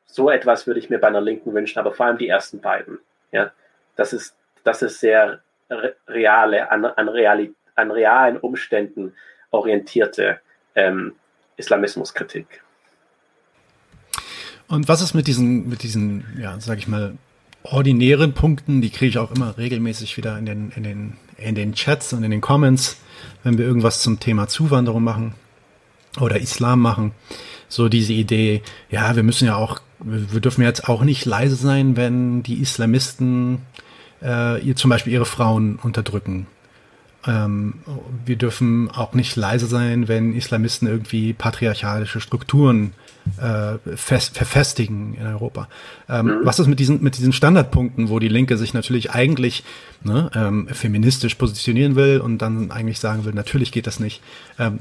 so 0.05 0.29
etwas 0.29 0.67
würde 0.67 0.79
ich 0.79 0.89
mir 0.89 0.99
bei 0.99 1.07
einer 1.07 1.21
Linken 1.21 1.53
wünschen, 1.53 1.79
aber 1.79 1.93
vor 1.93 2.05
allem 2.05 2.17
die 2.17 2.27
ersten 2.27 2.59
beiden. 2.59 2.99
Ja, 3.31 3.51
das 3.95 4.13
ist, 4.13 4.35
das 4.63 4.81
ist 4.81 4.99
sehr 4.99 5.41
reale, 6.07 6.69
an, 6.69 6.85
an, 6.85 7.09
reali, 7.09 7.53
an 7.75 7.91
realen 7.91 8.37
Umständen 8.37 9.15
orientierte 9.51 10.41
ähm, 10.75 11.15
Islamismuskritik. 11.57 12.61
Und 14.71 14.87
was 14.87 15.01
ist 15.01 15.13
mit 15.13 15.27
diesen, 15.27 15.67
mit 15.67 15.83
diesen, 15.83 16.23
ja, 16.39 16.57
sag 16.61 16.77
ich 16.77 16.87
mal, 16.87 17.17
ordinären 17.63 18.31
Punkten? 18.31 18.79
Die 18.79 18.89
kriege 18.89 19.09
ich 19.09 19.17
auch 19.17 19.31
immer 19.31 19.57
regelmäßig 19.57 20.15
wieder 20.15 20.39
in 20.39 20.45
den, 20.45 20.71
in 20.71 20.83
den, 20.83 21.17
in 21.37 21.55
den 21.55 21.73
Chats 21.73 22.13
und 22.13 22.23
in 22.23 22.31
den 22.31 22.39
Comments, 22.39 22.95
wenn 23.43 23.57
wir 23.57 23.65
irgendwas 23.65 24.01
zum 24.01 24.21
Thema 24.21 24.47
Zuwanderung 24.47 25.03
machen 25.03 25.33
oder 26.21 26.39
Islam 26.39 26.79
machen. 26.79 27.11
So 27.67 27.89
diese 27.89 28.13
Idee, 28.13 28.61
ja, 28.89 29.13
wir 29.13 29.23
müssen 29.23 29.45
ja 29.45 29.57
auch, 29.57 29.81
wir 29.99 30.39
dürfen 30.39 30.63
jetzt 30.63 30.87
auch 30.87 31.03
nicht 31.03 31.25
leise 31.25 31.55
sein, 31.57 31.97
wenn 31.97 32.41
die 32.41 32.61
Islamisten 32.61 33.63
äh, 34.23 34.61
ihr 34.61 34.77
zum 34.77 34.89
Beispiel 34.89 35.11
ihre 35.11 35.25
Frauen 35.25 35.79
unterdrücken 35.83 36.47
ähm, 37.27 37.75
wir 38.25 38.35
dürfen 38.35 38.89
auch 38.89 39.13
nicht 39.13 39.35
leise 39.35 39.67
sein, 39.67 40.07
wenn 40.07 40.33
Islamisten 40.33 40.87
irgendwie 40.87 41.33
patriarchalische 41.33 42.19
Strukturen 42.19 42.93
äh, 43.37 43.77
fest, 43.95 44.35
verfestigen 44.35 45.13
in 45.13 45.25
Europa. 45.25 45.67
Ähm, 46.09 46.25
mhm. 46.25 46.39
Was 46.43 46.59
ist 46.59 46.67
mit 46.67 46.79
diesen, 46.79 47.01
mit 47.03 47.17
diesen 47.17 47.33
Standardpunkten, 47.33 48.09
wo 48.09 48.19
die 48.19 48.27
Linke 48.27 48.57
sich 48.57 48.73
natürlich 48.73 49.11
eigentlich 49.11 49.63
ne, 50.03 50.31
ähm, 50.35 50.67
feministisch 50.71 51.35
positionieren 51.35 51.95
will 51.95 52.19
und 52.19 52.39
dann 52.39 52.71
eigentlich 52.71 52.99
sagen 52.99 53.25
will, 53.25 53.33
natürlich 53.33 53.71
geht 53.71 53.87
das 53.87 53.99
nicht. 53.99 54.21
Ähm, 54.59 54.79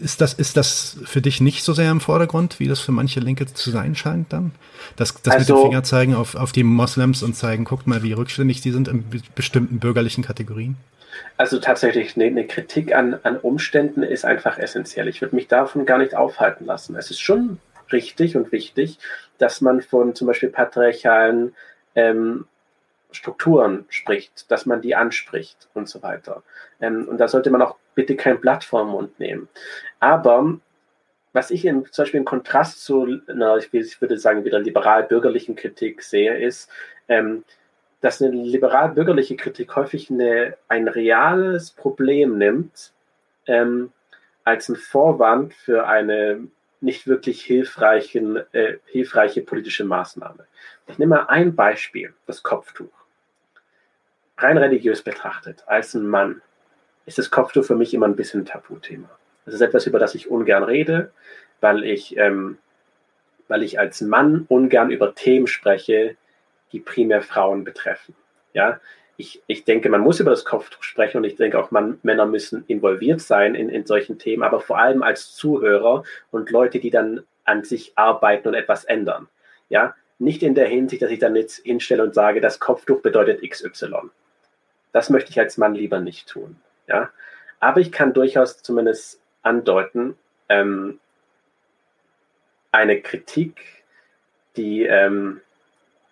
ist 0.00 0.20
das, 0.20 0.34
ist 0.34 0.56
das 0.56 0.98
für 1.04 1.22
dich 1.22 1.40
nicht 1.40 1.62
so 1.64 1.72
sehr 1.72 1.90
im 1.90 2.00
Vordergrund, 2.00 2.60
wie 2.60 2.68
das 2.68 2.80
für 2.80 2.92
manche 2.92 3.20
Linke 3.20 3.46
zu 3.46 3.70
sein 3.70 3.94
scheint 3.94 4.32
dann? 4.32 4.52
Das, 4.96 5.14
das 5.22 5.34
also, 5.34 5.38
mit 5.38 5.48
dem 5.48 5.54
also 5.56 5.68
Finger 5.68 5.82
zeigen 5.84 6.14
auf, 6.14 6.34
auf 6.34 6.52
die 6.52 6.64
Moslems 6.64 7.22
und 7.22 7.34
zeigen, 7.34 7.64
guckt 7.64 7.86
mal, 7.86 8.02
wie 8.02 8.12
rückständig 8.12 8.60
die 8.60 8.72
sind 8.72 8.88
in 8.88 9.04
bestimmten 9.34 9.78
bürgerlichen 9.78 10.22
Kategorien? 10.22 10.76
Also 11.36 11.58
tatsächlich, 11.58 12.16
eine, 12.16 12.26
eine 12.26 12.46
Kritik 12.46 12.94
an, 12.94 13.18
an 13.22 13.38
Umständen 13.38 14.02
ist 14.02 14.24
einfach 14.24 14.58
essentiell. 14.58 15.08
Ich 15.08 15.20
würde 15.20 15.36
mich 15.36 15.48
davon 15.48 15.86
gar 15.86 15.98
nicht 15.98 16.14
aufhalten 16.14 16.64
lassen. 16.64 16.96
Es 16.96 17.10
ist 17.10 17.20
schon 17.20 17.58
richtig 17.92 18.36
und 18.36 18.52
wichtig, 18.52 18.98
dass 19.38 19.60
man 19.60 19.82
von 19.82 20.14
zum 20.14 20.26
Beispiel 20.26 20.48
patriarchalen 20.48 21.54
ähm, 21.94 22.46
Strukturen 23.10 23.86
spricht, 23.88 24.50
dass 24.50 24.66
man 24.66 24.80
die 24.82 24.94
anspricht 24.94 25.68
und 25.74 25.88
so 25.88 26.02
weiter. 26.02 26.42
Ähm, 26.80 27.06
und 27.08 27.18
da 27.18 27.28
sollte 27.28 27.50
man 27.50 27.62
auch 27.62 27.76
bitte 27.94 28.16
kein 28.16 28.40
Blatt 28.40 28.64
vor 28.64 28.84
den 28.84 28.90
Mund 28.90 29.18
nehmen. 29.18 29.48
Aber 30.00 30.58
was 31.32 31.50
ich 31.50 31.64
in, 31.64 31.84
zum 31.86 32.04
Beispiel 32.04 32.18
im 32.18 32.24
Kontrast 32.24 32.84
zu 32.84 33.20
einer, 33.28 33.56
ich 33.56 34.00
würde 34.00 34.18
sagen, 34.18 34.44
wieder 34.44 34.58
liberal-bürgerlichen 34.58 35.54
Kritik 35.54 36.02
sehe, 36.02 36.36
ist, 36.38 36.70
ähm, 37.08 37.44
dass 38.06 38.22
eine 38.22 38.30
liberal-bürgerliche 38.30 39.34
Kritik 39.34 39.74
häufig 39.74 40.12
eine, 40.12 40.56
ein 40.68 40.86
reales 40.86 41.72
Problem 41.72 42.38
nimmt, 42.38 42.92
ähm, 43.48 43.90
als 44.44 44.68
ein 44.68 44.76
Vorwand 44.76 45.54
für 45.54 45.88
eine 45.88 46.46
nicht 46.80 47.08
wirklich 47.08 47.42
hilfreichen, 47.42 48.36
äh, 48.52 48.76
hilfreiche 48.84 49.42
politische 49.42 49.84
Maßnahme. 49.84 50.46
Ich 50.86 50.98
nehme 50.98 51.16
mal 51.16 51.24
ein 51.24 51.56
Beispiel, 51.56 52.14
das 52.28 52.44
Kopftuch. 52.44 52.92
Rein 54.38 54.56
religiös 54.56 55.02
betrachtet, 55.02 55.64
als 55.66 55.94
ein 55.94 56.06
Mann, 56.06 56.42
ist 57.06 57.18
das 57.18 57.32
Kopftuch 57.32 57.64
für 57.64 57.74
mich 57.74 57.92
immer 57.92 58.06
ein 58.06 58.14
bisschen 58.14 58.42
ein 58.42 58.46
Tabuthema. 58.46 59.10
Das 59.46 59.54
ist 59.54 59.62
etwas, 59.62 59.84
über 59.88 59.98
das 59.98 60.14
ich 60.14 60.30
ungern 60.30 60.62
rede, 60.62 61.10
weil 61.60 61.82
ich, 61.82 62.16
ähm, 62.18 62.58
weil 63.48 63.64
ich 63.64 63.80
als 63.80 64.00
Mann 64.00 64.44
ungern 64.46 64.92
über 64.92 65.12
Themen 65.16 65.48
spreche, 65.48 66.16
die 66.72 66.80
primär 66.80 67.22
Frauen 67.22 67.64
betreffen. 67.64 68.14
Ja, 68.52 68.80
ich, 69.16 69.42
ich 69.46 69.64
denke, 69.64 69.88
man 69.88 70.02
muss 70.02 70.20
über 70.20 70.30
das 70.30 70.44
Kopftuch 70.44 70.82
sprechen 70.82 71.18
und 71.18 71.24
ich 71.24 71.36
denke 71.36 71.58
auch, 71.58 71.70
man, 71.70 71.98
Männer 72.02 72.26
müssen 72.26 72.64
involviert 72.66 73.20
sein 73.20 73.54
in, 73.54 73.68
in 73.68 73.86
solchen 73.86 74.18
Themen, 74.18 74.42
aber 74.42 74.60
vor 74.60 74.78
allem 74.78 75.02
als 75.02 75.34
Zuhörer 75.34 76.04
und 76.30 76.50
Leute, 76.50 76.78
die 76.78 76.90
dann 76.90 77.24
an 77.44 77.64
sich 77.64 77.92
arbeiten 77.96 78.48
und 78.48 78.54
etwas 78.54 78.84
ändern. 78.84 79.28
Ja, 79.68 79.94
nicht 80.18 80.42
in 80.42 80.54
der 80.54 80.66
Hinsicht, 80.66 81.02
dass 81.02 81.10
ich 81.10 81.18
dann 81.18 81.36
jetzt 81.36 81.58
hinstelle 81.64 82.02
und 82.02 82.14
sage, 82.14 82.40
das 82.40 82.60
Kopftuch 82.60 83.00
bedeutet 83.00 83.48
XY. 83.48 84.10
Das 84.92 85.10
möchte 85.10 85.30
ich 85.30 85.38
als 85.38 85.58
Mann 85.58 85.74
lieber 85.74 86.00
nicht 86.00 86.28
tun. 86.28 86.56
Ja, 86.86 87.10
aber 87.60 87.80
ich 87.80 87.92
kann 87.92 88.12
durchaus 88.12 88.62
zumindest 88.62 89.20
andeuten, 89.42 90.16
ähm, 90.48 91.00
eine 92.72 93.00
Kritik, 93.00 93.84
die 94.56 94.84
ähm, 94.84 95.40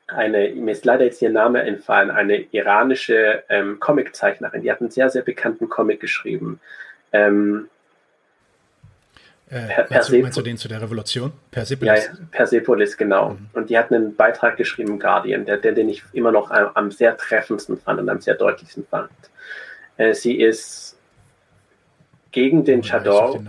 eine, 0.06 0.50
mir 0.50 0.72
ist 0.72 0.84
leider 0.84 1.04
jetzt 1.04 1.22
ihr 1.22 1.30
Name 1.30 1.62
entfallen, 1.62 2.10
eine 2.10 2.36
iranische 2.52 3.42
ähm, 3.48 3.80
Comiczeichnerin, 3.80 4.62
die 4.62 4.70
hat 4.70 4.80
einen 4.80 4.90
sehr, 4.90 5.10
sehr 5.10 5.22
bekannten 5.22 5.68
Comic 5.68 6.00
geschrieben. 6.00 6.60
Ähm, 7.12 7.68
äh, 9.48 9.66
per, 9.66 9.86
meinst, 9.90 10.08
du, 10.08 10.18
meinst, 10.20 10.38
du, 10.38 10.42
den 10.42 10.56
zu 10.56 10.68
der 10.68 10.82
Revolution? 10.82 11.32
Persepolis? 11.50 12.06
Ja, 12.06 12.18
Persepolis, 12.30 12.96
genau. 12.96 13.30
Mhm. 13.30 13.48
Und 13.52 13.70
die 13.70 13.78
hat 13.78 13.92
einen 13.92 14.16
Beitrag 14.16 14.56
geschrieben 14.56 14.92
im 14.92 14.98
Guardian, 14.98 15.44
der, 15.44 15.58
der 15.58 15.72
den 15.72 15.88
ich 15.88 16.02
immer 16.12 16.32
noch 16.32 16.50
am, 16.50 16.70
am, 16.74 16.90
sehr 16.90 17.16
treffendsten 17.16 17.78
fand 17.78 18.00
und 18.00 18.08
am 18.08 18.20
sehr 18.20 18.34
deutlichsten 18.34 18.86
fand. 18.86 19.10
Äh, 19.96 20.14
sie 20.14 20.40
ist 20.40 20.96
gegen 22.32 22.64
den 22.64 22.82
Chador 22.82 23.40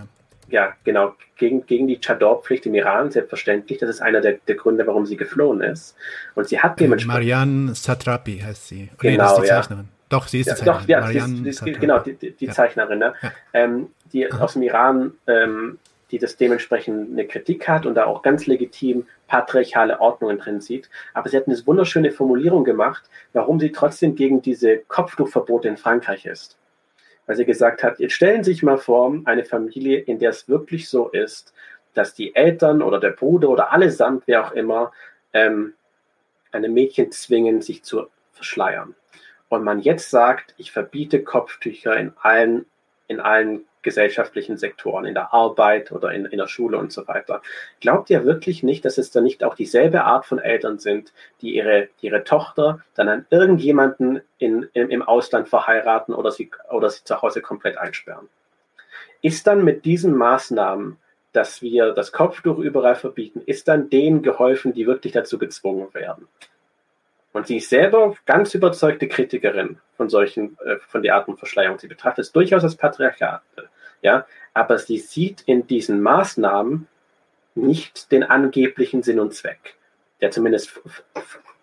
ja, 0.49 0.73
genau, 0.83 1.15
gegen, 1.37 1.65
gegen 1.65 1.87
die 1.87 1.99
Chador-Pflicht 1.99 2.65
im 2.65 2.75
Iran, 2.75 3.11
selbstverständlich. 3.11 3.79
Das 3.79 3.89
ist 3.89 4.01
einer 4.01 4.21
der, 4.21 4.33
der 4.47 4.55
Gründe, 4.55 4.85
warum 4.87 5.05
sie 5.05 5.17
geflohen 5.17 5.61
ist. 5.61 5.95
Und 6.35 6.47
sie 6.47 6.59
hat 6.59 6.79
dementsprechend. 6.79 7.13
Marianne 7.13 7.75
Satrapi 7.75 8.39
heißt 8.39 8.67
sie. 8.67 8.89
Genau, 8.99 9.11
nee, 9.11 9.17
das 9.17 9.31
ist 9.31 9.41
die 9.41 9.47
ja. 9.47 9.61
Zeichnerin. 9.61 9.89
Doch, 10.09 10.27
sie 10.27 10.39
ist 10.41 10.47
ja, 10.47 10.53
die 10.53 10.59
Zeichnerin. 10.59 10.81
Doch, 10.81 10.87
ja, 10.87 10.99
Marianne 11.01 11.33
die, 11.41 11.51
die, 11.51 11.71
genau, 11.73 11.99
die, 11.99 12.31
die 12.31 12.45
ja. 12.45 12.51
Zeichnerin, 12.51 12.99
ne? 12.99 13.13
ja. 13.21 13.31
ähm, 13.53 13.87
die 14.13 14.31
Aha. 14.31 14.43
aus 14.43 14.53
dem 14.53 14.61
Iran, 14.61 15.13
ähm, 15.27 15.79
die 16.11 16.19
das 16.19 16.37
dementsprechend 16.37 17.11
eine 17.11 17.25
Kritik 17.25 17.67
hat 17.67 17.85
und 17.87 17.95
da 17.95 18.05
auch 18.05 18.21
ganz 18.21 18.45
legitim 18.45 19.07
patriarchale 19.27 19.99
Ordnungen 19.99 20.37
drin 20.37 20.61
sieht. 20.61 20.89
Aber 21.15 21.27
sie 21.29 21.37
hat 21.37 21.47
eine 21.47 21.57
wunderschöne 21.65 22.11
Formulierung 22.11 22.63
gemacht, 22.63 23.03
warum 23.33 23.59
sie 23.59 23.71
trotzdem 23.71 24.15
gegen 24.15 24.43
diese 24.43 24.77
Kopftuchverbote 24.77 25.67
in 25.67 25.77
Frankreich 25.77 26.27
ist 26.27 26.57
weil 27.25 27.35
sie 27.35 27.45
gesagt 27.45 27.83
hat, 27.83 27.99
jetzt 27.99 28.13
stellen 28.13 28.43
Sie 28.43 28.53
sich 28.53 28.63
mal 28.63 28.77
vor, 28.77 29.15
eine 29.25 29.45
Familie, 29.45 29.99
in 29.99 30.19
der 30.19 30.29
es 30.29 30.47
wirklich 30.47 30.89
so 30.89 31.09
ist, 31.09 31.53
dass 31.93 32.13
die 32.13 32.35
Eltern 32.35 32.81
oder 32.81 32.99
der 32.99 33.11
Bruder 33.11 33.49
oder 33.49 33.71
allesamt, 33.71 34.23
wer 34.27 34.45
auch 34.45 34.51
immer, 34.51 34.91
ähm, 35.33 35.73
eine 36.51 36.69
Mädchen 36.69 37.11
zwingen, 37.11 37.61
sich 37.61 37.83
zu 37.83 38.07
verschleiern. 38.31 38.95
Und 39.49 39.63
man 39.63 39.79
jetzt 39.79 40.09
sagt, 40.09 40.53
ich 40.57 40.71
verbiete 40.71 41.23
Kopftücher 41.23 41.95
in 41.97 42.13
allen, 42.21 42.65
in 43.07 43.19
allen 43.19 43.65
gesellschaftlichen 43.85 44.57
Sektoren, 44.57 45.05
in 45.05 45.13
der 45.13 45.33
Arbeit 45.33 45.93
oder 45.93 46.11
in, 46.11 46.25
in 46.25 46.37
der 46.37 46.47
Schule 46.47 46.77
und 46.77 46.91
so 46.91 47.07
weiter. 47.07 47.41
Glaubt 47.79 48.09
ihr 48.09 48.25
wirklich 48.25 48.63
nicht, 48.63 48.83
dass 48.83 48.97
es 48.97 49.11
da 49.11 49.21
nicht 49.21 49.45
auch 49.45 49.55
dieselbe 49.55 50.03
Art 50.03 50.25
von 50.25 50.39
Eltern 50.39 50.79
sind, 50.79 51.13
die 51.39 51.55
ihre, 51.55 51.87
ihre 52.01 52.25
Tochter 52.25 52.81
dann 52.95 53.07
an 53.07 53.25
irgendjemanden 53.29 54.19
in, 54.37 54.67
in, 54.73 54.89
im 54.89 55.01
Ausland 55.01 55.47
verheiraten 55.47 56.13
oder 56.13 56.31
sie, 56.31 56.51
oder 56.69 56.89
sie 56.89 57.05
zu 57.05 57.21
Hause 57.21 57.41
komplett 57.41 57.77
einsperren? 57.77 58.27
Ist 59.21 59.47
dann 59.47 59.63
mit 59.63 59.85
diesen 59.85 60.15
Maßnahmen, 60.15 60.97
dass 61.31 61.61
wir 61.61 61.93
das 61.93 62.11
Kopftuch 62.11 62.57
überall 62.59 62.95
verbieten, 62.95 63.41
ist 63.45 63.67
dann 63.67 63.89
denen 63.89 64.21
geholfen, 64.21 64.73
die 64.73 64.87
wirklich 64.87 65.13
dazu 65.13 65.37
gezwungen 65.37 65.93
werden? 65.93 66.27
Und 67.35 67.47
sie 67.47 67.57
ist 67.57 67.69
selber 67.69 68.15
ganz 68.25 68.53
überzeugte 68.55 69.09
Kritikerin 69.09 69.77
von 69.97 70.07
solchen, 70.07 70.57
äh, 70.65 70.77
von 70.87 71.03
der 71.03 71.15
Art 71.15 71.25
von 71.25 71.35
Verschleierung. 71.35 71.77
Sie 71.77 71.89
betrachtet 71.89 72.23
es 72.23 72.31
durchaus 72.31 72.63
als 72.63 72.77
Patriarchat. 72.77 73.41
Ja, 74.01 74.25
aber 74.53 74.77
sie 74.77 74.97
sieht 74.97 75.41
in 75.41 75.67
diesen 75.67 76.01
Maßnahmen 76.01 76.87
nicht 77.55 78.11
den 78.11 78.23
angeblichen 78.23 79.03
Sinn 79.03 79.19
und 79.19 79.33
Zweck, 79.33 79.75
der 80.21 80.31
zumindest, 80.31 80.79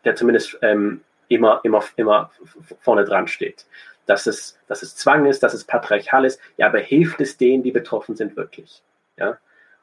der 0.05 0.16
zumindest 0.16 0.59
ähm, 0.62 1.03
immer, 1.28 1.61
immer, 1.62 1.85
immer 1.97 2.30
vorne 2.80 3.05
dran 3.05 3.28
steht. 3.28 3.66
Dass 4.07 4.26
es, 4.26 4.59
dass 4.66 4.83
es 4.83 4.97
Zwang 4.97 5.26
ist, 5.26 5.43
dass 5.43 5.55
es 5.55 5.64
patriarchal 5.64 6.24
ist, 6.24 6.41
ja, 6.57 6.66
aber 6.66 6.78
hilft 6.78 7.20
es 7.20 7.37
denen, 7.37 7.62
die 7.62 7.70
betroffen 7.70 8.16
sind, 8.16 8.37
wirklich? 8.37 8.83
Ja, 9.16 9.39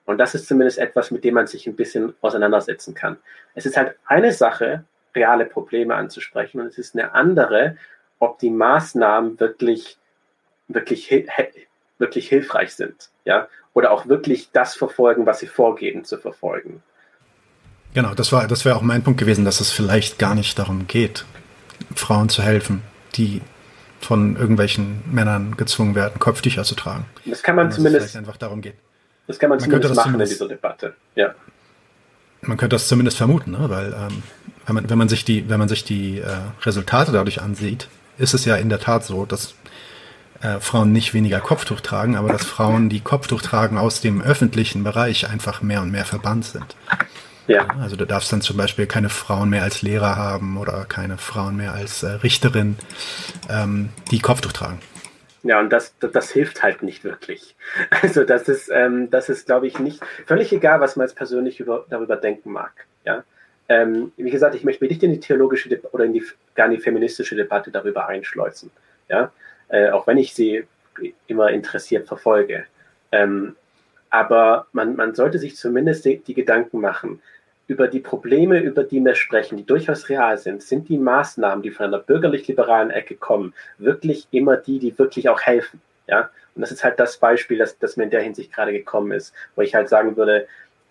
und 0.05 0.17
das 0.17 0.33
ist 0.33 0.47
zumindest 0.47 0.79
etwas, 0.79 1.11
mit 1.11 1.23
dem 1.23 1.35
man 1.35 1.47
sich 1.47 1.67
ein 1.67 1.75
bisschen 1.75 2.15
auseinandersetzen 2.21 2.95
kann. 2.95 3.17
Es 3.53 3.65
ist 3.65 3.77
halt 3.77 3.95
eine 4.05 4.33
Sache, 4.33 4.83
reale 5.15 5.45
Probleme 5.45 5.95
anzusprechen. 5.95 6.59
Und 6.61 6.67
es 6.67 6.77
ist 6.77 6.95
eine 6.95 7.13
andere, 7.13 7.77
ob 8.19 8.39
die 8.39 8.49
Maßnahmen 8.49 9.39
wirklich, 9.39 9.97
wirklich, 10.67 11.11
wirklich 11.99 12.27
hilfreich 12.27 12.73
sind. 12.73 13.09
Ja? 13.25 13.47
oder 13.73 13.91
auch 13.91 14.07
wirklich 14.07 14.49
das 14.51 14.75
verfolgen, 14.75 15.25
was 15.25 15.39
sie 15.39 15.47
vorgeben 15.47 16.03
zu 16.03 16.17
verfolgen. 16.17 16.81
Genau, 17.93 18.13
das 18.13 18.31
war, 18.31 18.47
das 18.47 18.65
wäre 18.65 18.75
auch 18.75 18.81
mein 18.81 19.03
Punkt 19.03 19.19
gewesen, 19.19 19.45
dass 19.45 19.61
es 19.61 19.71
vielleicht 19.71 20.19
gar 20.19 20.35
nicht 20.35 20.59
darum 20.59 20.87
geht, 20.87 21.25
Frauen 21.95 22.29
zu 22.29 22.43
helfen, 22.43 22.83
die 23.15 23.41
von 23.99 24.35
irgendwelchen 24.35 25.01
Männern 25.11 25.57
gezwungen 25.57 25.95
werden, 25.95 26.19
Kopftücher 26.19 26.63
zu 26.63 26.75
tragen. 26.75 27.05
Das 27.25 27.41
kann 27.41 27.55
man 27.55 27.71
zumindest 27.71 28.15
einfach 28.15 28.37
darum 28.37 28.61
geht. 28.61 28.75
Das 29.27 29.39
kann 29.39 29.49
man, 29.49 29.59
man 29.59 29.65
zumindest 29.65 29.95
machen 29.95 30.11
zumindest, 30.11 30.33
in 30.33 30.37
dieser 30.37 30.47
Debatte. 30.49 30.93
Ja. 31.15 31.33
Man 32.41 32.57
könnte 32.57 32.75
das 32.75 32.87
zumindest 32.87 33.17
vermuten, 33.17 33.51
ne? 33.51 33.69
weil 33.69 33.93
ähm, 33.93 34.23
wenn, 34.65 34.75
man, 34.75 34.89
wenn 34.89 34.97
man 34.97 35.09
sich 35.09 35.25
die, 35.25 35.49
wenn 35.49 35.59
man 35.59 35.67
sich 35.67 35.83
die 35.83 36.19
äh, 36.19 36.25
Resultate 36.65 37.11
dadurch 37.11 37.41
ansieht, 37.41 37.87
ist 38.17 38.33
es 38.33 38.45
ja 38.45 38.55
in 38.55 38.69
der 38.69 38.79
Tat 38.79 39.03
so, 39.03 39.25
dass 39.25 39.55
äh, 40.41 40.59
Frauen 40.59 40.91
nicht 40.91 41.13
weniger 41.13 41.39
Kopftuch 41.39 41.81
tragen, 41.81 42.15
aber 42.15 42.29
dass 42.29 42.45
Frauen, 42.45 42.89
die 42.89 43.01
Kopftuch 43.01 43.41
tragen, 43.41 43.77
aus 43.77 44.01
dem 44.01 44.21
öffentlichen 44.21 44.83
Bereich 44.83 45.29
einfach 45.29 45.61
mehr 45.61 45.81
und 45.81 45.91
mehr 45.91 46.05
verbannt 46.05 46.45
sind. 46.45 46.75
Ja. 47.47 47.67
Also 47.81 47.95
du 47.95 48.05
darfst 48.05 48.31
dann 48.31 48.41
zum 48.41 48.57
Beispiel 48.57 48.85
keine 48.85 49.09
Frauen 49.09 49.49
mehr 49.49 49.63
als 49.63 49.81
Lehrer 49.81 50.15
haben 50.15 50.57
oder 50.57 50.85
keine 50.85 51.17
Frauen 51.17 51.57
mehr 51.57 51.73
als 51.73 52.03
äh, 52.03 52.09
Richterin, 52.09 52.77
ähm, 53.49 53.89
die 54.11 54.19
Kopftuch 54.19 54.53
tragen. 54.53 54.79
Ja, 55.41 55.59
und 55.59 55.71
das, 55.71 55.93
das, 55.99 56.11
das, 56.11 56.29
hilft 56.31 56.61
halt 56.63 56.83
nicht 56.83 57.03
wirklich. 57.03 57.55
Also 58.01 58.23
das 58.23 58.47
ist, 58.47 58.69
ähm, 58.71 59.09
das 59.09 59.29
ist, 59.29 59.45
glaube 59.45 59.67
ich, 59.67 59.79
nicht 59.79 60.01
völlig 60.25 60.51
egal, 60.51 60.79
was 60.79 60.95
man 60.95 61.07
jetzt 61.07 61.15
persönlich 61.15 61.59
über, 61.59 61.85
darüber 61.89 62.17
denken 62.17 62.51
mag. 62.51 62.85
Ja, 63.05 63.23
ähm, 63.69 64.11
wie 64.17 64.29
gesagt, 64.29 64.55
ich 64.55 64.63
möchte 64.63 64.83
mich 64.83 64.91
nicht 64.91 65.03
in 65.03 65.11
die 65.11 65.19
theologische 65.19 65.69
De 65.69 65.79
oder 65.91 66.05
in 66.05 66.13
die 66.13 66.23
gar 66.55 66.65
in 66.65 66.73
die 66.73 66.79
feministische 66.79 67.35
Debatte 67.35 67.71
darüber 67.71 68.07
einschleusen. 68.07 68.71
Ja, 69.07 69.31
äh, 69.69 69.89
auch 69.89 70.07
wenn 70.07 70.17
ich 70.17 70.33
sie 70.33 70.65
immer 71.27 71.49
interessiert 71.49 72.07
verfolge. 72.07 72.65
Ähm, 73.11 73.55
aber 74.09 74.67
man, 74.71 74.95
man 74.95 75.15
sollte 75.15 75.39
sich 75.39 75.55
zumindest 75.55 76.05
die, 76.05 76.17
die 76.17 76.33
Gedanken 76.33 76.81
machen, 76.81 77.21
über 77.67 77.87
die 77.87 77.99
Probleme, 77.99 78.59
über 78.59 78.83
die 78.83 78.99
wir 78.99 79.13
sprechen, 79.13 79.55
die 79.55 79.65
durchaus 79.65 80.09
real 80.09 80.39
sind, 80.39 80.63
sind 80.63 80.89
die 80.89 80.97
Maßnahmen, 80.97 81.61
die 81.61 81.69
von 81.69 81.85
einer 81.85 81.99
bürgerlich-liberalen 81.99 82.89
Ecke 82.89 83.15
kommen, 83.15 83.53
wirklich 83.77 84.27
immer 84.31 84.57
die, 84.57 84.79
die 84.79 84.97
wirklich 84.97 85.29
auch 85.29 85.41
helfen. 85.41 85.79
Ja? 86.07 86.31
Und 86.55 86.61
das 86.61 86.71
ist 86.71 86.83
halt 86.83 86.99
das 86.99 87.17
Beispiel, 87.17 87.59
das, 87.59 87.77
das 87.77 87.95
mir 87.95 88.05
in 88.05 88.09
der 88.09 88.21
Hinsicht 88.21 88.51
gerade 88.51 88.73
gekommen 88.73 89.11
ist, 89.11 89.35
wo 89.55 89.61
ich 89.61 89.75
halt 89.75 89.87
sagen 89.87 90.17
würde, 90.17 90.47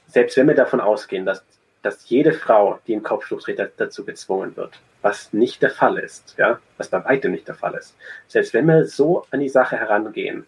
selbst 0.06 0.36
wenn 0.36 0.46
wir 0.46 0.54
davon 0.54 0.80
ausgehen, 0.80 1.26
dass, 1.26 1.44
dass 1.88 2.06
jede 2.10 2.34
Frau, 2.34 2.78
die 2.86 2.92
einen 2.92 3.02
Kopftuch 3.02 3.40
trägt, 3.40 3.62
dazu 3.78 4.04
gezwungen 4.04 4.54
wird, 4.58 4.78
was 5.00 5.32
nicht 5.32 5.62
der 5.62 5.70
Fall 5.70 5.98
ist, 5.98 6.34
ja, 6.36 6.60
was 6.76 6.88
bei 6.88 7.02
weitem 7.02 7.32
nicht 7.32 7.48
der 7.48 7.54
Fall 7.54 7.72
ist, 7.76 7.96
selbst 8.26 8.52
wenn 8.52 8.66
wir 8.66 8.84
so 8.84 9.24
an 9.30 9.40
die 9.40 9.48
Sache 9.48 9.78
herangehen, 9.78 10.46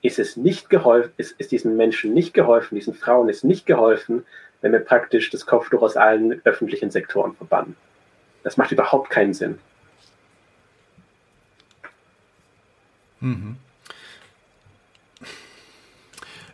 ist 0.00 0.18
es 0.18 0.38
nicht 0.38 0.70
geholfen, 0.70 1.12
ist, 1.18 1.32
ist 1.32 1.52
diesen 1.52 1.76
Menschen 1.76 2.14
nicht 2.14 2.32
geholfen, 2.32 2.76
diesen 2.76 2.94
Frauen 2.94 3.28
ist 3.28 3.44
nicht 3.44 3.66
geholfen, 3.66 4.24
wenn 4.62 4.72
wir 4.72 4.78
praktisch 4.78 5.28
das 5.28 5.44
Kopftuch 5.44 5.82
aus 5.82 5.98
allen 5.98 6.40
öffentlichen 6.44 6.90
Sektoren 6.90 7.34
verbannen. 7.34 7.76
Das 8.42 8.56
macht 8.56 8.72
überhaupt 8.72 9.10
keinen 9.10 9.34
Sinn. 9.34 9.58
Mhm. 13.20 13.56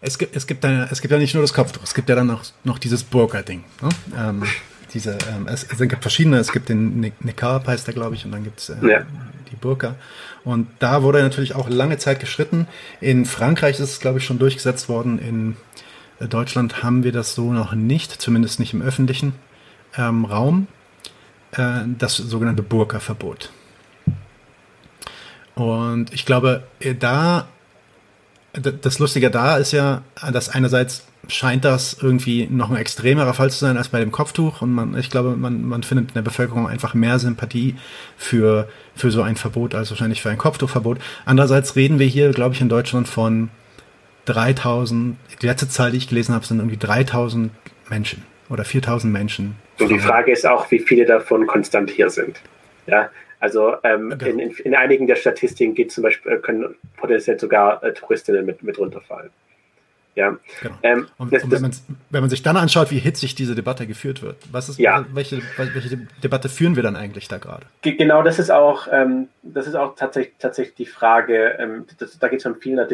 Es 0.06 0.18
gibt, 0.18 0.36
es, 0.36 0.46
gibt 0.46 0.64
eine, 0.64 0.88
es 0.90 1.00
gibt 1.00 1.12
ja 1.12 1.18
nicht 1.18 1.34
nur 1.34 1.42
das 1.42 1.54
Kopftuch, 1.54 1.82
es 1.82 1.94
gibt 1.94 2.10
ja 2.10 2.14
dann 2.14 2.26
noch, 2.26 2.44
noch 2.62 2.78
dieses 2.78 3.02
Burka-Ding. 3.02 3.64
Ne? 3.80 3.88
Ähm, 4.18 4.42
diese, 4.92 5.16
ähm, 5.34 5.48
es, 5.48 5.64
es, 5.64 5.78
gibt 5.78 6.02
verschiedene, 6.02 6.36
es 6.36 6.52
gibt 6.52 6.68
den 6.68 7.00
Nikab, 7.20 7.66
heißt 7.66 7.86
der, 7.86 7.94
glaube 7.94 8.14
ich, 8.14 8.24
und 8.24 8.32
dann 8.32 8.44
gibt 8.44 8.60
es 8.60 8.68
äh, 8.68 8.76
ja. 8.86 9.06
die 9.50 9.56
Burka. 9.56 9.94
Und 10.44 10.68
da 10.78 11.02
wurde 11.02 11.22
natürlich 11.22 11.54
auch 11.54 11.70
lange 11.70 11.96
Zeit 11.96 12.20
geschritten. 12.20 12.66
In 13.00 13.24
Frankreich 13.24 13.80
ist 13.80 13.92
es, 13.92 14.00
glaube 14.00 14.18
ich, 14.18 14.24
schon 14.24 14.38
durchgesetzt 14.38 14.90
worden. 14.90 15.18
In 15.18 15.56
Deutschland 16.28 16.82
haben 16.82 17.02
wir 17.02 17.12
das 17.12 17.34
so 17.34 17.52
noch 17.52 17.72
nicht, 17.74 18.12
zumindest 18.12 18.60
nicht 18.60 18.74
im 18.74 18.82
öffentlichen 18.82 19.34
ähm, 19.96 20.26
Raum, 20.26 20.66
äh, 21.52 21.80
das 21.98 22.16
sogenannte 22.16 22.62
Burka-Verbot. 22.62 23.50
Und 25.54 26.12
ich 26.12 26.26
glaube, 26.26 26.64
äh, 26.80 26.94
da, 26.94 27.48
das 28.54 28.98
Lustige 28.98 29.30
da 29.30 29.56
ist 29.56 29.72
ja, 29.72 30.02
dass 30.32 30.48
einerseits 30.48 31.04
scheint 31.28 31.64
das 31.64 31.96
irgendwie 32.00 32.46
noch 32.50 32.70
ein 32.70 32.76
extremerer 32.76 33.34
Fall 33.34 33.50
zu 33.50 33.58
sein 33.58 33.76
als 33.76 33.88
bei 33.88 34.00
dem 34.00 34.12
Kopftuch 34.12 34.62
und 34.62 34.72
man, 34.72 34.96
ich 34.96 35.10
glaube, 35.10 35.36
man, 35.36 35.64
man 35.64 35.82
findet 35.82 36.08
in 36.08 36.14
der 36.14 36.22
Bevölkerung 36.22 36.68
einfach 36.68 36.94
mehr 36.94 37.18
Sympathie 37.18 37.76
für, 38.16 38.68
für 38.94 39.10
so 39.10 39.22
ein 39.22 39.36
Verbot 39.36 39.74
als 39.74 39.90
wahrscheinlich 39.90 40.22
für 40.22 40.30
ein 40.30 40.38
Kopftuchverbot. 40.38 40.98
Andererseits 41.24 41.76
reden 41.76 41.98
wir 41.98 42.06
hier, 42.06 42.30
glaube 42.30 42.54
ich, 42.54 42.60
in 42.60 42.68
Deutschland 42.68 43.08
von 43.08 43.50
3000, 44.26 45.16
die 45.42 45.46
letzte 45.46 45.68
Zahl, 45.68 45.90
die 45.90 45.98
ich 45.98 46.08
gelesen 46.08 46.34
habe, 46.34 46.44
sind 46.44 46.58
irgendwie 46.58 46.76
3000 46.76 47.50
Menschen 47.90 48.22
oder 48.48 48.64
4000 48.64 49.12
Menschen. 49.12 49.56
Und 49.80 49.88
die 49.88 49.98
Frage 49.98 50.32
ist 50.32 50.46
auch, 50.46 50.70
wie 50.70 50.78
viele 50.78 51.04
davon 51.04 51.46
konstant 51.46 51.90
hier 51.90 52.10
sind. 52.10 52.40
Ja, 52.86 53.10
also 53.44 53.74
ähm, 53.82 54.10
okay. 54.10 54.30
in, 54.30 54.38
in, 54.38 54.52
in, 54.52 54.74
einigen 54.74 55.06
der 55.06 55.16
Statistiken 55.16 55.74
geht 55.74 55.92
zum 55.92 56.02
Beispiel, 56.02 56.32
äh, 56.32 56.38
können 56.38 56.76
potenziell 56.96 57.38
sogar 57.38 57.84
äh, 57.84 57.92
Touristinnen 57.92 58.46
mit, 58.46 58.62
mit 58.62 58.78
runterfallen. 58.78 59.28
Ja. 60.14 60.38
Genau. 60.62 60.74
Ähm, 60.82 61.08
und, 61.18 61.30
das, 61.30 61.44
und 61.44 61.50
wenn, 61.50 61.60
man, 61.60 61.72
wenn, 62.08 62.20
man, 62.22 62.30
sich 62.30 62.42
dann 62.42 62.56
anschaut, 62.56 62.90
wie 62.90 63.00
hitzig 63.00 63.34
diese 63.34 63.54
Debatte 63.54 63.86
geführt 63.86 64.22
wird, 64.22 64.36
was 64.50 64.70
ist, 64.70 64.78
ja. 64.78 65.04
welche, 65.12 65.42
welche 65.58 65.98
Debatte 66.22 66.48
führen 66.48 66.74
wir 66.74 66.82
dann 66.82 66.96
eigentlich 66.96 67.28
da 67.28 67.36
gerade? 67.36 67.66
Genau, 67.82 68.22
das 68.22 68.38
ist 68.38 68.50
auch, 68.50 68.88
ähm, 68.90 69.28
das 69.42 69.66
ist 69.66 69.74
auch 69.74 69.94
tatsächlich, 69.94 70.34
tatsächlich 70.38 70.76
die 70.76 70.86
Frage, 70.86 71.56
ähm, 71.58 71.84
das, 71.98 72.18
da 72.18 72.28
geht 72.28 72.40
es 72.40 72.46
um 72.46 72.54
viele 72.54 72.88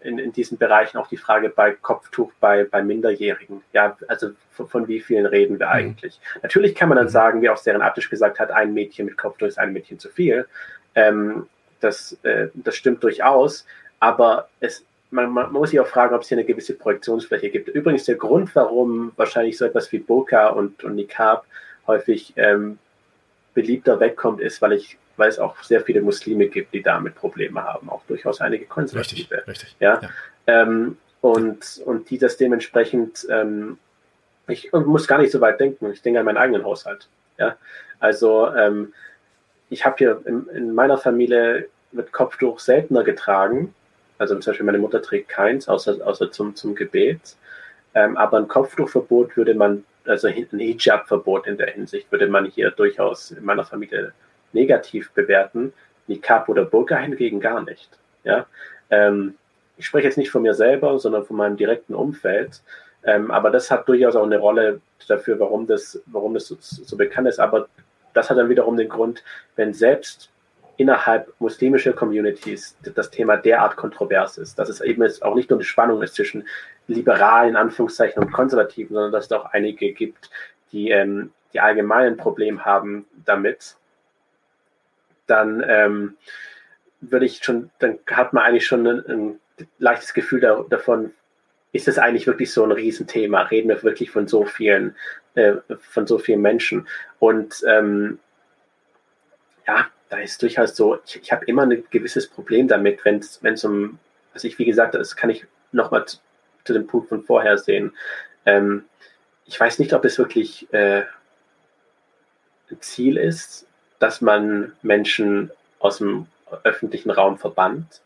in, 0.00 0.18
in 0.18 0.32
diesen 0.32 0.58
Bereichen 0.58 0.98
auch 0.98 1.08
die 1.08 1.16
Frage 1.16 1.48
bei 1.48 1.72
Kopftuch 1.72 2.32
bei, 2.40 2.64
bei 2.64 2.82
Minderjährigen. 2.82 3.62
Ja, 3.72 3.96
also 4.08 4.30
von, 4.50 4.68
von 4.68 4.88
wie 4.88 5.00
vielen 5.00 5.26
reden 5.26 5.58
wir 5.58 5.66
mhm. 5.66 5.72
eigentlich? 5.72 6.20
Mhm. 6.34 6.40
Natürlich 6.42 6.74
kann 6.74 6.88
man 6.88 6.96
dann 6.96 7.06
mhm. 7.06 7.10
sagen, 7.10 7.42
wie 7.42 7.50
auch 7.50 7.56
Seren 7.56 7.82
Attisch 7.82 8.10
gesagt 8.10 8.38
hat, 8.38 8.50
ein 8.50 8.74
Mädchen 8.74 9.06
mit 9.06 9.16
Kopftuch 9.16 9.48
ist 9.48 9.58
ein 9.58 9.72
Mädchen 9.72 9.98
zu 9.98 10.08
viel. 10.08 10.46
Ähm, 10.94 11.46
das, 11.80 12.16
äh, 12.22 12.48
das 12.54 12.76
stimmt 12.76 13.02
durchaus, 13.02 13.66
aber 14.00 14.48
es, 14.60 14.84
man, 15.10 15.30
man, 15.30 15.52
muss 15.52 15.70
sich 15.70 15.80
auch 15.80 15.86
fragen, 15.86 16.14
ob 16.14 16.22
es 16.22 16.28
hier 16.28 16.38
eine 16.38 16.46
gewisse 16.46 16.74
Projektionsfläche 16.74 17.50
gibt. 17.50 17.68
Übrigens 17.68 18.04
der 18.04 18.16
Grund, 18.16 18.54
warum 18.54 19.12
wahrscheinlich 19.16 19.58
so 19.58 19.64
etwas 19.64 19.90
wie 19.92 19.98
Burka 19.98 20.48
und, 20.48 20.84
und 20.84 20.94
Nikab 20.94 21.46
häufig 21.86 22.32
ähm, 22.36 22.78
beliebter 23.54 24.00
wegkommt, 24.00 24.40
ist, 24.40 24.60
weil 24.62 24.72
ich 24.72 24.98
weil 25.16 25.28
es 25.28 25.38
auch 25.38 25.62
sehr 25.62 25.80
viele 25.80 26.02
Muslime 26.02 26.48
gibt, 26.48 26.74
die 26.74 26.82
damit 26.82 27.14
Probleme 27.14 27.62
haben, 27.62 27.88
auch 27.88 28.02
durchaus 28.06 28.40
einige 28.40 28.66
Konservative. 28.66 29.34
Richtig, 29.34 29.48
richtig. 29.48 29.76
Ja. 29.80 30.00
ja. 30.00 30.10
Ähm, 30.46 30.98
und, 31.20 31.82
und 31.84 32.10
die 32.10 32.18
das 32.18 32.36
dementsprechend, 32.36 33.26
ähm, 33.30 33.78
ich 34.48 34.72
muss 34.72 35.08
gar 35.08 35.18
nicht 35.18 35.32
so 35.32 35.40
weit 35.40 35.58
denken, 35.58 35.90
ich 35.92 36.02
denke 36.02 36.20
an 36.20 36.26
meinen 36.26 36.36
eigenen 36.36 36.64
Haushalt. 36.64 37.08
Ja. 37.38 37.56
Also 37.98 38.54
ähm, 38.54 38.92
ich 39.70 39.84
habe 39.84 39.96
hier 39.98 40.22
in, 40.24 40.46
in, 40.48 40.74
meiner 40.74 40.98
Familie 40.98 41.68
mit 41.92 42.12
Kopftuch 42.12 42.60
seltener 42.60 43.02
getragen. 43.02 43.74
Also 44.18 44.38
zum 44.38 44.52
Beispiel 44.52 44.66
meine 44.66 44.78
Mutter 44.78 45.02
trägt 45.02 45.28
keins, 45.28 45.68
außer, 45.68 45.98
außer 46.06 46.30
zum, 46.30 46.54
zum 46.54 46.74
Gebet. 46.74 47.36
Ähm, 47.94 48.16
aber 48.16 48.38
ein 48.38 48.48
Kopftuchverbot 48.48 49.36
würde 49.36 49.54
man, 49.54 49.84
also 50.04 50.28
ein 50.28 50.46
Hijab-Verbot 50.52 51.46
in 51.46 51.56
der 51.56 51.68
Hinsicht, 51.68 52.12
würde 52.12 52.28
man 52.28 52.46
hier 52.46 52.70
durchaus 52.70 53.32
in 53.32 53.44
meiner 53.44 53.64
Familie 53.64 54.12
negativ 54.52 55.10
bewerten, 55.12 55.72
Nikab 56.06 56.48
oder 56.48 56.64
Burka 56.64 56.96
hingegen 56.96 57.40
gar 57.40 57.62
nicht. 57.62 57.90
Ja? 58.24 58.46
Ähm, 58.90 59.34
ich 59.76 59.86
spreche 59.86 60.06
jetzt 60.06 60.18
nicht 60.18 60.30
von 60.30 60.42
mir 60.42 60.54
selber, 60.54 60.98
sondern 60.98 61.24
von 61.24 61.36
meinem 61.36 61.56
direkten 61.56 61.94
Umfeld. 61.94 62.62
Ähm, 63.04 63.30
aber 63.30 63.50
das 63.50 63.70
hat 63.70 63.88
durchaus 63.88 64.16
auch 64.16 64.24
eine 64.24 64.38
Rolle 64.38 64.80
dafür, 65.08 65.38
warum 65.38 65.66
das, 65.66 66.02
warum 66.06 66.34
das 66.34 66.48
so, 66.48 66.56
so, 66.60 66.96
bekannt 66.96 67.28
ist. 67.28 67.38
Aber 67.38 67.68
das 68.14 68.30
hat 68.30 68.38
dann 68.38 68.48
wiederum 68.48 68.76
den 68.76 68.88
Grund, 68.88 69.22
wenn 69.54 69.74
selbst 69.74 70.30
innerhalb 70.78 71.32
muslimischer 71.38 71.92
Communities 71.92 72.76
das 72.94 73.10
Thema 73.10 73.36
derart 73.36 73.76
kontrovers 73.76 74.38
ist, 74.38 74.58
dass 74.58 74.68
es 74.68 74.80
eben 74.80 75.02
jetzt 75.02 75.22
auch 75.22 75.34
nicht 75.34 75.48
nur 75.48 75.58
eine 75.58 75.64
Spannung 75.64 76.02
ist 76.02 76.14
zwischen 76.14 76.46
liberalen 76.86 77.56
Anführungszeichen 77.56 78.22
und 78.22 78.32
Konservativen, 78.32 78.94
sondern 78.94 79.12
dass 79.12 79.26
es 79.26 79.32
auch 79.32 79.46
einige 79.46 79.92
gibt, 79.92 80.30
die, 80.72 80.90
ähm, 80.90 81.32
die 81.52 81.60
allgemein 81.60 82.08
ein 82.08 82.16
Problem 82.16 82.64
haben 82.64 83.06
damit, 83.24 83.76
dann 85.26 85.64
ähm, 85.66 86.16
würde 87.00 87.26
ich 87.26 87.42
schon, 87.42 87.70
dann 87.78 87.98
hat 88.10 88.32
man 88.32 88.44
eigentlich 88.44 88.66
schon 88.66 88.86
ein, 88.86 89.06
ein 89.06 89.40
leichtes 89.78 90.14
Gefühl 90.14 90.40
da, 90.40 90.64
davon, 90.68 91.12
ist 91.72 91.88
es 91.88 91.98
eigentlich 91.98 92.26
wirklich 92.26 92.52
so 92.52 92.64
ein 92.64 92.72
Riesenthema? 92.72 93.42
Reden 93.42 93.68
wir 93.68 93.82
wirklich 93.82 94.10
von 94.10 94.26
so 94.26 94.44
vielen, 94.44 94.96
äh, 95.34 95.54
von 95.78 96.06
so 96.06 96.18
vielen 96.18 96.40
Menschen? 96.40 96.88
Und 97.18 97.62
ähm, 97.66 98.18
ja, 99.66 99.86
da 100.08 100.18
ist 100.18 100.42
durchaus 100.42 100.74
so, 100.76 100.98
ich, 101.04 101.20
ich 101.22 101.32
habe 101.32 101.44
immer 101.46 101.62
ein 101.62 101.84
gewisses 101.90 102.28
Problem 102.28 102.68
damit, 102.68 103.04
wenn 103.04 103.18
es 103.18 103.64
um, 103.64 103.98
also 104.32 104.48
ich, 104.48 104.58
wie 104.58 104.64
gesagt, 104.64 104.94
das 104.94 105.16
kann 105.16 105.30
ich 105.30 105.46
nochmal 105.72 106.06
zu, 106.06 106.18
zu 106.64 106.72
dem 106.72 106.86
Punkt 106.86 107.08
von 107.08 107.22
vorher 107.22 107.58
sehen. 107.58 107.92
Ähm, 108.44 108.84
ich 109.44 109.58
weiß 109.58 109.78
nicht, 109.78 109.92
ob 109.92 110.04
es 110.04 110.18
wirklich 110.18 110.72
äh, 110.72 111.02
ein 112.70 112.80
Ziel 112.80 113.16
ist, 113.16 113.66
dass 113.98 114.20
man 114.20 114.72
Menschen 114.82 115.50
aus 115.78 115.98
dem 115.98 116.26
öffentlichen 116.62 117.10
Raum 117.10 117.38
verbannt. 117.38 118.00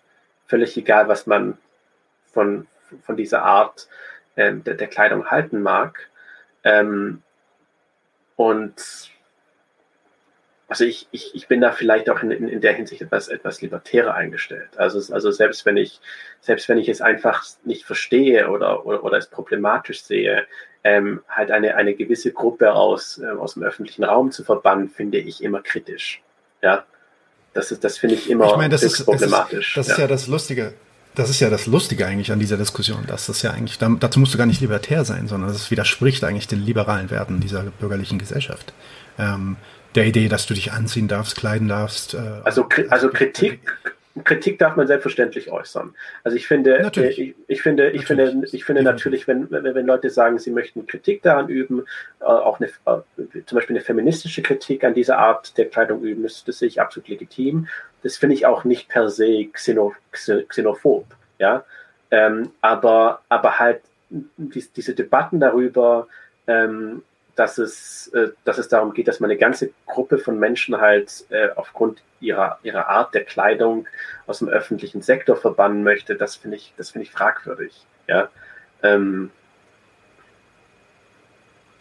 Völlig 0.47 0.77
egal, 0.77 1.09
was 1.09 1.27
man 1.27 1.59
von, 2.33 2.67
von 3.03 3.17
dieser 3.17 3.43
Art 3.43 3.89
ähm, 4.37 4.65
der, 4.65 4.75
der, 4.75 4.89
Kleidung 4.89 5.31
halten 5.31 5.63
mag. 5.63 6.09
Ähm, 6.65 7.23
und 8.37 9.11
also 10.69 10.85
ich, 10.85 11.09
ich, 11.11 11.35
ich 11.35 11.49
bin 11.49 11.61
da 11.61 11.73
vielleicht 11.73 12.09
auch 12.09 12.23
in, 12.23 12.31
in, 12.31 12.49
in 12.49 12.61
der 12.61 12.73
Hinsicht 12.73 13.03
etwas, 13.03 13.29
etwas 13.29 13.61
libertärer 13.61 14.15
eingestellt. 14.15 14.69
Also, 14.77 15.13
also 15.13 15.33
selbst 15.33 15.67
wenn 15.67 15.77
ich, 15.77 16.01
selbst 16.41 16.69
wenn 16.69 16.79
ich 16.79 16.89
es 16.89 17.01
einfach 17.01 17.45
nicht 17.65 17.85
verstehe 17.85 18.49
oder, 18.49 18.87
oder, 18.87 19.03
oder 19.03 19.19
es 19.19 19.27
problematisch 19.27 20.05
sehe, 20.05 20.47
ähm, 20.85 21.21
halt 21.29 21.51
eine, 21.51 21.77
eine 21.77 21.95
gewisse 21.95 22.33
Gruppe 22.33 22.73
aus, 22.73 23.19
äh, 23.19 23.27
aus 23.27 23.55
dem 23.55 23.63
öffentlichen 23.63 24.05
Raum 24.05 24.31
zu 24.31 24.45
verbannen, 24.45 24.89
finde 24.89 25.19
ich 25.19 25.43
immer 25.43 25.61
kritisch. 25.61 26.23
Ja. 26.63 26.85
Das 27.53 27.73
ist, 27.73 27.83
das 27.83 27.99
finde 27.99 28.15
ich 28.15 28.31
immer 28.31 28.47
ich 28.47 28.57
meine, 28.57 28.69
das 28.69 28.83
ist, 28.83 29.05
problematisch. 29.05 29.71
Ist, 29.71 29.77
das 29.77 29.87
ja. 29.89 29.93
ist 29.95 29.99
ja 29.99 30.07
das 30.07 30.27
Lustige. 30.29 30.73
Das 31.17 31.29
ist 31.29 31.41
ja 31.41 31.51
das 31.51 31.67
Lustige 31.67 32.07
eigentlich 32.07 32.31
an 32.31 32.39
dieser 32.39 32.57
Diskussion, 32.57 33.05
dass 33.09 33.27
das 33.27 33.43
ja 33.43 33.51
eigentlich, 33.51 33.79
dazu 33.79 34.21
musst 34.21 34.33
du 34.33 34.39
gar 34.39 34.47
nicht 34.47 34.61
libertär 34.61 35.05
sein, 35.05 35.27
sondern 35.27 35.53
das 35.53 35.73
widerspricht 35.73 36.23
eigentlich 36.23 36.47
den 36.47 36.65
liberalen 36.65 37.11
Werten 37.11 37.41
dieser 37.41 37.65
bürgerlichen 37.65 38.21
Gesellschaft. 38.21 38.73
Ähm, 39.19 39.57
der 39.97 40.07
Idee, 40.07 40.29
dass 40.29 40.47
du 40.47 40.55
dich 40.55 40.71
anziehen 40.71 41.09
darfst, 41.09 41.37
kleiden 41.37 41.67
darfst. 41.67 42.15
Äh, 42.15 42.19
also, 42.45 42.69
also 42.91 43.09
Kritik, 43.09 43.61
Kritik 44.25 44.59
darf 44.59 44.77
man 44.77 44.87
selbstverständlich 44.87 45.51
äußern. 45.51 45.95
Also 46.25 46.37
ich 46.37 46.47
finde, 46.47 46.79
äh, 46.79 47.09
ich, 47.09 47.35
ich, 47.47 47.63
finde, 47.63 47.91
ich 47.91 48.03
natürlich. 48.03 48.31
finde, 48.31 48.47
ich 48.53 48.65
finde 48.65 48.83
natürlich, 48.83 49.29
wenn, 49.29 49.51
wenn, 49.51 49.87
Leute 49.87 50.11
sagen, 50.11 50.39
sie 50.39 50.51
möchten 50.51 50.87
Kritik 50.87 51.23
daran 51.23 51.49
üben, 51.49 51.85
äh, 52.21 52.25
auch 52.25 52.61
eine, 52.61 52.69
äh, 52.69 53.43
zum 53.47 53.57
Beispiel 53.57 53.77
eine 53.77 53.85
feministische 53.85 54.43
Kritik 54.43 54.85
an 54.85 54.95
dieser 54.95 55.19
Art 55.19 55.57
der 55.59 55.67
Kleidung 55.67 56.03
üben, 56.03 56.23
das, 56.23 56.45
das 56.45 56.59
sehe 56.59 56.69
ich 56.69 56.81
absolut 56.81 57.09
legitim. 57.09 57.69
Das 58.03 58.17
finde 58.17 58.35
ich 58.35 58.47
auch 58.47 58.65
nicht 58.65 58.89
per 58.89 59.11
se 59.11 59.47
xeno, 59.53 59.95
xenophob, 60.13 61.07
ja. 61.39 61.65
Ähm, 62.11 62.51
aber, 62.61 63.21
aber 63.29 63.59
halt 63.59 63.83
die, 64.09 64.65
diese 64.75 64.95
Debatten 64.95 65.39
darüber, 65.39 66.09
ähm, 66.47 67.03
dass 67.41 67.57
es, 67.57 68.09
äh, 68.09 68.29
dass 68.45 68.59
es 68.59 68.69
darum 68.69 68.93
geht, 68.93 69.09
dass 69.09 69.19
man 69.19 69.31
eine 69.31 69.39
ganze 69.39 69.71
Gruppe 69.87 70.19
von 70.19 70.39
Menschen 70.39 70.79
halt 70.79 71.25
äh, 71.31 71.49
aufgrund 71.57 72.03
ihrer, 72.21 72.59
ihrer 72.63 72.89
Art 72.89 73.15
der 73.15 73.25
Kleidung 73.25 73.87
aus 74.27 74.41
dem 74.41 74.49
öffentlichen 74.51 75.01
Sektor 75.01 75.37
verbannen 75.37 75.83
möchte, 75.83 76.17
das 76.17 76.37
finde 76.37 76.59
ich, 76.59 76.75
das 76.77 76.91
finde 76.91 77.07
ich 77.07 77.11
fragwürdig. 77.11 77.87
Ja. 78.07 78.29
Ähm, 78.83 79.31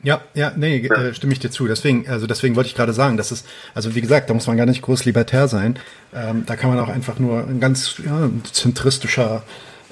ja, 0.01 0.21
ja, 0.33 0.53
nee, 0.55 0.77
äh, 0.77 1.13
stimme 1.13 1.33
ich 1.33 1.39
dir 1.39 1.51
zu. 1.51 1.67
Deswegen, 1.67 2.07
also 2.07 2.25
deswegen 2.25 2.55
wollte 2.55 2.69
ich 2.69 2.75
gerade 2.75 2.93
sagen, 2.93 3.17
dass 3.17 3.31
es, 3.31 3.43
also 3.75 3.95
wie 3.95 4.01
gesagt, 4.01 4.29
da 4.29 4.33
muss 4.33 4.47
man 4.47 4.55
gar 4.55 4.65
nicht 4.65 4.81
groß 4.81 5.03
libertär 5.03 5.49
sein. 5.49 5.77
Ähm, 6.15 6.45
da 6.45 6.55
kann 6.55 6.69
man 6.69 6.79
auch 6.79 6.87
einfach 6.87 7.19
nur 7.19 7.39
ein 7.39 7.59
ganz 7.59 7.97
ja, 7.97 8.29
zentristischer 8.49 9.43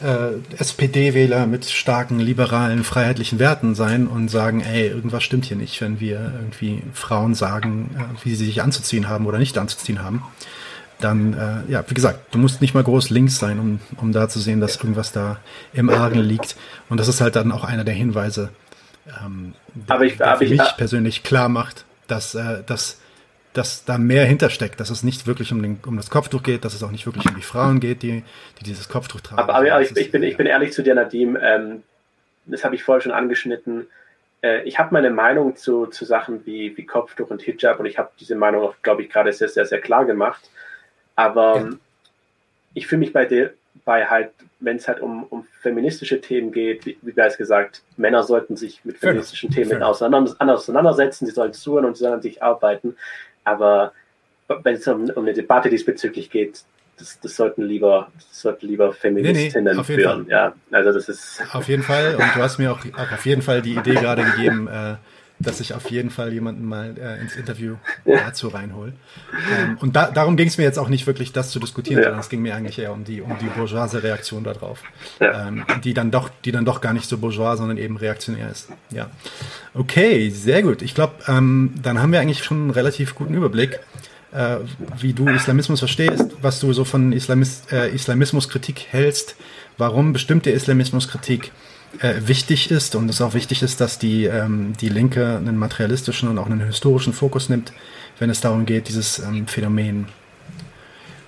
äh, 0.02 0.58
SPD-Wähler 0.58 1.48
mit 1.48 1.66
starken 1.66 2.20
liberalen, 2.20 2.84
freiheitlichen 2.84 3.40
Werten 3.40 3.76
sein 3.76 4.08
und 4.08 4.30
sagen, 4.30 4.62
ey, 4.62 4.88
irgendwas 4.88 5.24
stimmt 5.24 5.46
hier 5.46 5.58
nicht, 5.58 5.82
wenn 5.82 6.00
wir 6.00 6.34
irgendwie 6.40 6.84
Frauen 6.94 7.34
sagen, 7.36 7.96
äh, 7.98 8.26
wie 8.26 8.36
sie 8.36 8.46
sich 8.46 8.62
anzuziehen 8.62 9.10
haben 9.10 9.26
oder 9.26 9.40
nicht 9.40 9.58
anzuziehen 9.58 10.04
haben. 10.04 10.24
Dann, 11.00 11.34
äh, 11.34 11.72
ja, 11.72 11.84
wie 11.88 11.94
gesagt, 11.94 12.34
du 12.34 12.40
musst 12.40 12.62
nicht 12.62 12.74
mal 12.74 12.84
groß 12.84 13.12
links 13.12 13.38
sein, 13.38 13.60
um, 13.60 13.80
um 13.98 14.12
da 14.12 14.30
zu 14.30 14.40
sehen, 14.40 14.60
dass 14.60 14.78
irgendwas 14.78 15.12
da 15.12 15.38
im 15.74 15.90
Argen 15.90 16.20
liegt. 16.20 16.56
Und 16.90 17.00
das 17.00 17.08
ist 17.08 17.22
halt 17.22 17.36
dann 17.36 17.52
auch 17.52 17.64
einer 17.64 17.84
der 17.84 17.94
Hinweise, 17.94 18.50
ähm, 19.24 19.54
der, 19.74 20.02
ich, 20.02 20.18
der 20.18 20.38
für 20.38 20.46
mich 20.46 20.62
ich, 20.62 20.78
persönlich 20.78 21.24
klar 21.24 21.50
macht, 21.50 21.86
dass, 22.08 22.34
äh, 22.34 22.64
dass 22.66 23.00
dass 23.58 23.86
da 23.86 23.98
mehr 23.98 24.26
hintersteckt, 24.26 24.80
dass 24.80 24.90
es 24.90 25.04
nicht 25.04 25.26
wirklich 25.26 25.52
um, 25.52 25.62
den, 25.62 25.80
um 25.86 25.98
das 25.98 26.10
Kopftuch 26.10 26.44
geht, 26.44 26.64
dass 26.64 26.76
es 26.76 26.84
auch 26.84 26.92
nicht 26.92 27.06
wirklich 27.06 27.26
um 27.26 27.36
die 27.36 27.42
Frauen 27.42 27.80
geht, 27.80 28.04
die, 28.04 28.24
die 28.60 28.64
dieses 28.64 28.88
Kopftuch 28.88 29.22
tragen. 29.22 29.42
Aber, 29.42 29.56
aber, 29.56 29.82
ich, 29.82 29.96
ich, 29.98 30.12
bin, 30.12 30.22
ich 30.24 30.38
bin 30.38 30.46
ehrlich 30.46 30.74
zu 30.74 30.84
dir, 30.84 30.94
Nadim, 30.94 31.38
ähm, 31.42 31.84
das 32.46 32.64
habe 32.64 32.76
ich 32.76 32.84
vorher 32.84 33.02
schon 33.02 33.12
angeschnitten. 33.12 33.88
Äh, 34.42 34.64
ich 34.64 34.78
habe 34.78 34.94
meine 34.94 35.10
Meinung 35.10 35.56
zu, 35.56 35.88
zu 35.88 36.06
Sachen 36.06 36.46
wie, 36.46 36.78
wie 36.78 36.86
Kopftuch 36.86 37.30
und 37.30 37.42
Hijab 37.42 37.80
und 37.80 37.88
ich 37.88 37.98
habe 37.98 38.12
diese 38.20 38.36
Meinung 38.36 38.62
auch, 38.62 38.76
glaube 38.84 39.02
ich, 39.02 39.10
gerade 39.10 39.34
sehr, 39.34 39.50
sehr, 39.50 39.66
sehr 39.66 39.82
klar 39.82 40.06
gemacht. 40.06 40.50
Aber 41.16 41.58
ja. 41.58 41.70
ich 42.76 42.86
fühle 42.86 43.00
mich 43.00 43.14
bei 43.14 43.26
dir, 43.26 43.54
bei 43.86 44.06
halt, 44.06 44.32
wenn 44.60 44.78
es 44.78 44.88
halt 44.88 45.00
um, 45.00 45.24
um 45.24 45.48
feministische 45.62 46.22
Themen 46.22 46.52
geht, 46.52 46.86
wie, 46.86 46.98
wie 47.02 47.12
bereits 47.12 47.38
gesagt, 47.38 47.82
Männer 47.96 48.24
sollten 48.24 48.56
sich 48.56 48.86
mit 48.86 48.98
feministischen. 48.98 49.50
Themen 49.50 49.82
auseinandersetzen, 49.82 51.26
sie 51.26 51.32
sollen 51.32 51.54
zuhören 51.54 51.86
und 51.86 51.98
sie 51.98 52.04
sollen 52.04 52.22
sich 52.22 52.44
arbeiten. 52.44 52.96
Aber 53.48 53.94
wenn 54.64 54.76
es 54.76 54.86
um, 54.88 55.10
um 55.10 55.24
eine 55.24 55.34
Debatte 55.34 55.70
diesbezüglich 55.70 56.30
geht, 56.30 56.64
das, 57.00 57.20
das, 57.22 57.36
sollten 57.36 57.64
lieber, 57.64 58.12
das 58.16 58.42
sollten 58.42 58.68
lieber 58.68 58.92
Feministinnen 58.92 59.76
nee, 59.76 59.80
nee, 59.80 59.84
führen. 59.84 60.26
Fall. 60.26 60.32
Ja, 60.32 60.54
also 60.72 60.92
das 60.92 61.08
ist 61.08 61.42
auf 61.54 61.68
jeden 61.70 61.84
Fall. 61.84 62.16
Und 62.16 62.36
du 62.36 62.42
hast 62.42 62.58
mir 62.58 62.72
auch, 62.72 62.80
auch 62.80 63.12
auf 63.12 63.26
jeden 63.26 63.42
Fall 63.42 63.62
die 63.62 63.76
Idee 63.76 63.94
gerade 63.94 64.24
gegeben, 64.24 64.68
äh, 64.68 64.96
dass 65.40 65.60
ich 65.60 65.74
auf 65.74 65.92
jeden 65.92 66.10
Fall 66.10 66.34
jemanden 66.34 66.66
mal 66.66 66.96
äh, 66.98 67.22
ins 67.22 67.36
Interview 67.36 67.76
dazu 68.06 68.48
reinhole. 68.48 68.94
Ähm, 69.56 69.78
und 69.80 69.96
da, 69.96 70.10
darum 70.10 70.36
ging 70.36 70.48
es 70.48 70.58
mir 70.58 70.64
jetzt 70.64 70.80
auch 70.80 70.90
nicht 70.90 71.06
wirklich, 71.06 71.32
das 71.32 71.52
zu 71.52 71.60
diskutieren, 71.60 72.00
ja. 72.00 72.06
sondern 72.06 72.22
es 72.22 72.30
ging 72.30 72.42
mir 72.42 72.56
eigentlich 72.56 72.80
eher 72.80 72.92
um 72.92 73.04
die, 73.04 73.22
um 73.22 73.38
die 73.40 73.46
bourgeoise 73.46 74.02
Reaktion 74.02 74.44
darauf, 74.44 74.82
ja. 75.20 75.48
ähm, 75.48 75.66
die 75.84 75.94
dann 75.94 76.10
doch, 76.10 76.30
die 76.44 76.52
dann 76.52 76.66
doch 76.66 76.82
gar 76.82 76.94
nicht 76.94 77.08
so 77.08 77.18
bourgeois, 77.18 77.56
sondern 77.56 77.78
eben 77.78 77.98
reaktionär 77.98 78.50
ist. 78.50 78.70
Ja, 78.90 79.12
okay, 79.74 80.30
sehr 80.30 80.64
gut. 80.64 80.82
Ich 80.82 80.96
glaube, 80.96 81.14
ähm, 81.28 81.74
dann 81.82 82.02
haben 82.02 82.12
wir 82.12 82.20
eigentlich 82.20 82.44
schon 82.44 82.58
einen 82.58 82.72
relativ 82.72 83.14
guten 83.14 83.36
Überblick, 83.36 83.80
äh, 84.32 84.58
wie 85.00 85.14
du 85.14 85.28
Islamismus 85.28 85.80
verstehst, 85.80 86.32
was 86.42 86.60
du 86.60 86.74
so 86.74 86.84
von 86.84 87.12
Islamis 87.12 87.64
äh, 87.72 87.94
Islamismuskritik 87.94 88.88
hältst, 88.90 89.36
warum 89.78 90.14
bestimmte 90.14 90.50
Islamismuskritik 90.50 91.48
äh, 91.48 91.67
wichtig 92.02 92.70
ist 92.70 92.96
und 92.96 93.10
es 93.10 93.22
auch 93.22 93.34
wichtig 93.34 93.64
ist, 93.64 93.82
dass 93.82 93.98
die, 93.98 94.26
ähm, 94.26 94.74
die 94.80 94.90
Linke 94.90 95.38
einen 95.38 95.58
materialistischen 95.58 96.30
und 96.30 96.38
auch 96.38 96.46
einen 96.46 96.60
historischen 96.60 97.14
Fokus 97.14 97.50
nimmt, 97.50 97.74
wenn 98.20 98.30
es 98.30 98.42
darum 98.42 98.66
geht, 98.66 98.88
dieses 98.88 99.20
ähm, 99.20 99.48
Phänomen 99.48 100.08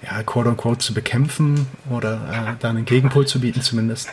ja, 0.04 0.24
quote 0.24 0.50
unquote 0.50 0.80
zu 0.80 0.94
bekämpfen 0.94 1.68
oder 1.90 2.14
äh, 2.32 2.56
da 2.60 2.70
einen 2.70 2.86
Gegenpol 2.86 3.28
zu 3.28 3.40
bieten 3.40 3.62
zumindest. 3.62 4.10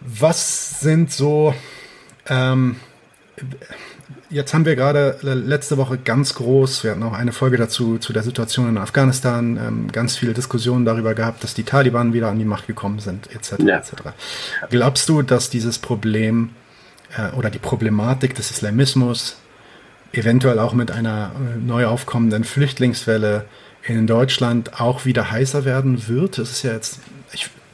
Was 0.00 0.80
sind 0.80 1.12
so 1.12 1.54
ähm, 2.26 2.76
jetzt 4.30 4.54
haben 4.54 4.64
wir 4.64 4.76
gerade 4.76 5.16
letzte 5.22 5.76
Woche 5.76 5.98
ganz 5.98 6.34
groß, 6.34 6.84
wir 6.84 6.92
hatten 6.92 7.02
auch 7.02 7.12
eine 7.12 7.32
Folge 7.32 7.56
dazu, 7.56 7.98
zu 7.98 8.12
der 8.12 8.22
Situation 8.22 8.68
in 8.68 8.78
Afghanistan, 8.78 9.56
ähm, 9.56 9.92
ganz 9.92 10.16
viele 10.16 10.32
Diskussionen 10.32 10.84
darüber 10.84 11.14
gehabt, 11.14 11.44
dass 11.44 11.54
die 11.54 11.64
Taliban 11.64 12.12
wieder 12.12 12.28
an 12.28 12.38
die 12.38 12.44
Macht 12.44 12.66
gekommen 12.66 13.00
sind, 13.00 13.28
etc. 13.34 13.54
Ja. 13.58 13.78
etc. 13.78 13.92
Glaubst 14.70 15.08
du, 15.08 15.22
dass 15.22 15.50
dieses 15.50 15.78
Problem 15.78 16.50
äh, 17.16 17.34
oder 17.36 17.50
die 17.50 17.58
Problematik 17.58 18.34
des 18.34 18.50
Islamismus 18.50 19.36
eventuell 20.12 20.58
auch 20.58 20.72
mit 20.72 20.90
einer 20.90 21.32
äh, 21.34 21.58
neu 21.58 21.86
aufkommenden 21.86 22.44
Flüchtlingswelle 22.44 23.44
in 23.82 24.06
Deutschland 24.06 24.80
auch 24.80 25.04
wieder 25.04 25.30
heißer 25.30 25.64
werden 25.64 26.08
wird? 26.08 26.38
Es 26.38 26.52
ist 26.52 26.62
ja 26.62 26.72
jetzt, 26.72 27.00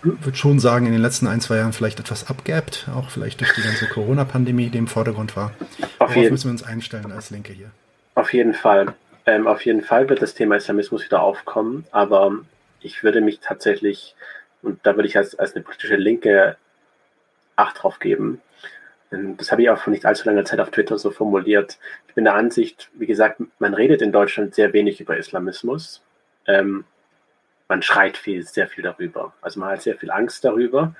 würde 0.07 0.37
schon 0.37 0.59
sagen, 0.59 0.87
in 0.87 0.93
den 0.93 1.03
letzten 1.03 1.27
ein, 1.27 1.41
zwei 1.41 1.57
Jahren 1.57 1.73
vielleicht 1.73 2.01
etwas 2.01 2.29
abgeebbt, 2.29 2.89
auch 2.95 3.11
vielleicht 3.11 3.41
durch 3.41 3.53
die 3.55 3.63
ganze 3.63 3.87
Corona-Pandemie, 3.87 4.69
die 4.71 4.79
im 4.79 4.87
Vordergrund 4.87 5.37
war. 5.37 5.53
Auf 5.99 6.15
Worauf 6.15 6.31
müssen 6.31 6.49
wir 6.49 6.53
uns 6.53 6.63
einstellen 6.63 7.13
als 7.13 7.31
Linke 7.31 7.53
hier? 7.53 7.71
Auf 8.15 8.33
jeden 8.33 8.55
Fall. 8.55 8.95
Ähm, 9.27 9.47
auf 9.47 9.65
jeden 9.65 9.83
Fall 9.83 10.09
wird 10.09 10.23
das 10.23 10.35
Thema 10.35 10.57
Islamismus 10.57 11.05
wieder 11.05 11.23
aufkommen, 11.23 11.85
aber 11.91 12.33
ich 12.81 13.03
würde 13.03 13.21
mich 13.21 13.41
tatsächlich, 13.41 14.15
und 14.63 14.79
da 14.85 14.97
würde 14.97 15.09
ich 15.09 15.17
als, 15.17 15.35
als 15.39 15.55
eine 15.55 15.65
politische 15.65 15.97
Linke 15.97 16.57
Acht 17.59 17.83
drauf 17.83 17.99
geben, 17.99 18.43
das 19.11 19.53
habe 19.53 19.63
ich 19.63 19.71
auch 19.71 19.79
vor 19.79 19.93
nicht 19.93 20.05
allzu 20.05 20.29
langer 20.29 20.45
Zeit 20.45 20.61
auf 20.61 20.71
Twitter 20.71 20.99
so 20.99 21.11
formuliert. 21.11 21.79
Ich 22.09 22.15
bin 22.15 22.25
der 22.25 22.35
Ansicht, 22.35 22.91
wie 22.95 23.07
gesagt, 23.07 23.41
man 23.59 23.75
redet 23.75 24.03
in 24.03 24.13
Deutschland 24.13 24.55
sehr 24.55 24.73
wenig 24.73 25.01
über 25.01 25.17
Islamismus. 25.17 26.03
Ähm, 26.47 26.85
man 27.69 27.83
schreit 27.83 28.17
viel, 28.17 28.43
sehr 28.45 28.69
viel 28.69 28.85
darüber. 28.85 29.33
Also 29.41 29.61
man 29.61 29.71
hat 29.71 29.83
sehr 29.83 29.97
viel 29.97 30.11
Angst 30.11 30.45
darüber. 30.45 30.95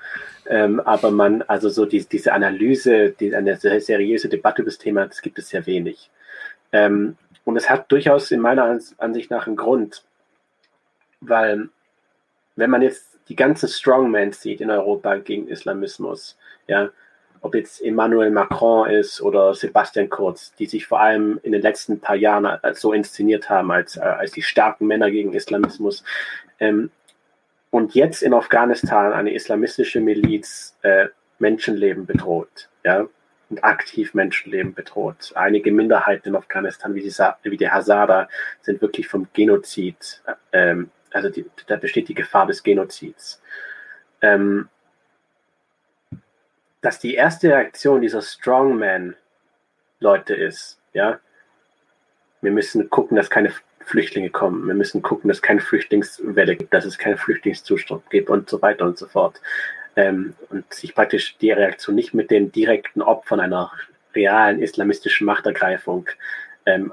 Ähm, 0.47 0.79
aber 0.81 1.11
man, 1.11 1.41
also 1.43 1.69
so 1.69 1.85
die, 1.85 2.05
diese 2.05 2.33
Analyse, 2.33 3.11
die, 3.11 3.35
eine 3.35 3.57
seriöse 3.57 4.29
Debatte 4.29 4.61
über 4.61 4.71
das 4.71 4.77
Thema, 4.77 5.05
das 5.05 5.21
gibt 5.21 5.39
es 5.39 5.49
sehr 5.49 5.65
wenig. 5.65 6.09
Ähm, 6.71 7.17
und 7.45 7.55
es 7.55 7.69
hat 7.69 7.91
durchaus 7.91 8.31
in 8.31 8.41
meiner 8.41 8.77
Ansicht 8.97 9.31
nach 9.31 9.47
einen 9.47 9.55
Grund, 9.55 10.03
weil 11.21 11.69
wenn 12.57 12.69
man 12.69 12.81
jetzt 12.81 13.17
die 13.29 13.35
ganzen 13.35 13.69
Strongmans 13.69 14.41
sieht 14.41 14.61
in 14.61 14.69
Europa 14.69 15.15
gegen 15.17 15.47
Islamismus, 15.47 16.37
ja, 16.67 16.89
ob 17.41 17.55
jetzt 17.55 17.81
Emmanuel 17.81 18.31
Macron 18.31 18.89
ist 18.89 19.21
oder 19.21 19.53
Sebastian 19.53 20.09
Kurz, 20.09 20.53
die 20.55 20.65
sich 20.65 20.85
vor 20.87 20.99
allem 20.99 21.39
in 21.43 21.51
den 21.51 21.61
letzten 21.61 21.99
paar 21.99 22.15
Jahren 22.15 22.59
so 22.73 22.93
inszeniert 22.93 23.49
haben 23.49 23.71
als, 23.71 23.95
äh, 23.95 24.01
als 24.01 24.31
die 24.31 24.41
starken 24.41 24.87
Männer 24.87 25.11
gegen 25.11 25.33
Islamismus, 25.33 26.03
ähm, 26.59 26.91
und 27.69 27.95
jetzt 27.95 28.23
in 28.23 28.33
Afghanistan 28.33 29.13
eine 29.13 29.33
islamistische 29.33 29.99
Miliz 29.99 30.75
äh, 30.81 31.07
Menschenleben 31.39 32.05
bedroht, 32.05 32.69
ja, 32.83 33.07
und 33.49 33.63
aktiv 33.63 34.13
Menschenleben 34.13 34.73
bedroht. 34.73 35.31
Einige 35.35 35.71
Minderheiten 35.71 36.27
in 36.29 36.35
Afghanistan, 36.35 36.95
wie 36.95 37.01
die, 37.01 37.13
wie 37.43 37.57
die 37.57 37.69
Hazara, 37.69 38.27
sind 38.61 38.81
wirklich 38.81 39.07
vom 39.07 39.27
Genozid, 39.33 40.21
ähm, 40.51 40.89
also 41.11 41.29
die, 41.29 41.45
da 41.67 41.77
besteht 41.77 42.09
die 42.09 42.13
Gefahr 42.13 42.45
des 42.47 42.63
Genozids. 42.63 43.41
Ähm, 44.21 44.67
dass 46.81 46.99
die 46.99 47.15
erste 47.15 47.49
Reaktion 47.49 48.01
dieser 48.01 48.21
Strongman-Leute 48.21 50.35
ist, 50.35 50.79
ja, 50.93 51.19
wir 52.41 52.51
müssen 52.51 52.89
gucken, 52.89 53.17
dass 53.17 53.29
keine 53.29 53.51
Flüchtlinge 53.87 54.29
kommen. 54.29 54.67
Wir 54.67 54.73
müssen 54.73 55.01
gucken, 55.01 55.29
dass 55.29 55.37
es 55.37 55.41
keine 55.41 55.61
Flüchtlingswelle 55.61 56.57
gibt, 56.57 56.73
dass 56.73 56.83
es 56.83 56.97
keinen 56.97 57.17
Flüchtlingszustand 57.17 58.09
gibt 58.09 58.29
und 58.29 58.49
so 58.49 58.61
weiter 58.61 58.83
und 58.83 58.97
so 58.97 59.07
fort. 59.07 59.41
Ähm, 59.95 60.33
und 60.49 60.71
sich 60.73 60.93
praktisch 60.93 61.37
die 61.37 61.51
Reaktion 61.51 61.95
nicht 61.95 62.13
mit 62.13 62.29
den 62.29 62.51
direkten 62.51 63.01
Opfern 63.01 63.39
einer 63.39 63.71
realen 64.13 64.61
islamistischen 64.61 65.25
Machtergreifung 65.25 66.09
ähm, 66.65 66.91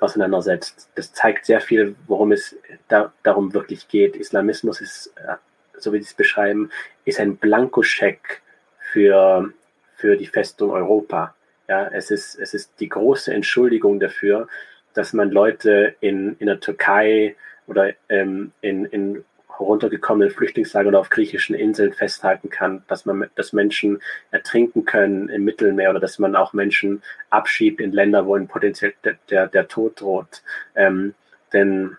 auseinandersetzt. 0.00 0.88
Das 0.94 1.12
zeigt 1.12 1.44
sehr 1.44 1.60
viel, 1.60 1.94
worum 2.06 2.32
es 2.32 2.56
da, 2.88 3.12
darum 3.22 3.52
wirklich 3.52 3.86
geht. 3.88 4.16
Islamismus 4.16 4.80
ist, 4.80 5.12
äh, 5.16 5.34
so 5.76 5.92
wie 5.92 5.98
Sie 5.98 6.08
es 6.08 6.14
beschreiben, 6.14 6.70
ist 7.04 7.20
ein 7.20 7.36
Blankoscheck 7.36 8.40
für, 8.92 9.52
für 9.96 10.16
die 10.16 10.26
Festung 10.26 10.70
Europa. 10.70 11.34
Ja, 11.68 11.86
es 11.88 12.10
ist, 12.10 12.34
es 12.36 12.54
ist 12.54 12.80
die 12.80 12.88
große 12.88 13.32
Entschuldigung 13.32 14.00
dafür, 14.00 14.48
dass 14.94 15.12
man 15.12 15.30
Leute 15.30 15.94
in, 16.00 16.36
in 16.38 16.46
der 16.46 16.60
Türkei 16.60 17.36
oder 17.66 17.92
ähm, 18.08 18.52
in, 18.60 18.84
in 18.86 19.24
heruntergekommenen 19.60 20.30
Flüchtlingslagern 20.30 20.88
oder 20.88 21.00
auf 21.00 21.10
griechischen 21.10 21.54
Inseln 21.54 21.92
festhalten 21.92 22.50
kann, 22.50 22.82
dass 22.88 23.04
man, 23.04 23.28
dass 23.34 23.52
Menschen 23.52 24.00
ertrinken 24.30 24.84
können 24.84 25.28
im 25.28 25.44
Mittelmeer 25.44 25.90
oder 25.90 26.00
dass 26.00 26.18
man 26.18 26.34
auch 26.34 26.52
Menschen 26.52 27.02
abschiebt 27.28 27.80
in 27.80 27.92
Länder, 27.92 28.26
wo 28.26 28.36
ihnen 28.36 28.48
potenziell 28.48 28.94
der, 29.04 29.16
der, 29.28 29.46
der 29.46 29.68
Tod 29.68 30.00
droht. 30.00 30.42
Ähm, 30.74 31.14
denn 31.52 31.96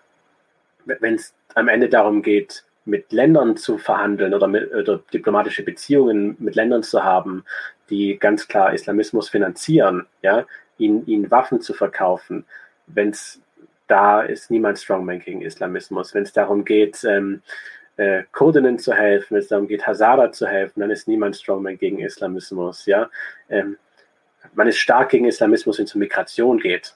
wenn 0.84 1.14
es 1.14 1.34
am 1.54 1.68
Ende 1.68 1.88
darum 1.88 2.22
geht, 2.22 2.64
mit 2.84 3.12
Ländern 3.12 3.56
zu 3.56 3.78
verhandeln 3.78 4.34
oder, 4.34 4.48
mit, 4.48 4.72
oder 4.74 5.00
diplomatische 5.12 5.62
Beziehungen 5.62 6.36
mit 6.40 6.56
Ländern 6.56 6.82
zu 6.82 7.04
haben, 7.04 7.44
die 7.90 8.18
ganz 8.18 8.48
klar 8.48 8.74
Islamismus 8.74 9.28
finanzieren, 9.28 10.06
ja, 10.22 10.46
ihnen, 10.78 11.06
ihnen 11.06 11.30
Waffen 11.30 11.60
zu 11.60 11.74
verkaufen, 11.74 12.44
wenn 12.94 13.10
es 13.10 13.40
da 13.92 14.22
ist 14.22 14.50
niemand 14.50 14.78
Strongman 14.78 15.20
gegen 15.20 15.42
Islamismus. 15.42 16.14
Wenn 16.14 16.22
es 16.22 16.32
darum 16.32 16.64
geht, 16.64 17.04
ähm, 17.04 17.42
äh, 17.96 18.22
Kurdinnen 18.32 18.78
zu 18.78 18.94
helfen, 18.94 19.34
wenn 19.34 19.40
es 19.40 19.48
darum 19.48 19.68
geht, 19.68 19.86
Hazara 19.86 20.32
zu 20.32 20.46
helfen, 20.46 20.80
dann 20.80 20.90
ist 20.90 21.08
niemand 21.08 21.36
Strongman 21.36 21.76
gegen 21.76 21.98
Islamismus. 21.98 22.86
Ja? 22.86 23.10
Ähm, 23.50 23.76
man 24.54 24.66
ist 24.66 24.78
stark 24.78 25.10
gegen 25.10 25.26
Islamismus, 25.26 25.78
wenn 25.78 25.84
es 25.84 25.94
um 25.94 25.98
Migration 25.98 26.58
geht. 26.58 26.94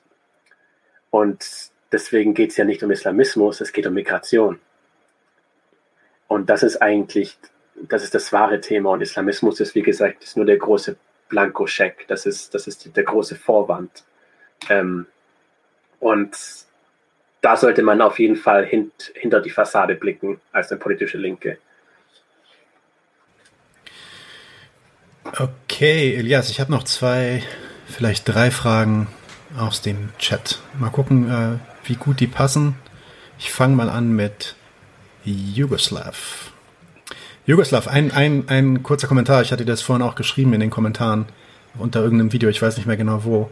Und 1.11 1.70
deswegen 1.92 2.32
geht 2.32 2.51
es 2.51 2.57
ja 2.57 2.64
nicht 2.64 2.82
um 2.82 2.90
Islamismus, 2.90 3.61
es 3.61 3.72
geht 3.72 3.86
um 3.86 3.94
Migration. 3.94 4.59
Und 6.28 6.51
das 6.51 6.62
ist 6.62 6.80
eigentlich, 6.82 7.38
das 7.74 8.03
ist 8.03 8.14
das 8.14 8.32
wahre 8.32 8.61
Thema. 8.61 8.90
Und 8.90 9.03
Islamismus 9.03 9.61
ist, 9.61 9.74
wie 9.74 9.82
gesagt, 9.82 10.24
ist 10.24 10.36
nur 10.36 10.47
der 10.47 10.57
große 10.57 10.97
Blankoscheck. 11.28 12.07
Das 12.09 12.26
ist, 12.26 12.55
das 12.55 12.66
ist 12.66 12.97
der 12.97 13.05
große 13.05 13.36
Vorwand. 13.36 14.05
Ähm, 14.70 15.07
und 16.01 16.36
da 17.40 17.57
sollte 17.57 17.82
man 17.82 18.01
auf 18.01 18.18
jeden 18.18 18.36
Fall 18.36 18.64
hint, 18.66 19.12
hinter 19.14 19.40
die 19.40 19.51
Fassade 19.51 19.94
blicken 19.94 20.40
als 20.53 20.70
eine 20.70 20.80
politische 20.80 21.18
Linke. 21.18 21.59
Okay, 25.38 26.14
Elias, 26.16 26.51
ich 26.51 26.61
habe 26.61 26.72
noch 26.72 26.84
zwei, 26.84 27.42
vielleicht 27.86 28.28
drei 28.28 28.51
Fragen 28.51 29.09
aus 29.59 29.82
dem 29.82 30.11
Chat. 30.18 30.61
Mal 30.78 30.90
gucken, 30.90 31.30
äh, 31.30 31.88
wie 31.88 31.97
gut 31.97 32.20
die 32.20 32.26
passen. 32.26 32.76
Ich 33.38 33.53
fange 33.53 33.76
mal 33.76 33.90
an 33.90 34.14
mit 34.14 34.55
Jugoslav. 35.24 36.53
Jugoslav, 37.44 37.86
ein, 37.86 38.12
ein, 38.12 38.49
ein 38.49 38.82
kurzer 38.82 39.09
Kommentar. 39.09 39.42
Ich 39.42 39.53
hatte 39.53 39.64
das 39.64 39.82
vorhin 39.82 40.03
auch 40.03 40.14
geschrieben 40.14 40.53
in 40.53 40.61
den 40.61 40.70
Kommentaren 40.70 41.26
unter 41.78 42.03
irgendeinem 42.03 42.32
Video, 42.32 42.49
ich 42.49 42.62
weiß 42.62 42.76
nicht 42.76 42.86
mehr 42.86 42.97
genau 42.97 43.24
wo 43.24 43.51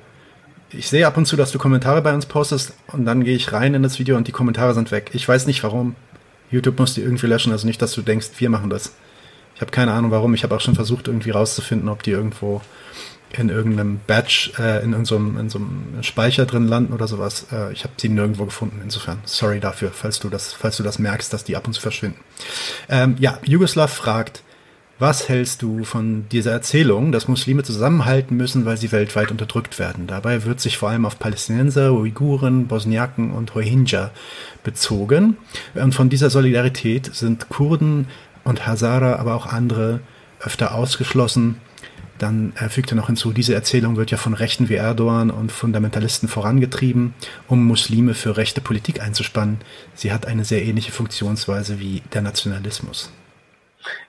ich 0.77 0.89
sehe 0.89 1.07
ab 1.07 1.16
und 1.16 1.27
zu, 1.27 1.37
dass 1.37 1.53
du 1.53 1.59
Kommentare 1.59 2.03
bei 2.03 2.14
uns 2.14 2.27
postest 2.27 2.75
und 2.89 3.05
dann 3.05 3.25
gehe 3.25 3.37
ich 3.37 3.53
rein 3.53 3.75
in 3.75 3.83
das 3.83 3.99
Video 3.99 4.16
und 4.16 4.29
die 4.29 4.33
Kommentare 4.33 4.75
sind 4.75 4.91
weg. 4.91 5.11
Ich 5.12 5.29
weiß 5.29 5.47
nicht 5.47 5.62
warum. 5.62 5.97
YouTube 6.51 6.79
muss 6.79 6.95
die 6.95 7.01
irgendwie 7.01 7.27
löschen, 7.27 7.53
also 7.53 7.66
nicht, 7.66 7.83
dass 7.83 7.93
du 7.93 8.03
denkst, 8.03 8.29
wir 8.39 8.51
machen 8.51 8.70
das. 8.70 8.93
Ich 9.55 9.61
habe 9.61 9.70
keine 9.70 9.93
Ahnung 9.93 10.11
warum. 10.11 10.35
Ich 10.35 10.43
habe 10.43 10.55
auch 10.55 10.61
schon 10.61 10.75
versucht, 10.75 11.09
irgendwie 11.09 11.31
rauszufinden, 11.31 11.89
ob 11.89 12.03
die 12.03 12.11
irgendwo 12.11 12.61
in 13.39 13.49
irgendeinem 13.49 14.01
Batch, 14.07 14.53
äh, 14.59 14.83
in, 14.85 14.93
in, 14.93 15.01
in 15.01 15.05
so 15.05 15.16
einem 15.16 16.03
Speicher 16.03 16.47
drin 16.47 16.68
landen 16.68 16.93
oder 16.93 17.09
sowas. 17.09 17.47
Äh, 17.53 17.72
ich 17.72 17.85
habe 17.85 17.95
sie 17.97 18.09
nirgendwo 18.09 18.45
gefunden. 18.45 18.81
Insofern, 18.83 19.18
sorry 19.25 19.61
dafür, 19.61 19.91
falls 19.93 20.20
du 20.20 20.29
das, 20.29 20.53
falls 20.53 20.77
du 20.77 20.83
das 20.83 20.99
merkst, 20.99 21.33
dass 21.33 21.45
die 21.45 21.57
ab 21.57 21.66
und 21.66 21.72
zu 21.72 21.81
verschwinden. 21.81 22.18
Ähm, 22.89 23.16
ja, 23.18 23.39
Jugoslav 23.45 23.93
fragt, 23.93 24.43
was 25.05 25.28
hältst 25.28 25.61
du 25.61 25.84
von 25.84 26.26
dieser 26.30 26.52
Erzählung, 26.52 27.12
dass 27.12 27.28
Muslime 27.28 27.62
zusammenhalten 27.62 28.38
müssen, 28.38 28.64
weil 28.64 28.78
sie 28.78 28.90
weltweit 28.90 29.30
unterdrückt 29.30 29.78
werden? 29.78 30.07
Dabei 30.07 30.44
wird 30.44 30.61
sich 30.61 30.78
vor 30.78 30.88
allem 30.88 31.05
auf 31.05 31.18
Palästinenser, 31.18 31.92
Uiguren, 31.92 32.68
Bosniaken 32.68 33.30
und 33.30 33.55
Rohingya 33.55 34.12
bezogen. 34.62 35.36
Und 35.74 35.94
von 35.94 36.09
dieser 36.09 36.30
Solidarität 36.30 37.14
sind 37.14 37.50
Kurden 37.50 38.07
und 38.44 38.66
Hazara, 38.66 39.16
aber 39.16 39.34
auch 39.34 39.44
andere 39.44 40.00
öfter 40.40 40.74
ausgeschlossen. 40.74 41.57
Dann 42.16 42.55
er 42.57 42.70
fügt 42.70 42.90
er 42.90 42.96
noch 42.96 43.09
hinzu, 43.09 43.34
diese 43.34 43.55
Erzählung 43.55 43.96
wird 43.96 44.11
ja 44.11 44.16
von 44.16 44.32
Rechten 44.32 44.70
wie 44.70 44.76
Erdogan 44.76 45.30
und 45.30 45.52
Fundamentalisten 45.52 46.30
vorangetrieben, 46.30 47.12
um 47.46 47.62
Muslime 47.66 48.14
für 48.14 48.38
rechte 48.38 48.62
Politik 48.62 49.02
einzuspannen. 49.02 49.59
Sie 49.94 50.12
hat 50.12 50.24
eine 50.24 50.46
sehr 50.46 50.64
ähnliche 50.64 50.92
Funktionsweise 50.92 51.78
wie 51.78 52.00
der 52.14 52.22
Nationalismus. 52.22 53.12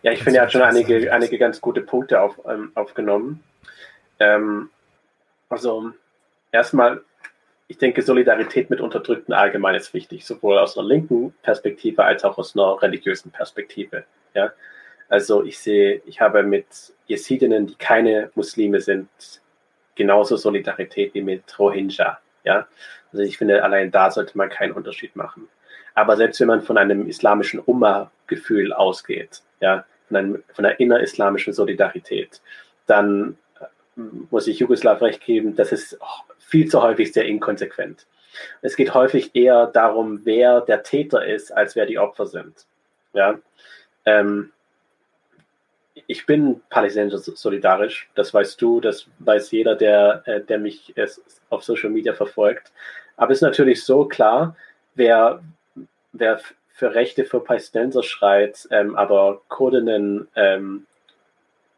Ja, 0.03 0.11
ich 0.11 0.23
finde, 0.23 0.39
er 0.39 0.43
hat 0.43 0.51
schon 0.51 0.61
einige, 0.61 1.11
einige 1.11 1.37
ganz 1.37 1.61
gute 1.61 1.81
Punkte 1.81 2.21
auf, 2.21 2.39
ähm, 2.47 2.71
aufgenommen. 2.75 3.43
Ähm, 4.19 4.69
also 5.49 5.91
erstmal, 6.51 7.01
ich 7.67 7.77
denke, 7.77 8.01
Solidarität 8.01 8.69
mit 8.69 8.81
Unterdrückten 8.81 9.33
allgemein 9.33 9.75
ist 9.75 9.93
wichtig, 9.93 10.25
sowohl 10.25 10.57
aus 10.57 10.77
einer 10.77 10.87
linken 10.87 11.33
Perspektive 11.41 12.03
als 12.03 12.23
auch 12.23 12.37
aus 12.37 12.55
einer 12.55 12.81
religiösen 12.81 13.31
Perspektive. 13.31 14.05
Ja? 14.33 14.51
Also 15.09 15.43
ich 15.43 15.59
sehe, 15.59 16.01
ich 16.05 16.21
habe 16.21 16.43
mit 16.43 16.65
Jesidinnen, 17.07 17.67
die 17.67 17.75
keine 17.75 18.31
Muslime 18.35 18.81
sind, 18.81 19.09
genauso 19.95 20.35
Solidarität 20.35 21.13
wie 21.13 21.21
mit 21.21 21.57
Rohingya. 21.59 22.19
Ja? 22.43 22.67
Also 23.11 23.23
ich 23.23 23.37
finde, 23.37 23.63
allein 23.63 23.91
da 23.91 24.11
sollte 24.11 24.37
man 24.37 24.49
keinen 24.49 24.73
Unterschied 24.73 25.15
machen. 25.15 25.47
Aber 25.93 26.17
selbst 26.17 26.39
wenn 26.41 26.47
man 26.47 26.61
von 26.61 26.77
einem 26.77 27.07
islamischen 27.07 27.59
Umma-Gefühl 27.59 28.73
ausgeht, 28.73 29.41
ja, 29.59 29.85
von, 30.07 30.17
einem, 30.17 30.43
von 30.53 30.65
einer 30.65 30.79
innerislamischen 30.79 31.53
Solidarität, 31.53 32.41
dann 32.87 33.37
äh, 33.59 34.01
muss 34.29 34.47
ich 34.47 34.59
Jugoslaw 34.59 35.03
recht 35.03 35.21
geben, 35.21 35.55
das 35.55 35.71
ist 35.71 35.97
viel 36.39 36.69
zu 36.69 36.81
häufig 36.81 37.11
sehr 37.13 37.25
inkonsequent. 37.25 38.05
Es 38.61 38.75
geht 38.75 38.93
häufig 38.93 39.31
eher 39.33 39.67
darum, 39.67 40.21
wer 40.25 40.61
der 40.61 40.83
Täter 40.83 41.25
ist, 41.25 41.51
als 41.51 41.75
wer 41.75 41.85
die 41.85 41.97
Opfer 41.97 42.25
sind. 42.25 42.65
Ja? 43.13 43.39
Ähm, 44.05 44.51
ich 46.07 46.25
bin 46.25 46.61
palästinensisch 46.69 47.35
solidarisch, 47.35 48.09
das 48.15 48.33
weißt 48.33 48.61
du, 48.61 48.81
das 48.81 49.07
weiß 49.19 49.51
jeder, 49.51 49.75
der, 49.75 50.23
äh, 50.25 50.41
der 50.41 50.59
mich 50.59 50.93
auf 51.49 51.63
Social 51.63 51.89
Media 51.89 52.13
verfolgt. 52.13 52.71
Aber 53.17 53.31
es 53.31 53.37
ist 53.37 53.43
natürlich 53.43 53.83
so 53.83 54.05
klar, 54.05 54.55
wer, 54.95 55.41
wer 56.11 56.39
für 56.75 56.93
Rechte 56.93 57.23
für 57.23 57.39
Palästinenser 57.39 58.03
schreit, 58.03 58.67
ähm, 58.69 58.97
aber 58.97 59.41
Kurdinnen 59.47 60.27
ähm, 60.35 60.85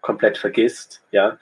komplett 0.02 0.40
vergisst, 0.40 1.04
ja, 1.12 1.38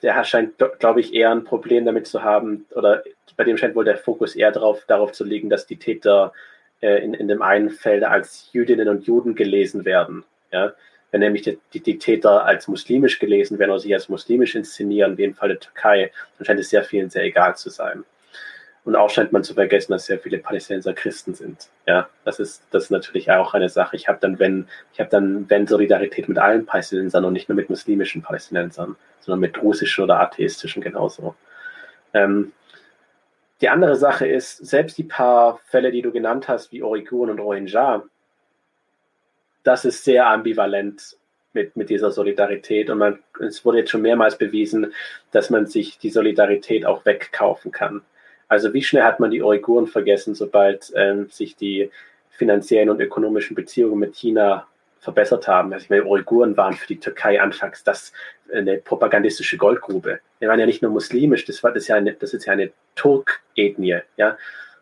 der 0.00 0.22
scheint, 0.24 0.54
glaube 0.78 1.00
ich, 1.00 1.12
eher 1.12 1.32
ein 1.32 1.42
Problem 1.42 1.84
damit 1.84 2.06
zu 2.06 2.22
haben, 2.22 2.66
oder 2.72 3.02
bei 3.36 3.42
dem 3.42 3.56
scheint 3.56 3.74
wohl 3.74 3.84
der 3.84 3.96
Fokus 3.96 4.36
eher 4.36 4.52
darauf, 4.52 4.84
darauf 4.86 5.10
zu 5.10 5.24
liegen, 5.24 5.50
dass 5.50 5.66
die 5.66 5.78
Täter 5.78 6.32
äh, 6.80 7.02
in, 7.02 7.14
in 7.14 7.26
dem 7.26 7.42
einen 7.42 7.70
Feld 7.70 8.04
als 8.04 8.50
Jüdinnen 8.52 8.88
und 8.88 9.06
Juden 9.06 9.34
gelesen 9.34 9.84
werden. 9.84 10.22
Ja? 10.52 10.74
Wenn 11.10 11.20
nämlich 11.20 11.42
die, 11.42 11.58
die, 11.72 11.80
die, 11.80 11.98
Täter 11.98 12.44
als 12.44 12.68
muslimisch 12.68 13.18
gelesen 13.18 13.58
werden 13.58 13.70
oder 13.70 13.80
sich 13.80 13.94
als 13.94 14.08
muslimisch 14.08 14.54
inszenieren, 14.54 15.18
wie 15.18 15.24
im 15.24 15.34
Fall 15.34 15.48
der 15.48 15.60
Türkei, 15.60 16.12
dann 16.38 16.44
scheint 16.44 16.60
es 16.60 16.70
sehr 16.70 16.84
vielen 16.84 17.10
sehr 17.10 17.24
egal 17.24 17.56
zu 17.56 17.70
sein. 17.70 18.04
Und 18.84 18.96
auch 18.96 19.08
scheint 19.08 19.32
man 19.32 19.42
zu 19.42 19.54
vergessen, 19.54 19.92
dass 19.92 20.04
sehr 20.04 20.18
viele 20.18 20.38
Palästinenser 20.38 20.92
Christen 20.92 21.34
sind. 21.34 21.68
Ja, 21.86 22.08
das 22.24 22.38
ist, 22.38 22.62
das 22.70 22.84
ist 22.84 22.90
natürlich 22.90 23.30
auch 23.30 23.54
eine 23.54 23.70
Sache. 23.70 23.96
Ich 23.96 24.08
habe 24.08 24.18
dann, 24.20 24.38
wenn, 24.38 24.68
ich 24.92 25.00
habe 25.00 25.08
dann, 25.08 25.48
wenn 25.48 25.66
Solidarität 25.66 26.28
mit 26.28 26.38
allen 26.38 26.66
Palästinensern 26.66 27.24
und 27.24 27.32
nicht 27.32 27.48
nur 27.48 27.56
mit 27.56 27.70
muslimischen 27.70 28.20
Palästinensern, 28.20 28.96
sondern 29.20 29.40
mit 29.40 29.62
russischen 29.62 30.04
oder 30.04 30.20
atheistischen 30.20 30.82
genauso. 30.82 31.34
Ähm, 32.12 32.52
die 33.62 33.70
andere 33.70 33.96
Sache 33.96 34.26
ist, 34.26 34.58
selbst 34.58 34.98
die 34.98 35.04
paar 35.04 35.60
Fälle, 35.64 35.90
die 35.90 36.02
du 36.02 36.12
genannt 36.12 36.48
hast, 36.48 36.70
wie 36.70 36.82
Uiguren 36.82 37.30
und 37.30 37.38
Rohingya, 37.38 38.02
das 39.62 39.86
ist 39.86 40.04
sehr 40.04 40.28
ambivalent 40.28 41.16
mit, 41.54 41.76
mit 41.76 41.88
dieser 41.88 42.10
Solidarität. 42.10 42.90
Und 42.90 42.98
man, 42.98 43.18
es 43.40 43.64
wurde 43.64 43.78
jetzt 43.78 43.90
schon 43.90 44.02
mehrmals 44.02 44.36
bewiesen, 44.36 44.92
dass 45.30 45.48
man 45.48 45.66
sich 45.66 45.98
die 45.98 46.10
Solidarität 46.10 46.84
auch 46.84 47.06
wegkaufen 47.06 47.72
kann. 47.72 48.02
Also 48.54 48.72
wie 48.72 48.82
schnell 48.82 49.02
hat 49.02 49.20
man 49.20 49.30
die 49.30 49.42
Uiguren 49.42 49.86
vergessen, 49.86 50.34
sobald 50.34 50.92
ähm, 50.94 51.28
sich 51.28 51.56
die 51.56 51.90
finanziellen 52.30 52.88
und 52.88 53.00
ökonomischen 53.00 53.54
Beziehungen 53.54 53.98
mit 53.98 54.14
China 54.14 54.66
verbessert 55.00 55.48
haben. 55.48 55.72
Also 55.72 55.84
ich 55.84 55.90
meine, 55.90 56.06
Uiguren 56.06 56.56
waren 56.56 56.74
für 56.74 56.86
die 56.86 57.00
Türkei 57.00 57.40
anfangs 57.40 57.84
das 57.84 58.12
eine 58.52 58.78
propagandistische 58.78 59.56
Goldgrube. 59.56 60.20
Die 60.40 60.46
waren 60.46 60.60
ja 60.60 60.66
nicht 60.66 60.82
nur 60.82 60.92
muslimisch, 60.92 61.44
das 61.44 61.62
war 61.62 61.72
das 61.72 61.82
ist 61.82 61.88
ja 61.88 61.96
eine, 61.96 62.14
das 62.14 62.32
ist 62.32 62.46
ja 62.46 62.52
eine 62.52 62.70
Turk-Ethnie, 62.94 64.00
ja. 64.16 64.38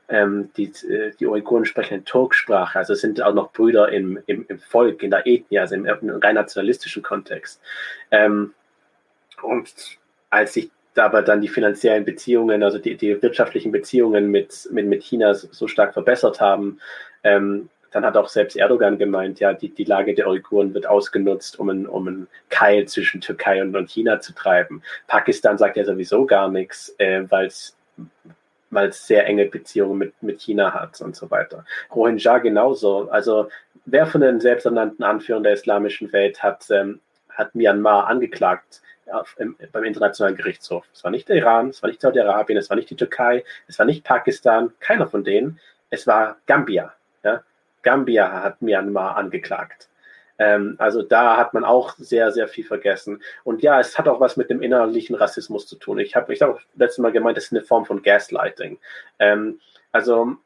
Ähm, 0.09 0.51
die, 0.57 0.71
äh, 0.89 1.13
die 1.19 1.27
Uiguren 1.27 1.65
sprechen 1.65 1.95
eine 1.95 2.05
Turksprache, 2.05 2.79
also 2.79 2.95
sind 2.95 3.23
auch 3.23 3.33
noch 3.33 3.53
Brüder 3.53 3.91
im, 3.91 4.19
im, 4.27 4.45
im 4.49 4.59
Volk, 4.59 5.03
in 5.03 5.11
der 5.11 5.27
Ethnie, 5.27 5.59
also 5.59 5.75
im, 5.75 5.87
im 5.87 6.11
rein 6.11 6.35
nationalistischen 6.35 7.03
Kontext. 7.03 7.61
Ähm, 8.11 8.53
und 9.43 9.73
als 10.29 10.53
sich 10.53 10.71
aber 10.97 11.23
dann 11.23 11.41
die 11.41 11.49
finanziellen 11.49 12.05
Beziehungen, 12.05 12.63
also 12.63 12.79
die, 12.79 12.97
die 12.97 13.21
wirtschaftlichen 13.23 13.73
Beziehungen 13.73 14.31
mit, 14.31 14.69
mit, 14.71 14.87
mit 14.87 15.03
China 15.03 15.35
so 15.35 15.67
stark 15.67 15.95
verbessert 15.95 16.41
haben, 16.41 16.81
ähm, 17.25 17.69
dann 17.93 18.07
hat 18.07 18.17
auch 18.17 18.29
selbst 18.29 18.57
Erdogan 18.57 18.99
gemeint, 18.99 19.39
ja, 19.41 19.53
die, 19.53 19.69
die 19.69 19.85
Lage 19.85 20.15
der 20.15 20.27
Uiguren 20.27 20.73
wird 20.73 20.87
ausgenutzt, 20.87 21.59
um 21.59 21.69
einen, 21.69 21.87
um 21.87 22.09
einen 22.09 22.27
Keil 22.49 22.87
zwischen 22.87 23.21
Türkei 23.21 23.63
und, 23.63 23.77
und 23.77 23.91
China 23.91 24.21
zu 24.21 24.35
treiben. 24.35 24.83
Pakistan 25.07 25.59
sagt 25.59 25.77
ja 25.77 25.85
sowieso 25.85 26.25
gar 26.25 26.49
nichts, 26.49 26.95
äh, 26.99 27.25
weil 27.29 27.47
es 27.47 27.77
weil 28.73 28.89
es 28.89 29.07
sehr 29.07 29.27
enge 29.27 29.45
Beziehungen 29.45 29.99
mit, 29.99 30.23
mit 30.23 30.41
China 30.41 30.73
hat 30.73 31.01
und 31.03 31.15
so 31.15 31.31
weiter. 31.31 31.67
Rohingya 31.95 32.39
genauso. 32.39 33.11
Also 33.11 33.49
wer 33.85 34.07
von 34.07 34.23
den 34.23 34.41
selbsternannten 34.41 35.05
Anführern 35.05 35.43
der 35.43 35.53
islamischen 35.53 36.11
Welt 36.13 36.43
hat, 36.43 36.71
ähm, 36.71 37.01
hat 37.29 37.55
Myanmar 37.55 38.07
angeklagt 38.07 38.81
auf, 39.11 39.35
im, 39.39 39.57
beim 39.73 39.85
Internationalen 39.85 40.37
Gerichtshof? 40.37 40.85
Es 40.93 41.05
war 41.05 41.11
nicht 41.11 41.29
der 41.29 41.37
Iran, 41.37 41.69
es 41.69 41.83
war 41.83 41.89
nicht 41.89 42.01
Saudi-Arabien, 42.01 42.59
es 42.59 42.71
war 42.71 42.77
nicht 42.77 42.91
die 42.91 42.97
Türkei, 42.97 43.45
es 43.67 43.79
war 43.79 43.87
nicht 43.87 44.05
Pakistan, 44.05 44.73
keiner 44.81 45.07
von 45.07 45.25
denen. 45.25 45.61
Es 45.91 46.07
war 46.07 46.37
Gambia. 46.47 46.95
Ja? 47.23 47.43
Gambia 47.83 48.43
hat 48.43 48.63
Myanmar 48.63 49.17
angeklagt. 49.17 49.89
Ähm, 50.39 50.77
also 50.79 51.03
da 51.03 51.37
hat 51.37 51.55
man 51.55 51.65
auch 51.65 51.95
sehr, 51.99 52.33
sehr 52.33 52.49
viel 52.49 52.65
vergessen. 52.65 53.23
Und 53.45 53.63
ja, 53.63 53.79
es 53.79 53.99
hat 53.99 54.09
auch 54.09 54.21
was 54.21 54.37
mit 54.37 54.51
dem 54.51 54.63
innerlichen 54.63 55.15
Rassismus 55.15 55.67
zu 55.67 55.77
tun. 55.77 55.99
Ich 55.99 56.17
habe 56.17 56.33
ich 56.33 56.43
hab 56.43 56.61
letztes 56.75 56.99
Mal 56.99 57.13
gemeint, 57.13 57.37
das 57.37 57.45
ist 57.45 57.53
eine 57.53 57.63
Form 57.63 57.85
von 57.85 58.03
Gaslighting. 58.03 58.79
Ähm, 59.19 59.61
also 59.93 60.37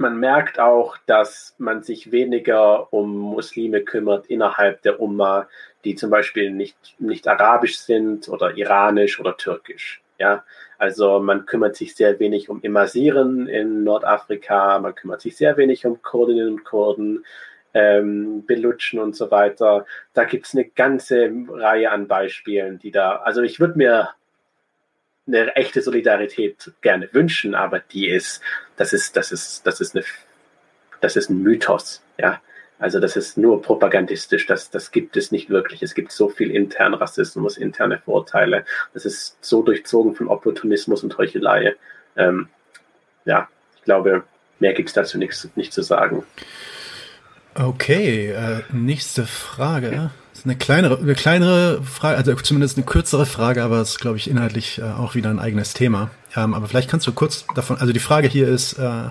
man 0.00 0.18
merkt 0.18 0.58
auch, 0.58 0.96
dass 1.06 1.54
man 1.58 1.82
sich 1.82 2.10
weniger 2.10 2.92
um 2.92 3.16
Muslime 3.16 3.82
kümmert 3.82 4.26
innerhalb 4.26 4.82
der 4.82 4.98
Umma, 4.98 5.48
die 5.84 5.94
zum 5.94 6.10
Beispiel 6.10 6.50
nicht, 6.50 6.96
nicht 6.98 7.28
arabisch 7.28 7.78
sind 7.78 8.28
oder 8.28 8.56
iranisch 8.56 9.20
oder 9.20 9.36
türkisch. 9.36 10.02
Ja, 10.18 10.44
also 10.78 11.20
man 11.20 11.46
kümmert 11.46 11.76
sich 11.76 11.94
sehr 11.94 12.18
wenig 12.18 12.48
um 12.48 12.60
Immersieren 12.62 13.46
in 13.46 13.84
Nordafrika, 13.84 14.78
man 14.78 14.94
kümmert 14.94 15.20
sich 15.20 15.36
sehr 15.36 15.56
wenig 15.56 15.86
um 15.86 16.02
Kurdinnen 16.02 16.48
und 16.48 16.64
Kurden, 16.64 17.24
ähm, 17.72 18.44
Belutschen 18.46 18.98
und 18.98 19.16
so 19.16 19.30
weiter. 19.30 19.86
Da 20.12 20.24
gibt 20.24 20.46
es 20.46 20.54
eine 20.54 20.64
ganze 20.64 21.30
Reihe 21.48 21.90
an 21.90 22.08
Beispielen, 22.08 22.78
die 22.78 22.90
da, 22.90 23.16
also 23.16 23.42
ich 23.42 23.60
würde 23.60 23.78
mir 23.78 24.10
eine 25.32 25.56
echte 25.56 25.82
Solidarität 25.82 26.72
gerne 26.80 27.08
wünschen, 27.12 27.54
aber 27.54 27.80
die 27.80 28.08
ist, 28.08 28.40
das 28.76 28.92
ist, 28.92 29.16
das 29.16 29.32
ist, 29.32 29.66
das 29.66 29.80
ist 29.80 29.94
eine, 29.94 30.04
das 31.00 31.16
ist 31.16 31.30
ein 31.30 31.42
Mythos, 31.42 32.02
ja. 32.18 32.40
Also 32.78 32.98
das 32.98 33.14
ist 33.14 33.36
nur 33.36 33.60
propagandistisch, 33.60 34.46
das, 34.46 34.70
das 34.70 34.90
gibt 34.90 35.14
es 35.18 35.32
nicht 35.32 35.50
wirklich. 35.50 35.82
Es 35.82 35.94
gibt 35.94 36.12
so 36.12 36.30
viel 36.30 36.50
internen 36.50 36.94
Rassismus, 36.94 37.58
interne 37.58 37.98
Vorteile. 37.98 38.64
Das 38.94 39.04
ist 39.04 39.36
so 39.42 39.62
durchzogen 39.62 40.14
von 40.14 40.28
Opportunismus 40.28 41.04
und 41.04 41.18
Heuchelei. 41.18 41.74
Ähm, 42.16 42.48
ja, 43.26 43.48
ich 43.76 43.82
glaube, 43.84 44.24
mehr 44.60 44.72
gibt 44.72 44.88
es 44.88 44.94
dazu 44.94 45.18
nichts 45.18 45.46
nicht 45.56 45.74
zu 45.74 45.82
sagen. 45.82 46.24
Okay, 47.54 48.30
äh, 48.30 48.62
nächste 48.72 49.26
Frage. 49.26 50.10
Eine 50.44 50.56
kleinere, 50.56 50.98
eine 50.98 51.14
kleinere 51.14 51.82
Frage, 51.82 52.16
also 52.16 52.34
zumindest 52.36 52.76
eine 52.76 52.86
kürzere 52.86 53.26
Frage, 53.26 53.62
aber 53.62 53.80
es 53.80 53.90
ist, 53.90 54.00
glaube 54.00 54.16
ich, 54.16 54.30
inhaltlich 54.30 54.78
äh, 54.78 54.82
auch 54.82 55.14
wieder 55.14 55.30
ein 55.30 55.38
eigenes 55.38 55.74
Thema. 55.74 56.10
Ähm, 56.36 56.54
aber 56.54 56.66
vielleicht 56.66 56.90
kannst 56.90 57.06
du 57.06 57.12
kurz 57.12 57.46
davon, 57.54 57.78
also 57.78 57.92
die 57.92 58.00
Frage 58.00 58.28
hier 58.28 58.48
ist, 58.48 58.74
äh, 58.74 59.10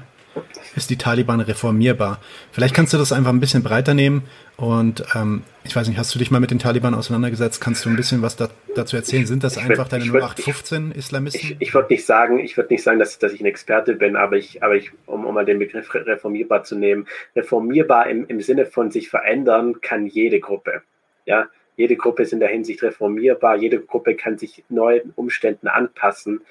ist 0.76 0.90
die 0.90 0.98
Taliban 0.98 1.40
reformierbar? 1.42 2.20
Vielleicht 2.52 2.74
kannst 2.74 2.94
du 2.94 2.98
das 2.98 3.12
einfach 3.12 3.32
ein 3.32 3.40
bisschen 3.40 3.64
breiter 3.64 3.94
nehmen 3.94 4.24
und 4.58 5.04
ähm, 5.16 5.44
ich 5.64 5.76
weiß 5.76 5.88
nicht, 5.88 5.98
hast 5.98 6.14
du 6.14 6.20
dich 6.20 6.32
mal 6.32 6.40
mit 6.40 6.52
den 6.52 6.60
Taliban 6.60 6.94
auseinandergesetzt? 6.94 7.62
Kannst 7.62 7.86
du 7.86 7.90
ein 7.90 7.96
bisschen 7.96 8.22
was 8.22 8.36
da, 8.36 8.50
dazu 8.76 8.96
erzählen? 8.96 9.26
Sind 9.26 9.44
das 9.44 9.58
einfach 9.58 9.90
würd, 9.90 9.94
deine 9.94 10.06
0815 10.06 10.92
Islamisten? 10.92 11.42
Ich, 11.42 11.56
ich 11.60 11.74
würde 11.74 11.94
nicht 11.94 12.06
sagen, 12.06 12.40
ich 12.40 12.58
würde 12.58 12.74
nicht 12.74 12.84
sagen, 12.84 13.00
dass, 13.00 13.20
dass 13.20 13.34
ich 13.34 13.42
ein 13.42 13.46
Experte 13.46 13.94
bin, 13.94 14.16
aber 14.16 14.38
ich, 14.38 14.64
aber 14.64 14.76
ich, 14.76 14.92
um, 15.06 15.26
um 15.26 15.34
mal 15.34 15.46
den 15.46 15.60
Begriff 15.60 15.94
reformierbar 15.94 16.64
zu 16.64 16.76
nehmen, 16.76 17.08
reformierbar 17.36 18.10
im, 18.10 18.26
im 18.28 18.42
Sinne 18.42 18.66
von 18.66 18.92
sich 18.92 19.10
verändern 19.10 19.82
kann 19.82 20.06
jede 20.06 20.40
Gruppe. 20.40 20.82
Ja, 21.30 21.48
jede 21.76 21.96
Gruppe 21.96 22.24
ist 22.24 22.34
in 22.34 22.40
der 22.40 22.50
Hinsicht 22.50 22.82
reformierbar, 22.82 23.56
jede 23.56 23.80
Gruppe 23.80 24.16
kann 24.16 24.40
sich 24.40 24.64
neuen 24.68 25.14
Umständen 25.16 25.68
anpassen. 25.68 26.42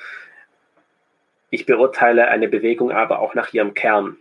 Ich 1.50 1.66
beurteile 1.66 2.28
eine 2.28 2.46
Bewegung 2.46 2.92
aber 2.92 3.18
auch 3.18 3.34
nach 3.34 3.52
ihrem 3.52 3.74
Kern. 3.74 4.18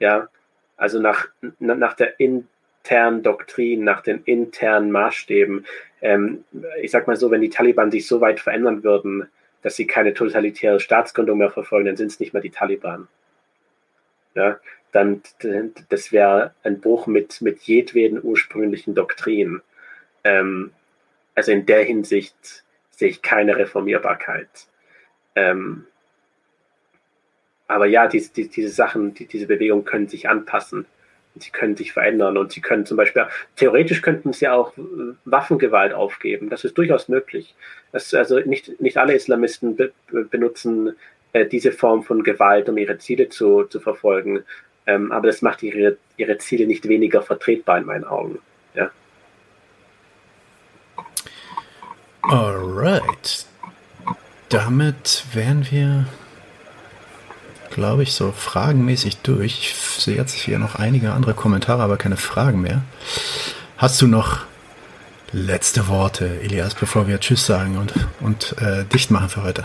Ja, 0.00 0.28
also 0.76 1.00
nach, 1.00 1.28
nach 1.60 1.94
der 1.94 2.18
internen 2.18 3.22
Doktrin, 3.22 3.84
nach 3.84 4.00
den 4.00 4.24
internen 4.24 4.90
Maßstäben. 4.90 5.64
Ähm, 6.02 6.42
ich 6.82 6.90
sag 6.90 7.06
mal 7.06 7.14
so, 7.14 7.30
wenn 7.30 7.40
die 7.40 7.50
Taliban 7.50 7.92
sich 7.92 8.08
so 8.08 8.20
weit 8.20 8.40
verändern 8.40 8.82
würden, 8.82 9.28
dass 9.62 9.76
sie 9.76 9.86
keine 9.86 10.12
totalitäre 10.12 10.80
Staatsgründung 10.80 11.38
mehr 11.38 11.52
verfolgen, 11.52 11.86
dann 11.86 11.96
sind 11.96 12.08
es 12.08 12.18
nicht 12.18 12.32
mehr 12.32 12.42
die 12.42 12.50
Taliban. 12.50 13.06
Ja, 14.34 14.58
dann, 14.90 15.22
das 15.88 16.10
wäre 16.10 16.52
ein 16.64 16.80
Bruch 16.80 17.06
mit, 17.06 17.40
mit 17.42 17.60
jedweden 17.60 18.18
ursprünglichen 18.20 18.96
Doktrinen. 18.96 19.62
Ähm, 20.24 20.72
also 21.34 21.52
in 21.52 21.66
der 21.66 21.84
Hinsicht 21.84 22.64
sehe 22.90 23.08
ich 23.08 23.22
keine 23.22 23.56
Reformierbarkeit. 23.56 24.48
Ähm, 25.34 25.86
aber 27.66 27.86
ja, 27.86 28.06
diese, 28.06 28.32
die, 28.32 28.48
diese 28.48 28.68
Sachen, 28.68 29.14
die, 29.14 29.26
diese 29.26 29.46
Bewegungen 29.46 29.84
können 29.84 30.08
sich 30.08 30.28
anpassen. 30.28 30.86
Und 31.34 31.42
sie 31.42 31.50
können 31.50 31.74
sich 31.74 31.92
verändern 31.92 32.36
und 32.36 32.52
sie 32.52 32.60
können 32.60 32.86
zum 32.86 32.96
Beispiel, 32.96 33.26
theoretisch 33.56 34.02
könnten 34.02 34.32
sie 34.32 34.46
auch 34.46 34.72
Waffengewalt 35.24 35.92
aufgeben. 35.92 36.48
Das 36.48 36.62
ist 36.62 36.78
durchaus 36.78 37.08
möglich. 37.08 37.56
Das, 37.90 38.14
also 38.14 38.38
nicht, 38.38 38.80
nicht 38.80 38.98
alle 38.98 39.14
Islamisten 39.14 39.74
be, 39.74 39.92
benutzen 40.30 40.94
äh, 41.32 41.44
diese 41.44 41.72
Form 41.72 42.04
von 42.04 42.22
Gewalt, 42.22 42.68
um 42.68 42.78
ihre 42.78 42.98
Ziele 42.98 43.28
zu, 43.30 43.64
zu 43.64 43.80
verfolgen. 43.80 44.44
Ähm, 44.86 45.10
aber 45.10 45.26
das 45.26 45.42
macht 45.42 45.64
ihre, 45.64 45.96
ihre 46.16 46.38
Ziele 46.38 46.68
nicht 46.68 46.88
weniger 46.88 47.20
vertretbar 47.20 47.78
in 47.78 47.86
meinen 47.86 48.04
Augen. 48.04 48.38
Alright. 52.22 53.46
Damit 54.48 55.24
wären 55.32 55.70
wir 55.70 56.06
glaube 57.74 58.04
ich, 58.04 58.12
so 58.12 58.32
fragenmäßig 58.32 59.18
durch. 59.18 59.58
Ich 59.58 59.74
sehe 59.74 60.16
jetzt 60.16 60.34
hier 60.34 60.58
noch 60.58 60.76
einige 60.76 61.12
andere 61.12 61.34
Kommentare, 61.34 61.82
aber 61.82 61.96
keine 61.96 62.16
Fragen 62.16 62.60
mehr. 62.60 62.82
Hast 63.76 64.00
du 64.00 64.06
noch 64.06 64.44
letzte 65.32 65.88
Worte, 65.88 66.40
Elias, 66.42 66.76
bevor 66.76 67.08
wir 67.08 67.18
Tschüss 67.18 67.44
sagen 67.44 67.76
und, 67.76 67.92
und 68.20 68.54
äh, 68.62 68.84
dicht 68.84 69.10
machen 69.10 69.28
für 69.28 69.42
heute? 69.42 69.64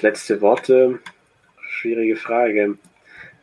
Letzte 0.00 0.40
Worte, 0.40 0.98
schwierige 1.68 2.16
Frage. 2.16 2.76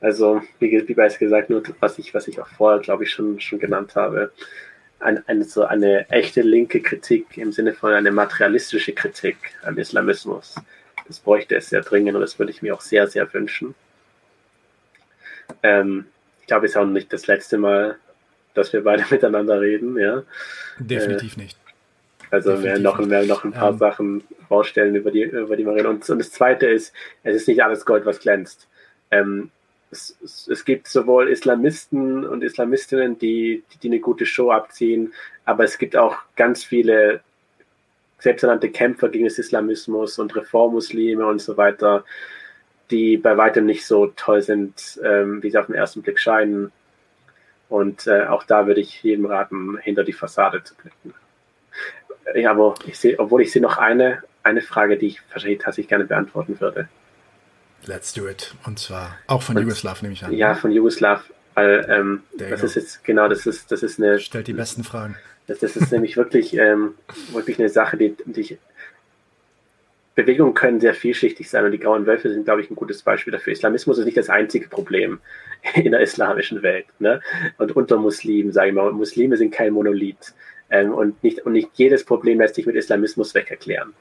Also, 0.04 0.41
wie, 0.60 0.72
wie 0.88 0.93
bereits 0.93 1.18
gesagt, 1.18 1.49
nur 1.49 1.64
was 1.80 1.97
ich, 1.97 2.14
was 2.14 2.28
ich 2.28 2.39
auch 2.39 2.47
vorher, 2.47 2.80
glaube 2.80 3.06
ich, 3.06 3.12
schon, 3.12 3.39
schon 3.39 3.60
genannt 3.60 3.95
habe. 3.95 4.32
Ein, 4.99 5.24
eine, 5.28 5.43
so 5.43 5.64
eine 5.66 6.10
echte 6.10 6.41
linke 6.41 6.82
Kritik 6.82 7.38
im 7.38 7.51
Sinne 7.51 7.74
von 7.74 7.93
eine 7.93 8.12
materialistische 8.12 8.93
Kritik 8.93 9.38
am 9.64 9.78
Islamismus 9.78 10.56
das 11.08 11.20
bräuchte 11.20 11.56
es 11.56 11.70
sehr 11.70 11.82
dringend 11.82 12.16
und 12.16 12.22
das 12.22 12.39
würde 12.39 12.51
ich 12.51 12.62
mir 12.62 12.74
auch 12.74 12.82
sehr, 12.82 13.08
sehr 13.08 13.32
wünschen. 13.34 13.76
Ähm, 15.62 16.06
ich 16.41 16.47
glaube, 16.47 16.66
es 16.66 16.72
ist 16.72 16.78
auch 16.78 16.86
nicht 16.86 17.12
das 17.12 17.28
letzte 17.28 17.58
Mal, 17.58 17.97
dass 18.54 18.74
wir 18.74 18.84
beide 18.84 19.06
miteinander 19.12 19.60
reden, 19.60 19.97
ja. 19.97 20.24
Definitiv 20.80 21.38
äh, 21.38 21.41
nicht. 21.41 21.58
Also 22.32 22.51
Definitiv 22.51 22.74
wir 22.74 22.84
noch, 22.84 22.99
wir 22.99 23.24
noch 23.26 23.43
ein 23.43 23.51
paar 23.51 23.72
ähm, 23.72 23.78
Sachen 23.78 24.24
vorstellen, 24.47 24.95
über 24.95 25.12
die, 25.12 25.24
über 25.24 25.56
die 25.56 25.66
wir 25.66 25.74
reden. 25.74 25.88
Und, 25.88 26.10
und, 26.10 26.20
das 26.20 26.32
Zweite 26.32 26.68
ist, 26.68 26.93
es 27.24 27.36
ist 27.36 27.47
nicht 27.47 27.64
alles 27.64 27.86
Gold, 27.86 28.06
was 28.06 28.20
glänzt. 28.20 28.68
Ähm, 29.12 29.51
es, 29.94 30.18
es, 30.24 30.48
es, 30.48 30.66
gibt 30.66 30.88
sowohl 30.88 31.30
Islamisten 31.30 32.26
und 32.26 32.44
Islamistinnen, 32.44 33.18
die, 33.18 33.64
die 33.82 33.88
eine 33.88 34.00
gute 34.00 34.26
Show 34.26 34.52
abziehen, 34.52 35.14
aber 35.46 35.64
es 35.64 35.78
gibt 35.78 35.96
auch 35.96 36.18
ganz 36.36 36.64
viele 36.64 37.22
selbsternannte 38.20 38.70
Kämpfer 38.70 39.10
gegen 39.10 39.26
den 39.26 39.36
Islamismus 39.36 40.18
und 40.18 40.36
Reformmuslime 40.36 41.26
und 41.26 41.41
so 41.41 41.58
weiter, 41.58 42.06
die 42.89 43.18
bei 43.18 43.38
weitem 43.38 43.66
nicht 43.66 43.86
so 43.86 44.08
toll 44.08 44.41
sind, 44.41 45.00
ähm, 45.04 45.44
wie 45.44 45.52
sie 45.52 45.58
auf 45.58 45.68
den 45.68 45.76
ersten 45.76 46.02
Blick 46.02 46.20
scheinen. 46.20 46.72
Und 47.70 48.08
äh, 48.08 48.26
auch 48.26 48.44
da 48.44 48.68
würde 48.68 48.82
ich 48.82 49.04
jedem 49.04 49.26
raten, 49.26 49.78
hinter 49.78 50.04
die 50.04 50.14
Fassade 50.14 50.64
zu 50.64 50.76
blicken. 50.76 51.14
Ja, 52.36 52.52
aber 52.52 52.76
ich 52.86 52.98
sehe, 52.98 53.20
obwohl 53.20 53.41
ich 53.41 53.52
sehe 53.52 53.62
noch 53.62 53.78
eine, 53.78 54.24
eine 54.44 54.62
Frage, 54.62 54.98
die 54.98 55.08
ich 55.08 55.22
wahrscheinlich 55.32 55.60
tatsächlich 55.60 55.89
gerne 55.89 56.06
beantworten 56.06 56.60
würde. 56.60 56.88
Let's 57.86 58.13
do 58.13 58.27
it. 58.27 58.53
Und 58.65 58.79
zwar 58.79 59.17
auch 59.27 59.41
von 59.41 59.55
und, 59.55 59.63
Jugoslav, 59.63 60.01
nehme 60.01 60.13
ich 60.13 60.23
an. 60.23 60.34
Ja, 60.34 60.55
von 60.55 60.71
Jugoslav. 60.71 61.23
Weil 61.55 61.86
ähm, 61.89 62.23
das 62.38 62.63
ist 62.63 62.75
jetzt 62.75 63.03
genau, 63.03 63.27
das 63.27 63.45
ist, 63.45 63.71
das 63.71 63.84
ist 63.84 63.99
eine. 63.99 64.19
Stellt 64.19 64.47
die 64.47 64.53
besten 64.53 64.84
Fragen. 64.84 65.15
Das, 65.47 65.59
das 65.59 65.75
ist 65.75 65.91
nämlich 65.91 66.17
wirklich, 66.17 66.55
ähm, 66.55 66.95
wirklich 67.31 67.59
eine 67.59 67.69
Sache, 67.69 67.97
die, 67.97 68.15
die 68.25 68.41
ich 68.41 68.57
Bewegungen 70.15 70.53
können 70.53 70.79
sehr 70.79 70.93
vielschichtig 70.93 71.49
sein 71.49 71.65
und 71.65 71.71
die 71.71 71.79
Grauen 71.79 72.05
Wölfe 72.05 72.31
sind, 72.31 72.45
glaube 72.45 72.61
ich, 72.61 72.69
ein 72.69 72.75
gutes 72.75 73.01
Beispiel 73.01 73.31
dafür. 73.31 73.53
Islamismus 73.53 73.97
ist 73.97 74.05
nicht 74.05 74.17
das 74.17 74.29
einzige 74.29 74.67
Problem 74.67 75.19
in 75.75 75.91
der 75.91 76.01
islamischen 76.01 76.61
Welt. 76.61 76.86
Ne? 76.99 77.19
Und 77.57 77.75
unter 77.75 77.97
Muslimen, 77.97 78.51
sage 78.51 78.69
ich 78.69 78.75
mal, 78.75 78.91
Muslime 78.91 79.38
sind 79.38 79.51
kein 79.51 79.73
Monolith. 79.73 80.36
Ähm, 80.69 80.93
und, 80.93 81.23
nicht, 81.23 81.39
und 81.45 81.53
nicht 81.53 81.69
jedes 81.73 82.03
Problem 82.03 82.39
lässt 82.39 82.55
sich 82.55 82.65
mit 82.65 82.75
Islamismus 82.75 83.34
wegerklären. 83.34 83.93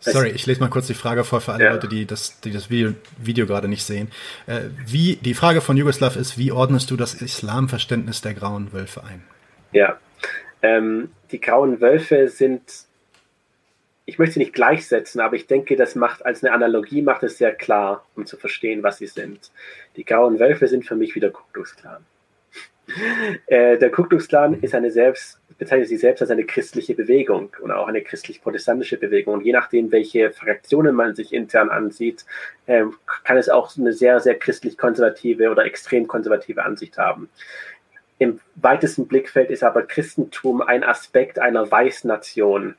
Sorry, 0.00 0.30
ich 0.30 0.46
lese 0.46 0.60
mal 0.60 0.68
kurz 0.68 0.86
die 0.86 0.94
Frage 0.94 1.24
vor 1.24 1.40
für 1.40 1.52
alle 1.52 1.64
ja. 1.64 1.72
Leute, 1.72 1.88
die 1.88 2.06
das, 2.06 2.40
die 2.40 2.52
das 2.52 2.70
Video, 2.70 2.94
Video 3.18 3.46
gerade 3.46 3.68
nicht 3.68 3.82
sehen. 3.82 4.10
Äh, 4.46 4.60
wie, 4.86 5.16
die 5.16 5.34
Frage 5.34 5.60
von 5.60 5.76
Jugoslav 5.76 6.16
ist, 6.16 6.38
wie 6.38 6.52
ordnest 6.52 6.90
du 6.90 6.96
das 6.96 7.14
Islamverständnis 7.14 8.20
der 8.20 8.34
Grauen 8.34 8.72
Wölfe 8.72 9.02
ein? 9.04 9.24
Ja, 9.72 9.98
ähm, 10.62 11.10
die 11.32 11.40
Grauen 11.40 11.80
Wölfe 11.80 12.28
sind 12.28 12.62
ich 14.08 14.18
möchte 14.18 14.34
sie 14.34 14.40
nicht 14.40 14.54
gleichsetzen, 14.54 15.20
aber 15.20 15.36
ich 15.36 15.46
denke, 15.46 15.76
das 15.76 15.94
macht 15.94 16.24
als 16.24 16.42
eine 16.42 16.54
Analogie 16.54 17.02
macht 17.02 17.22
es 17.24 17.36
sehr 17.36 17.54
klar, 17.54 18.06
um 18.16 18.24
zu 18.24 18.38
verstehen, 18.38 18.82
was 18.82 18.96
sie 18.96 19.06
sind. 19.06 19.50
Die 19.96 20.04
grauen 20.04 20.40
Wölfe 20.40 20.66
sind 20.66 20.86
für 20.86 20.96
mich 20.96 21.14
wie 21.14 21.20
der 21.20 21.30
Ku 21.30 21.42
Klux 21.52 21.76
Klan. 21.76 22.06
äh, 23.46 23.76
der 23.76 23.90
Ku 23.90 24.04
Klux 24.04 24.26
Klan 24.26 24.62
ist 24.62 24.74
eine 24.74 24.90
selbst, 24.90 25.38
bezeichnet 25.58 25.88
sich 25.88 26.00
selbst 26.00 26.20
als 26.20 26.30
eine 26.30 26.44
christliche 26.44 26.94
Bewegung 26.94 27.50
und 27.60 27.70
auch 27.72 27.88
eine 27.88 28.02
christlich-protestantische 28.02 28.96
Bewegung. 28.96 29.34
Und 29.34 29.44
je 29.44 29.52
nachdem, 29.52 29.90
welche 29.92 30.30
Fraktionen 30.30 30.94
man 30.94 31.14
sich 31.14 31.32
intern 31.32 31.68
ansieht, 31.68 32.24
äh, 32.66 32.84
kann 33.24 33.36
es 33.36 33.48
auch 33.48 33.76
eine 33.76 33.92
sehr, 33.92 34.20
sehr 34.20 34.38
christlich-konservative 34.38 35.50
oder 35.50 35.64
extrem 35.64 36.06
konservative 36.06 36.64
Ansicht 36.64 36.96
haben. 36.96 37.28
Im 38.18 38.40
weitesten 38.56 39.06
Blickfeld 39.06 39.50
ist 39.50 39.62
aber 39.62 39.82
Christentum 39.82 40.62
ein 40.62 40.84
Aspekt 40.84 41.38
einer 41.38 41.70
Weißnation 41.70 42.74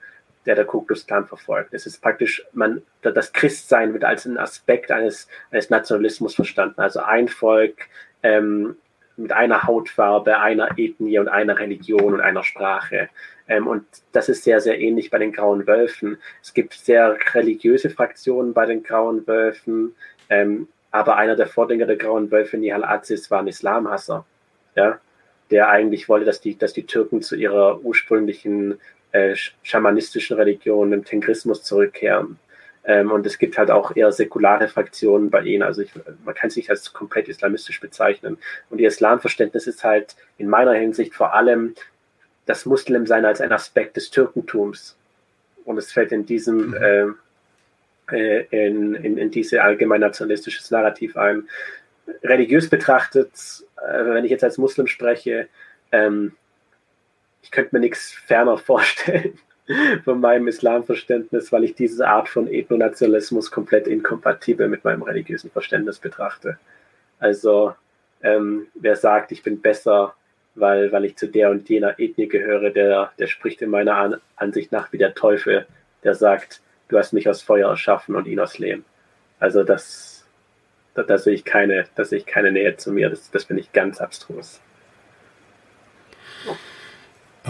der 0.46 0.56
der 0.56 0.66
Ku 0.66 0.82
Klux 0.82 1.06
Klan 1.06 1.28
verfolgt. 1.28 1.74
Es 1.74 1.86
ist 1.86 2.02
praktisch, 2.02 2.44
man, 2.54 2.82
das 3.02 3.34
Christsein 3.34 3.94
wird 3.94 4.04
als 4.04 4.26
ein 4.26 4.38
Aspekt 4.38 4.90
eines, 4.90 5.28
eines 5.52 5.70
Nationalismus 5.70 6.34
verstanden. 6.34 6.82
Also 6.82 7.02
ein 7.02 7.28
Volk 7.28 7.88
ähm, 8.24 8.76
mit 9.20 9.32
einer 9.32 9.64
Hautfarbe, 9.64 10.40
einer 10.40 10.78
Ethnie 10.78 11.20
und 11.20 11.28
einer 11.28 11.60
Religion 11.60 12.14
und 12.14 12.22
einer 12.22 12.44
Sprache. 12.44 13.10
Ähm, 13.48 13.68
und 13.68 13.86
das 14.12 14.30
ist 14.30 14.44
sehr, 14.44 14.62
sehr 14.62 14.80
ähnlich 14.80 15.10
bei 15.10 15.18
den 15.18 15.32
Grauen 15.32 15.68
Wölfen. 15.68 16.18
Es 16.42 16.54
gibt 16.54 16.74
sehr 16.74 17.18
religiöse 17.34 17.90
Fraktionen 17.90 18.54
bei 18.54 18.66
den 18.66 18.84
Grauen 18.84 19.26
Wölfen, 19.28 19.96
ähm, 20.30 20.68
aber 20.92 21.18
einer 21.18 21.36
der 21.36 21.48
Vorgänger 21.48 21.86
der 21.86 21.98
Grauen 21.98 22.32
Wölfe, 22.32 22.58
Nihal 22.58 22.84
Aziz, 22.84 23.30
war 23.30 23.40
ein 23.40 23.48
Islamhasser. 23.48 24.26
Ja? 24.76 25.00
der 25.52 25.70
eigentlich 25.70 26.10
wollte, 26.10 26.26
dass 26.26 26.42
die, 26.42 26.58
dass 26.58 26.74
die 26.74 26.86
Türken 26.86 27.22
zu 27.22 27.36
ihrer 27.36 27.82
ursprünglichen 27.84 28.80
äh, 29.12 29.36
schamanistischen 29.64 30.38
Religionen, 30.38 30.92
dem 30.92 31.06
Tengrismus 31.06 31.64
zurückkehren. 31.64 32.38
Ähm, 32.90 33.12
und 33.12 33.24
es 33.28 33.38
gibt 33.38 33.60
halt 33.60 33.70
auch 33.70 33.96
eher 33.96 34.12
säkulare 34.12 34.68
Fraktionen 34.68 35.30
bei 35.30 35.44
ihnen. 35.44 35.62
Also 35.62 35.84
ich, 35.84 35.92
man 36.26 36.34
kann 36.34 36.48
es 36.48 36.56
nicht 36.56 36.72
als 36.72 36.92
komplett 36.92 37.28
islamistisch 37.28 37.80
bezeichnen. 37.80 38.40
Und 38.72 38.82
ihr 38.82 38.88
Islamverständnis 38.88 39.68
ist 39.68 39.84
halt 39.84 40.16
in 40.40 40.50
meiner 40.50 40.74
Hinsicht 40.74 41.14
vor 41.14 41.36
allem 41.36 41.76
das 42.48 42.66
Muslimsein 42.66 43.26
als 43.26 43.42
ein 43.42 43.52
Aspekt 43.52 43.96
des 43.96 44.10
Türkentums. 44.10 44.98
Und 45.66 45.78
es 45.78 45.92
fällt 45.92 46.12
in 46.12 46.26
diesem 46.26 46.70
mhm. 46.70 47.16
äh, 48.12 48.66
in, 48.68 48.96
in, 48.96 49.18
in 49.20 49.30
diese 49.30 49.62
allgemein 49.62 50.02
nationalistisches 50.02 50.72
Narrativ 50.72 51.16
ein. 51.16 51.48
Religiös 52.24 52.72
betrachtet, 52.72 53.30
äh, 53.88 54.04
wenn 54.04 54.26
ich 54.26 54.32
jetzt 54.32 54.44
als 54.44 54.58
Muslim 54.58 54.88
spreche, 54.88 55.48
ähm, 55.92 56.36
ich 57.44 57.52
könnte 57.52 57.76
mir 57.76 57.82
nichts 57.82 58.14
ferner 58.14 58.58
vorstellen 58.72 59.38
von 60.04 60.20
meinem 60.20 60.48
Islamverständnis, 60.48 61.52
weil 61.52 61.64
ich 61.64 61.76
diese 61.76 62.08
Art 62.08 62.30
von 62.30 62.48
Ethnonationalismus 62.48 63.52
komplett 63.52 63.88
inkompatibel 63.88 64.68
mit 64.68 64.84
meinem 64.84 65.04
religiösen 65.04 65.52
Verständnis 65.52 66.00
betrachte. 66.00 66.58
Also 67.20 67.76
ähm, 68.22 68.68
wer 68.74 68.96
sagt, 68.96 69.32
ich 69.32 69.44
bin 69.44 69.62
besser, 69.62 70.16
weil, 70.56 70.92
weil 70.92 71.06
ich 71.06 71.18
zu 71.18 71.28
der 71.28 71.52
und 71.52 71.70
jener 71.70 72.00
Ethnie 72.00 72.28
gehöre, 72.28 72.72
der, 72.72 73.12
der 73.20 73.28
spricht 73.28 73.62
in 73.62 73.70
meiner 73.70 73.96
An 73.96 74.16
Ansicht 74.36 74.72
nach 74.72 74.92
wie 74.92 74.98
der 74.98 75.14
Teufel, 75.14 75.66
der 76.04 76.16
sagt, 76.16 76.62
du 76.88 76.98
hast 76.98 77.14
mich 77.14 77.30
aus 77.30 77.42
Feuer 77.42 77.70
erschaffen 77.70 78.16
und 78.16 78.28
ihn 78.28 78.40
aus 78.40 78.58
Lehm. 78.58 78.84
Also 79.40 79.64
das, 79.64 80.26
da, 80.96 81.04
da 81.04 81.18
sehe 81.18 81.34
ich 81.34 81.46
keine, 81.46 81.86
da 81.96 82.04
sehe 82.04 82.20
ich 82.20 82.26
keine 82.26 82.52
Nähe 82.52 82.76
zu 82.76 82.92
mir. 82.92 83.10
Das, 83.10 83.32
das 83.32 83.46
finde 83.46 83.62
ich 83.62 83.72
ganz 83.72 84.02
abstrus. 84.02 84.62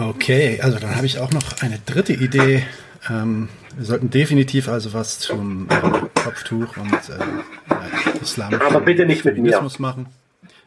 Okay, 0.00 0.58
also 0.62 0.78
dann 0.78 0.96
habe 0.96 1.04
ich 1.04 1.18
auch 1.18 1.30
noch 1.30 1.60
eine 1.60 1.78
dritte 1.84 2.14
Idee. 2.14 2.62
Ähm, 3.10 3.50
wir 3.76 3.84
sollten 3.84 4.08
definitiv 4.08 4.68
also 4.68 4.94
was 4.94 5.18
zum 5.18 5.68
äh, 5.68 5.74
Kopftuch 6.22 6.76
und 6.78 6.92
äh, 6.92 8.18
Islam. 8.22 8.54
Aber 8.54 8.80
bitte 8.80 9.04
nicht 9.04 9.26
mit 9.26 9.36
mir. 9.36 9.60
machen. 9.78 10.06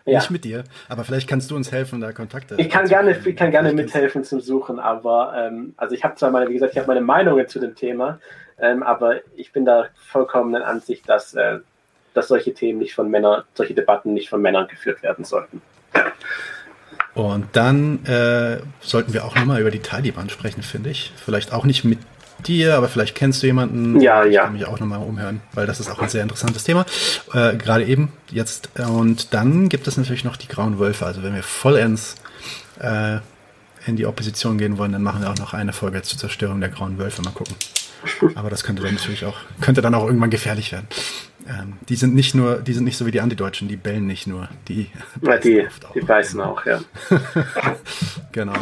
Ja. 0.05 0.19
Nicht 0.19 0.31
mit 0.31 0.43
dir, 0.43 0.65
aber 0.89 1.05
vielleicht 1.05 1.29
kannst 1.29 1.49
du 1.49 1.55
uns 1.55 1.71
helfen, 1.71 2.01
da 2.01 2.11
Kontakte. 2.11 2.55
Ich 2.57 2.69
kann 2.69 2.87
gerne, 2.87 3.17
ich 3.23 3.35
kann 3.37 3.51
gerne 3.51 3.71
mithelfen 3.71 4.25
zum 4.25 4.41
Suchen, 4.41 4.77
aber 4.77 5.33
ähm, 5.37 5.73
also 5.77 5.95
ich 5.95 6.03
habe 6.03 6.15
zwar 6.15 6.29
meine, 6.29 6.49
wie 6.49 6.53
gesagt, 6.53 6.73
ich 6.73 6.77
habe 6.77 6.89
meine 6.89 6.99
Meinungen 6.99 7.47
zu 7.47 7.59
dem 7.59 7.73
Thema, 7.73 8.19
ähm, 8.59 8.83
aber 8.83 9.21
ich 9.37 9.53
bin 9.53 9.63
da 9.63 9.87
vollkommen 9.95 10.53
in 10.55 10.61
Ansicht, 10.61 11.07
dass, 11.07 11.33
äh, 11.35 11.59
dass 12.13 12.27
solche 12.27 12.53
Themen 12.53 12.79
nicht 12.79 12.93
von 12.93 13.09
Männern, 13.09 13.43
solche 13.53 13.73
Debatten 13.73 14.13
nicht 14.13 14.29
von 14.29 14.41
Männern 14.41 14.67
geführt 14.67 15.01
werden 15.03 15.23
sollten. 15.23 15.61
Ja. 15.95 16.11
Und 17.15 17.45
dann 17.53 18.03
äh, 18.05 18.57
sollten 18.81 19.13
wir 19.13 19.25
auch 19.25 19.35
nochmal 19.35 19.61
über 19.61 19.71
die 19.71 19.79
Taliban 19.79 20.29
sprechen, 20.29 20.63
finde 20.63 20.89
ich. 20.89 21.13
Vielleicht 21.23 21.53
auch 21.53 21.63
nicht 21.63 21.83
mit 21.83 21.99
dir, 22.45 22.75
aber 22.75 22.89
vielleicht 22.89 23.15
kennst 23.15 23.43
du 23.43 23.47
jemanden. 23.47 23.99
Ja, 24.01 24.25
ich 24.25 24.33
ja. 24.33 24.43
kann 24.43 24.53
mich 24.53 24.65
auch 24.65 24.79
nochmal 24.79 24.99
umhören, 24.99 25.41
weil 25.53 25.67
das 25.67 25.79
ist 25.79 25.89
auch 25.89 25.99
ein 25.99 26.09
sehr 26.09 26.23
interessantes 26.23 26.63
Thema. 26.63 26.85
Äh, 27.33 27.55
Gerade 27.55 27.85
eben 27.85 28.11
jetzt. 28.31 28.69
Und 28.79 29.33
dann 29.33 29.69
gibt 29.69 29.87
es 29.87 29.97
natürlich 29.97 30.23
noch 30.23 30.37
die 30.37 30.47
Grauen 30.47 30.79
Wölfe. 30.79 31.05
Also 31.05 31.23
wenn 31.23 31.35
wir 31.35 31.43
vollends 31.43 32.15
äh, 32.79 33.17
in 33.85 33.95
die 33.95 34.05
Opposition 34.05 34.57
gehen 34.57 34.77
wollen, 34.77 34.91
dann 34.91 35.03
machen 35.03 35.21
wir 35.21 35.29
auch 35.29 35.37
noch 35.37 35.53
eine 35.53 35.73
Folge 35.73 36.01
zur 36.01 36.17
Zerstörung 36.17 36.61
der 36.61 36.69
Grauen 36.69 36.97
Wölfe. 36.97 37.21
Mal 37.21 37.31
gucken. 37.31 37.55
Aber 38.35 38.49
das 38.49 38.63
könnte 38.63 38.83
dann 38.83 38.95
natürlich 38.95 39.23
auch, 39.25 39.37
könnte 39.61 39.81
dann 39.81 39.95
auch 39.95 40.05
irgendwann 40.05 40.29
gefährlich 40.29 40.71
werden. 40.71 40.87
Ähm, 41.47 41.73
die 41.89 41.95
sind 41.95 42.15
nicht 42.15 42.35
nur, 42.35 42.59
die 42.59 42.73
sind 42.73 42.85
nicht 42.85 42.97
so 42.97 43.05
wie 43.05 43.11
die 43.11 43.19
Antideutschen, 43.19 43.67
die 43.67 43.75
bellen 43.75 44.07
nicht 44.07 44.27
nur, 44.27 44.47
die 44.67 44.89
ja, 45.21 45.37
die, 45.37 45.67
die 45.93 45.99
beißen 45.99 46.39
auch, 46.39 46.65
ja. 46.65 46.79
genau. 48.31 48.53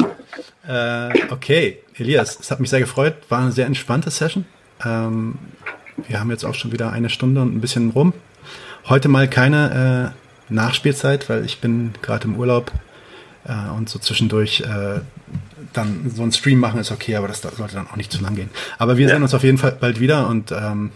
Äh, 0.66 1.30
okay, 1.30 1.78
Elias, 1.94 2.38
es 2.40 2.50
hat 2.50 2.60
mich 2.60 2.70
sehr 2.70 2.80
gefreut, 2.80 3.14
war 3.28 3.40
eine 3.40 3.52
sehr 3.52 3.66
entspannte 3.66 4.10
Session. 4.10 4.44
Ähm, 4.84 5.38
wir 6.08 6.18
haben 6.18 6.30
jetzt 6.30 6.44
auch 6.44 6.54
schon 6.54 6.72
wieder 6.72 6.90
eine 6.90 7.08
Stunde 7.08 7.40
und 7.40 7.54
ein 7.54 7.60
bisschen 7.60 7.90
rum. 7.90 8.12
Heute 8.88 9.08
mal 9.08 9.28
keine 9.28 10.14
äh, 10.50 10.52
Nachspielzeit, 10.52 11.28
weil 11.28 11.44
ich 11.44 11.60
bin 11.60 11.92
gerade 12.02 12.26
im 12.26 12.36
Urlaub 12.36 12.72
äh, 13.44 13.70
und 13.76 13.88
so 13.88 13.98
zwischendurch 13.98 14.60
äh, 14.60 15.00
dann 15.72 16.10
so 16.14 16.22
ein 16.22 16.32
Stream 16.32 16.58
machen 16.58 16.80
ist 16.80 16.90
okay, 16.90 17.16
aber 17.16 17.28
das 17.28 17.40
sollte 17.40 17.74
dann 17.74 17.88
auch 17.88 17.96
nicht 17.96 18.12
zu 18.12 18.22
lang 18.22 18.34
gehen. 18.34 18.50
Aber 18.78 18.96
wir 18.96 19.06
ja. 19.06 19.14
sehen 19.14 19.22
uns 19.22 19.34
auf 19.34 19.42
jeden 19.42 19.58
Fall 19.58 19.76
bald 19.78 20.00
wieder 20.00 20.28
und 20.28 20.52
ähm, 20.52 20.90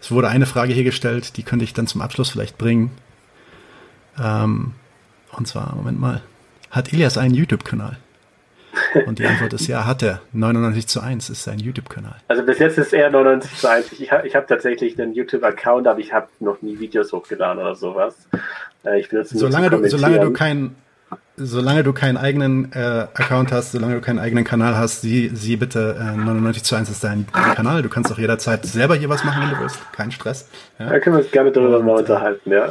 es 0.00 0.10
wurde 0.10 0.28
eine 0.28 0.46
Frage 0.46 0.72
hier 0.72 0.84
gestellt, 0.84 1.36
die 1.36 1.42
könnte 1.42 1.64
ich 1.64 1.72
dann 1.72 1.86
zum 1.86 2.00
Abschluss 2.00 2.30
vielleicht 2.30 2.58
bringen. 2.58 2.90
Ähm, 4.22 4.72
und 5.32 5.46
zwar, 5.46 5.74
Moment 5.76 6.00
mal, 6.00 6.22
hat 6.70 6.92
Elias 6.92 7.18
einen 7.18 7.34
YouTube-Kanal? 7.34 7.98
Und 9.06 9.18
die 9.18 9.26
Antwort 9.26 9.52
ist 9.52 9.66
ja, 9.66 9.84
hat 9.84 10.02
er. 10.02 10.20
99 10.32 10.86
zu 10.86 11.00
1 11.00 11.30
ist 11.30 11.42
sein 11.42 11.58
YouTube-Kanal. 11.58 12.16
Also 12.28 12.44
bis 12.44 12.58
jetzt 12.58 12.78
ist 12.78 12.92
er 12.92 13.10
99 13.10 13.56
zu 13.56 13.68
1. 13.68 13.92
Ich 13.92 14.12
habe 14.12 14.28
hab 14.28 14.46
tatsächlich 14.46 15.00
einen 15.00 15.12
YouTube-Account, 15.12 15.86
aber 15.86 15.98
ich 15.98 16.12
habe 16.12 16.28
noch 16.38 16.62
nie 16.62 16.78
Videos 16.78 17.12
hochgeladen 17.12 17.60
oder 17.60 17.74
sowas. 17.74 18.14
Äh, 18.84 19.00
ich 19.00 19.08
benutze 19.08 19.36
solange, 19.36 19.70
du, 19.70 19.88
solange 19.88 20.20
du 20.20 20.32
kein 20.32 20.76
solange 21.42 21.82
du 21.82 21.92
keinen 21.92 22.16
eigenen 22.16 22.72
äh, 22.72 23.06
Account 23.14 23.52
hast, 23.52 23.72
solange 23.72 23.94
du 23.94 24.00
keinen 24.00 24.18
eigenen 24.18 24.44
Kanal 24.44 24.76
hast, 24.76 25.00
sieh, 25.00 25.30
sieh 25.32 25.56
bitte 25.56 25.96
äh, 25.98 26.16
99 26.16 26.62
zu 26.62 26.76
1 26.76 26.90
ist 26.90 27.02
dein 27.02 27.26
Kanal. 27.32 27.82
Du 27.82 27.88
kannst 27.88 28.12
auch 28.12 28.18
jederzeit 28.18 28.64
selber 28.66 28.94
hier 28.94 29.08
was 29.08 29.24
machen, 29.24 29.42
wenn 29.42 29.50
du 29.50 29.60
willst. 29.60 29.78
Kein 29.92 30.12
Stress. 30.12 30.48
Ja. 30.78 30.90
Da 30.90 31.00
können 31.00 31.16
wir 31.16 31.22
uns 31.22 31.30
gerne 31.30 31.50
darüber 31.50 31.78
und, 31.78 31.86
mal 31.86 31.96
unterhalten, 31.98 32.50
ja. 32.50 32.68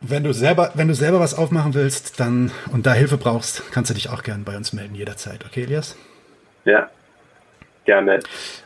Wenn 0.00 0.24
du 0.24 0.32
selber, 0.32 0.70
wenn 0.74 0.88
du 0.88 0.94
selber 0.94 1.20
was 1.20 1.36
aufmachen 1.36 1.74
willst, 1.74 2.20
dann 2.20 2.50
und 2.72 2.86
da 2.86 2.94
Hilfe 2.94 3.18
brauchst, 3.18 3.70
kannst 3.72 3.90
du 3.90 3.94
dich 3.94 4.08
auch 4.08 4.22
gerne 4.22 4.44
bei 4.44 4.56
uns 4.56 4.72
melden, 4.72 4.94
jederzeit. 4.94 5.44
Okay, 5.44 5.64
Elias? 5.64 5.96
Ja, 6.64 6.88
gerne. 7.84 8.20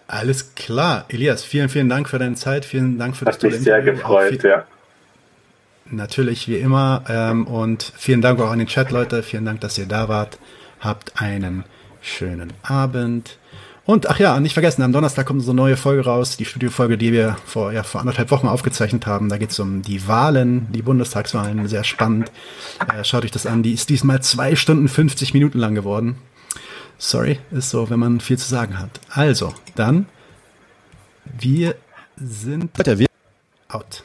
Alles 0.06 0.54
klar. 0.54 1.06
Elias, 1.08 1.42
vielen, 1.42 1.68
vielen 1.68 1.88
Dank 1.88 2.08
für 2.08 2.18
deine 2.18 2.34
Zeit. 2.34 2.64
Vielen 2.64 2.98
Dank 2.98 3.16
für 3.16 3.24
Hat 3.24 3.34
das 3.34 3.38
tolle 3.38 3.54
mich 3.54 3.62
sehr 3.64 3.82
gefreut, 3.82 4.40
viel, 4.40 4.50
ja. 4.50 4.64
Natürlich, 5.90 6.48
wie 6.48 6.56
immer. 6.56 7.04
Ähm, 7.08 7.46
und 7.46 7.92
vielen 7.96 8.22
Dank 8.22 8.40
auch 8.40 8.50
an 8.50 8.58
den 8.58 8.68
Chat, 8.68 8.90
Leute. 8.90 9.22
Vielen 9.22 9.44
Dank, 9.44 9.60
dass 9.60 9.78
ihr 9.78 9.86
da 9.86 10.08
wart. 10.08 10.38
Habt 10.80 11.20
einen 11.20 11.64
schönen 12.00 12.52
Abend. 12.62 13.38
Und 13.86 14.08
ach 14.08 14.18
ja, 14.18 14.40
nicht 14.40 14.54
vergessen, 14.54 14.82
am 14.82 14.92
Donnerstag 14.92 15.26
kommt 15.26 15.42
so 15.42 15.50
eine 15.50 15.60
neue 15.60 15.76
Folge 15.76 16.04
raus, 16.04 16.38
die 16.38 16.46
Studiofolge, 16.46 16.96
die 16.96 17.12
wir 17.12 17.36
vor, 17.44 17.70
ja, 17.70 17.82
vor 17.82 18.00
anderthalb 18.00 18.30
Wochen 18.30 18.48
aufgezeichnet 18.48 19.06
haben. 19.06 19.28
Da 19.28 19.36
geht 19.36 19.50
es 19.50 19.60
um 19.60 19.82
die 19.82 20.08
Wahlen, 20.08 20.68
die 20.72 20.80
Bundestagswahlen, 20.80 21.68
sehr 21.68 21.84
spannend. 21.84 22.32
Äh, 22.88 23.04
schaut 23.04 23.24
euch 23.24 23.30
das 23.30 23.46
an, 23.46 23.62
die 23.62 23.74
ist 23.74 23.90
diesmal 23.90 24.22
zwei 24.22 24.56
Stunden 24.56 24.88
50 24.88 25.34
Minuten 25.34 25.58
lang 25.58 25.74
geworden. 25.74 26.16
Sorry, 26.96 27.40
ist 27.50 27.70
so, 27.70 27.90
wenn 27.90 27.98
man 27.98 28.20
viel 28.20 28.38
zu 28.38 28.48
sagen 28.48 28.78
hat. 28.78 29.00
Also, 29.10 29.52
dann, 29.74 30.06
wir 31.38 31.74
sind 32.16 32.76
Leute, 32.78 32.98
wir 33.00 33.06
out. 33.68 34.04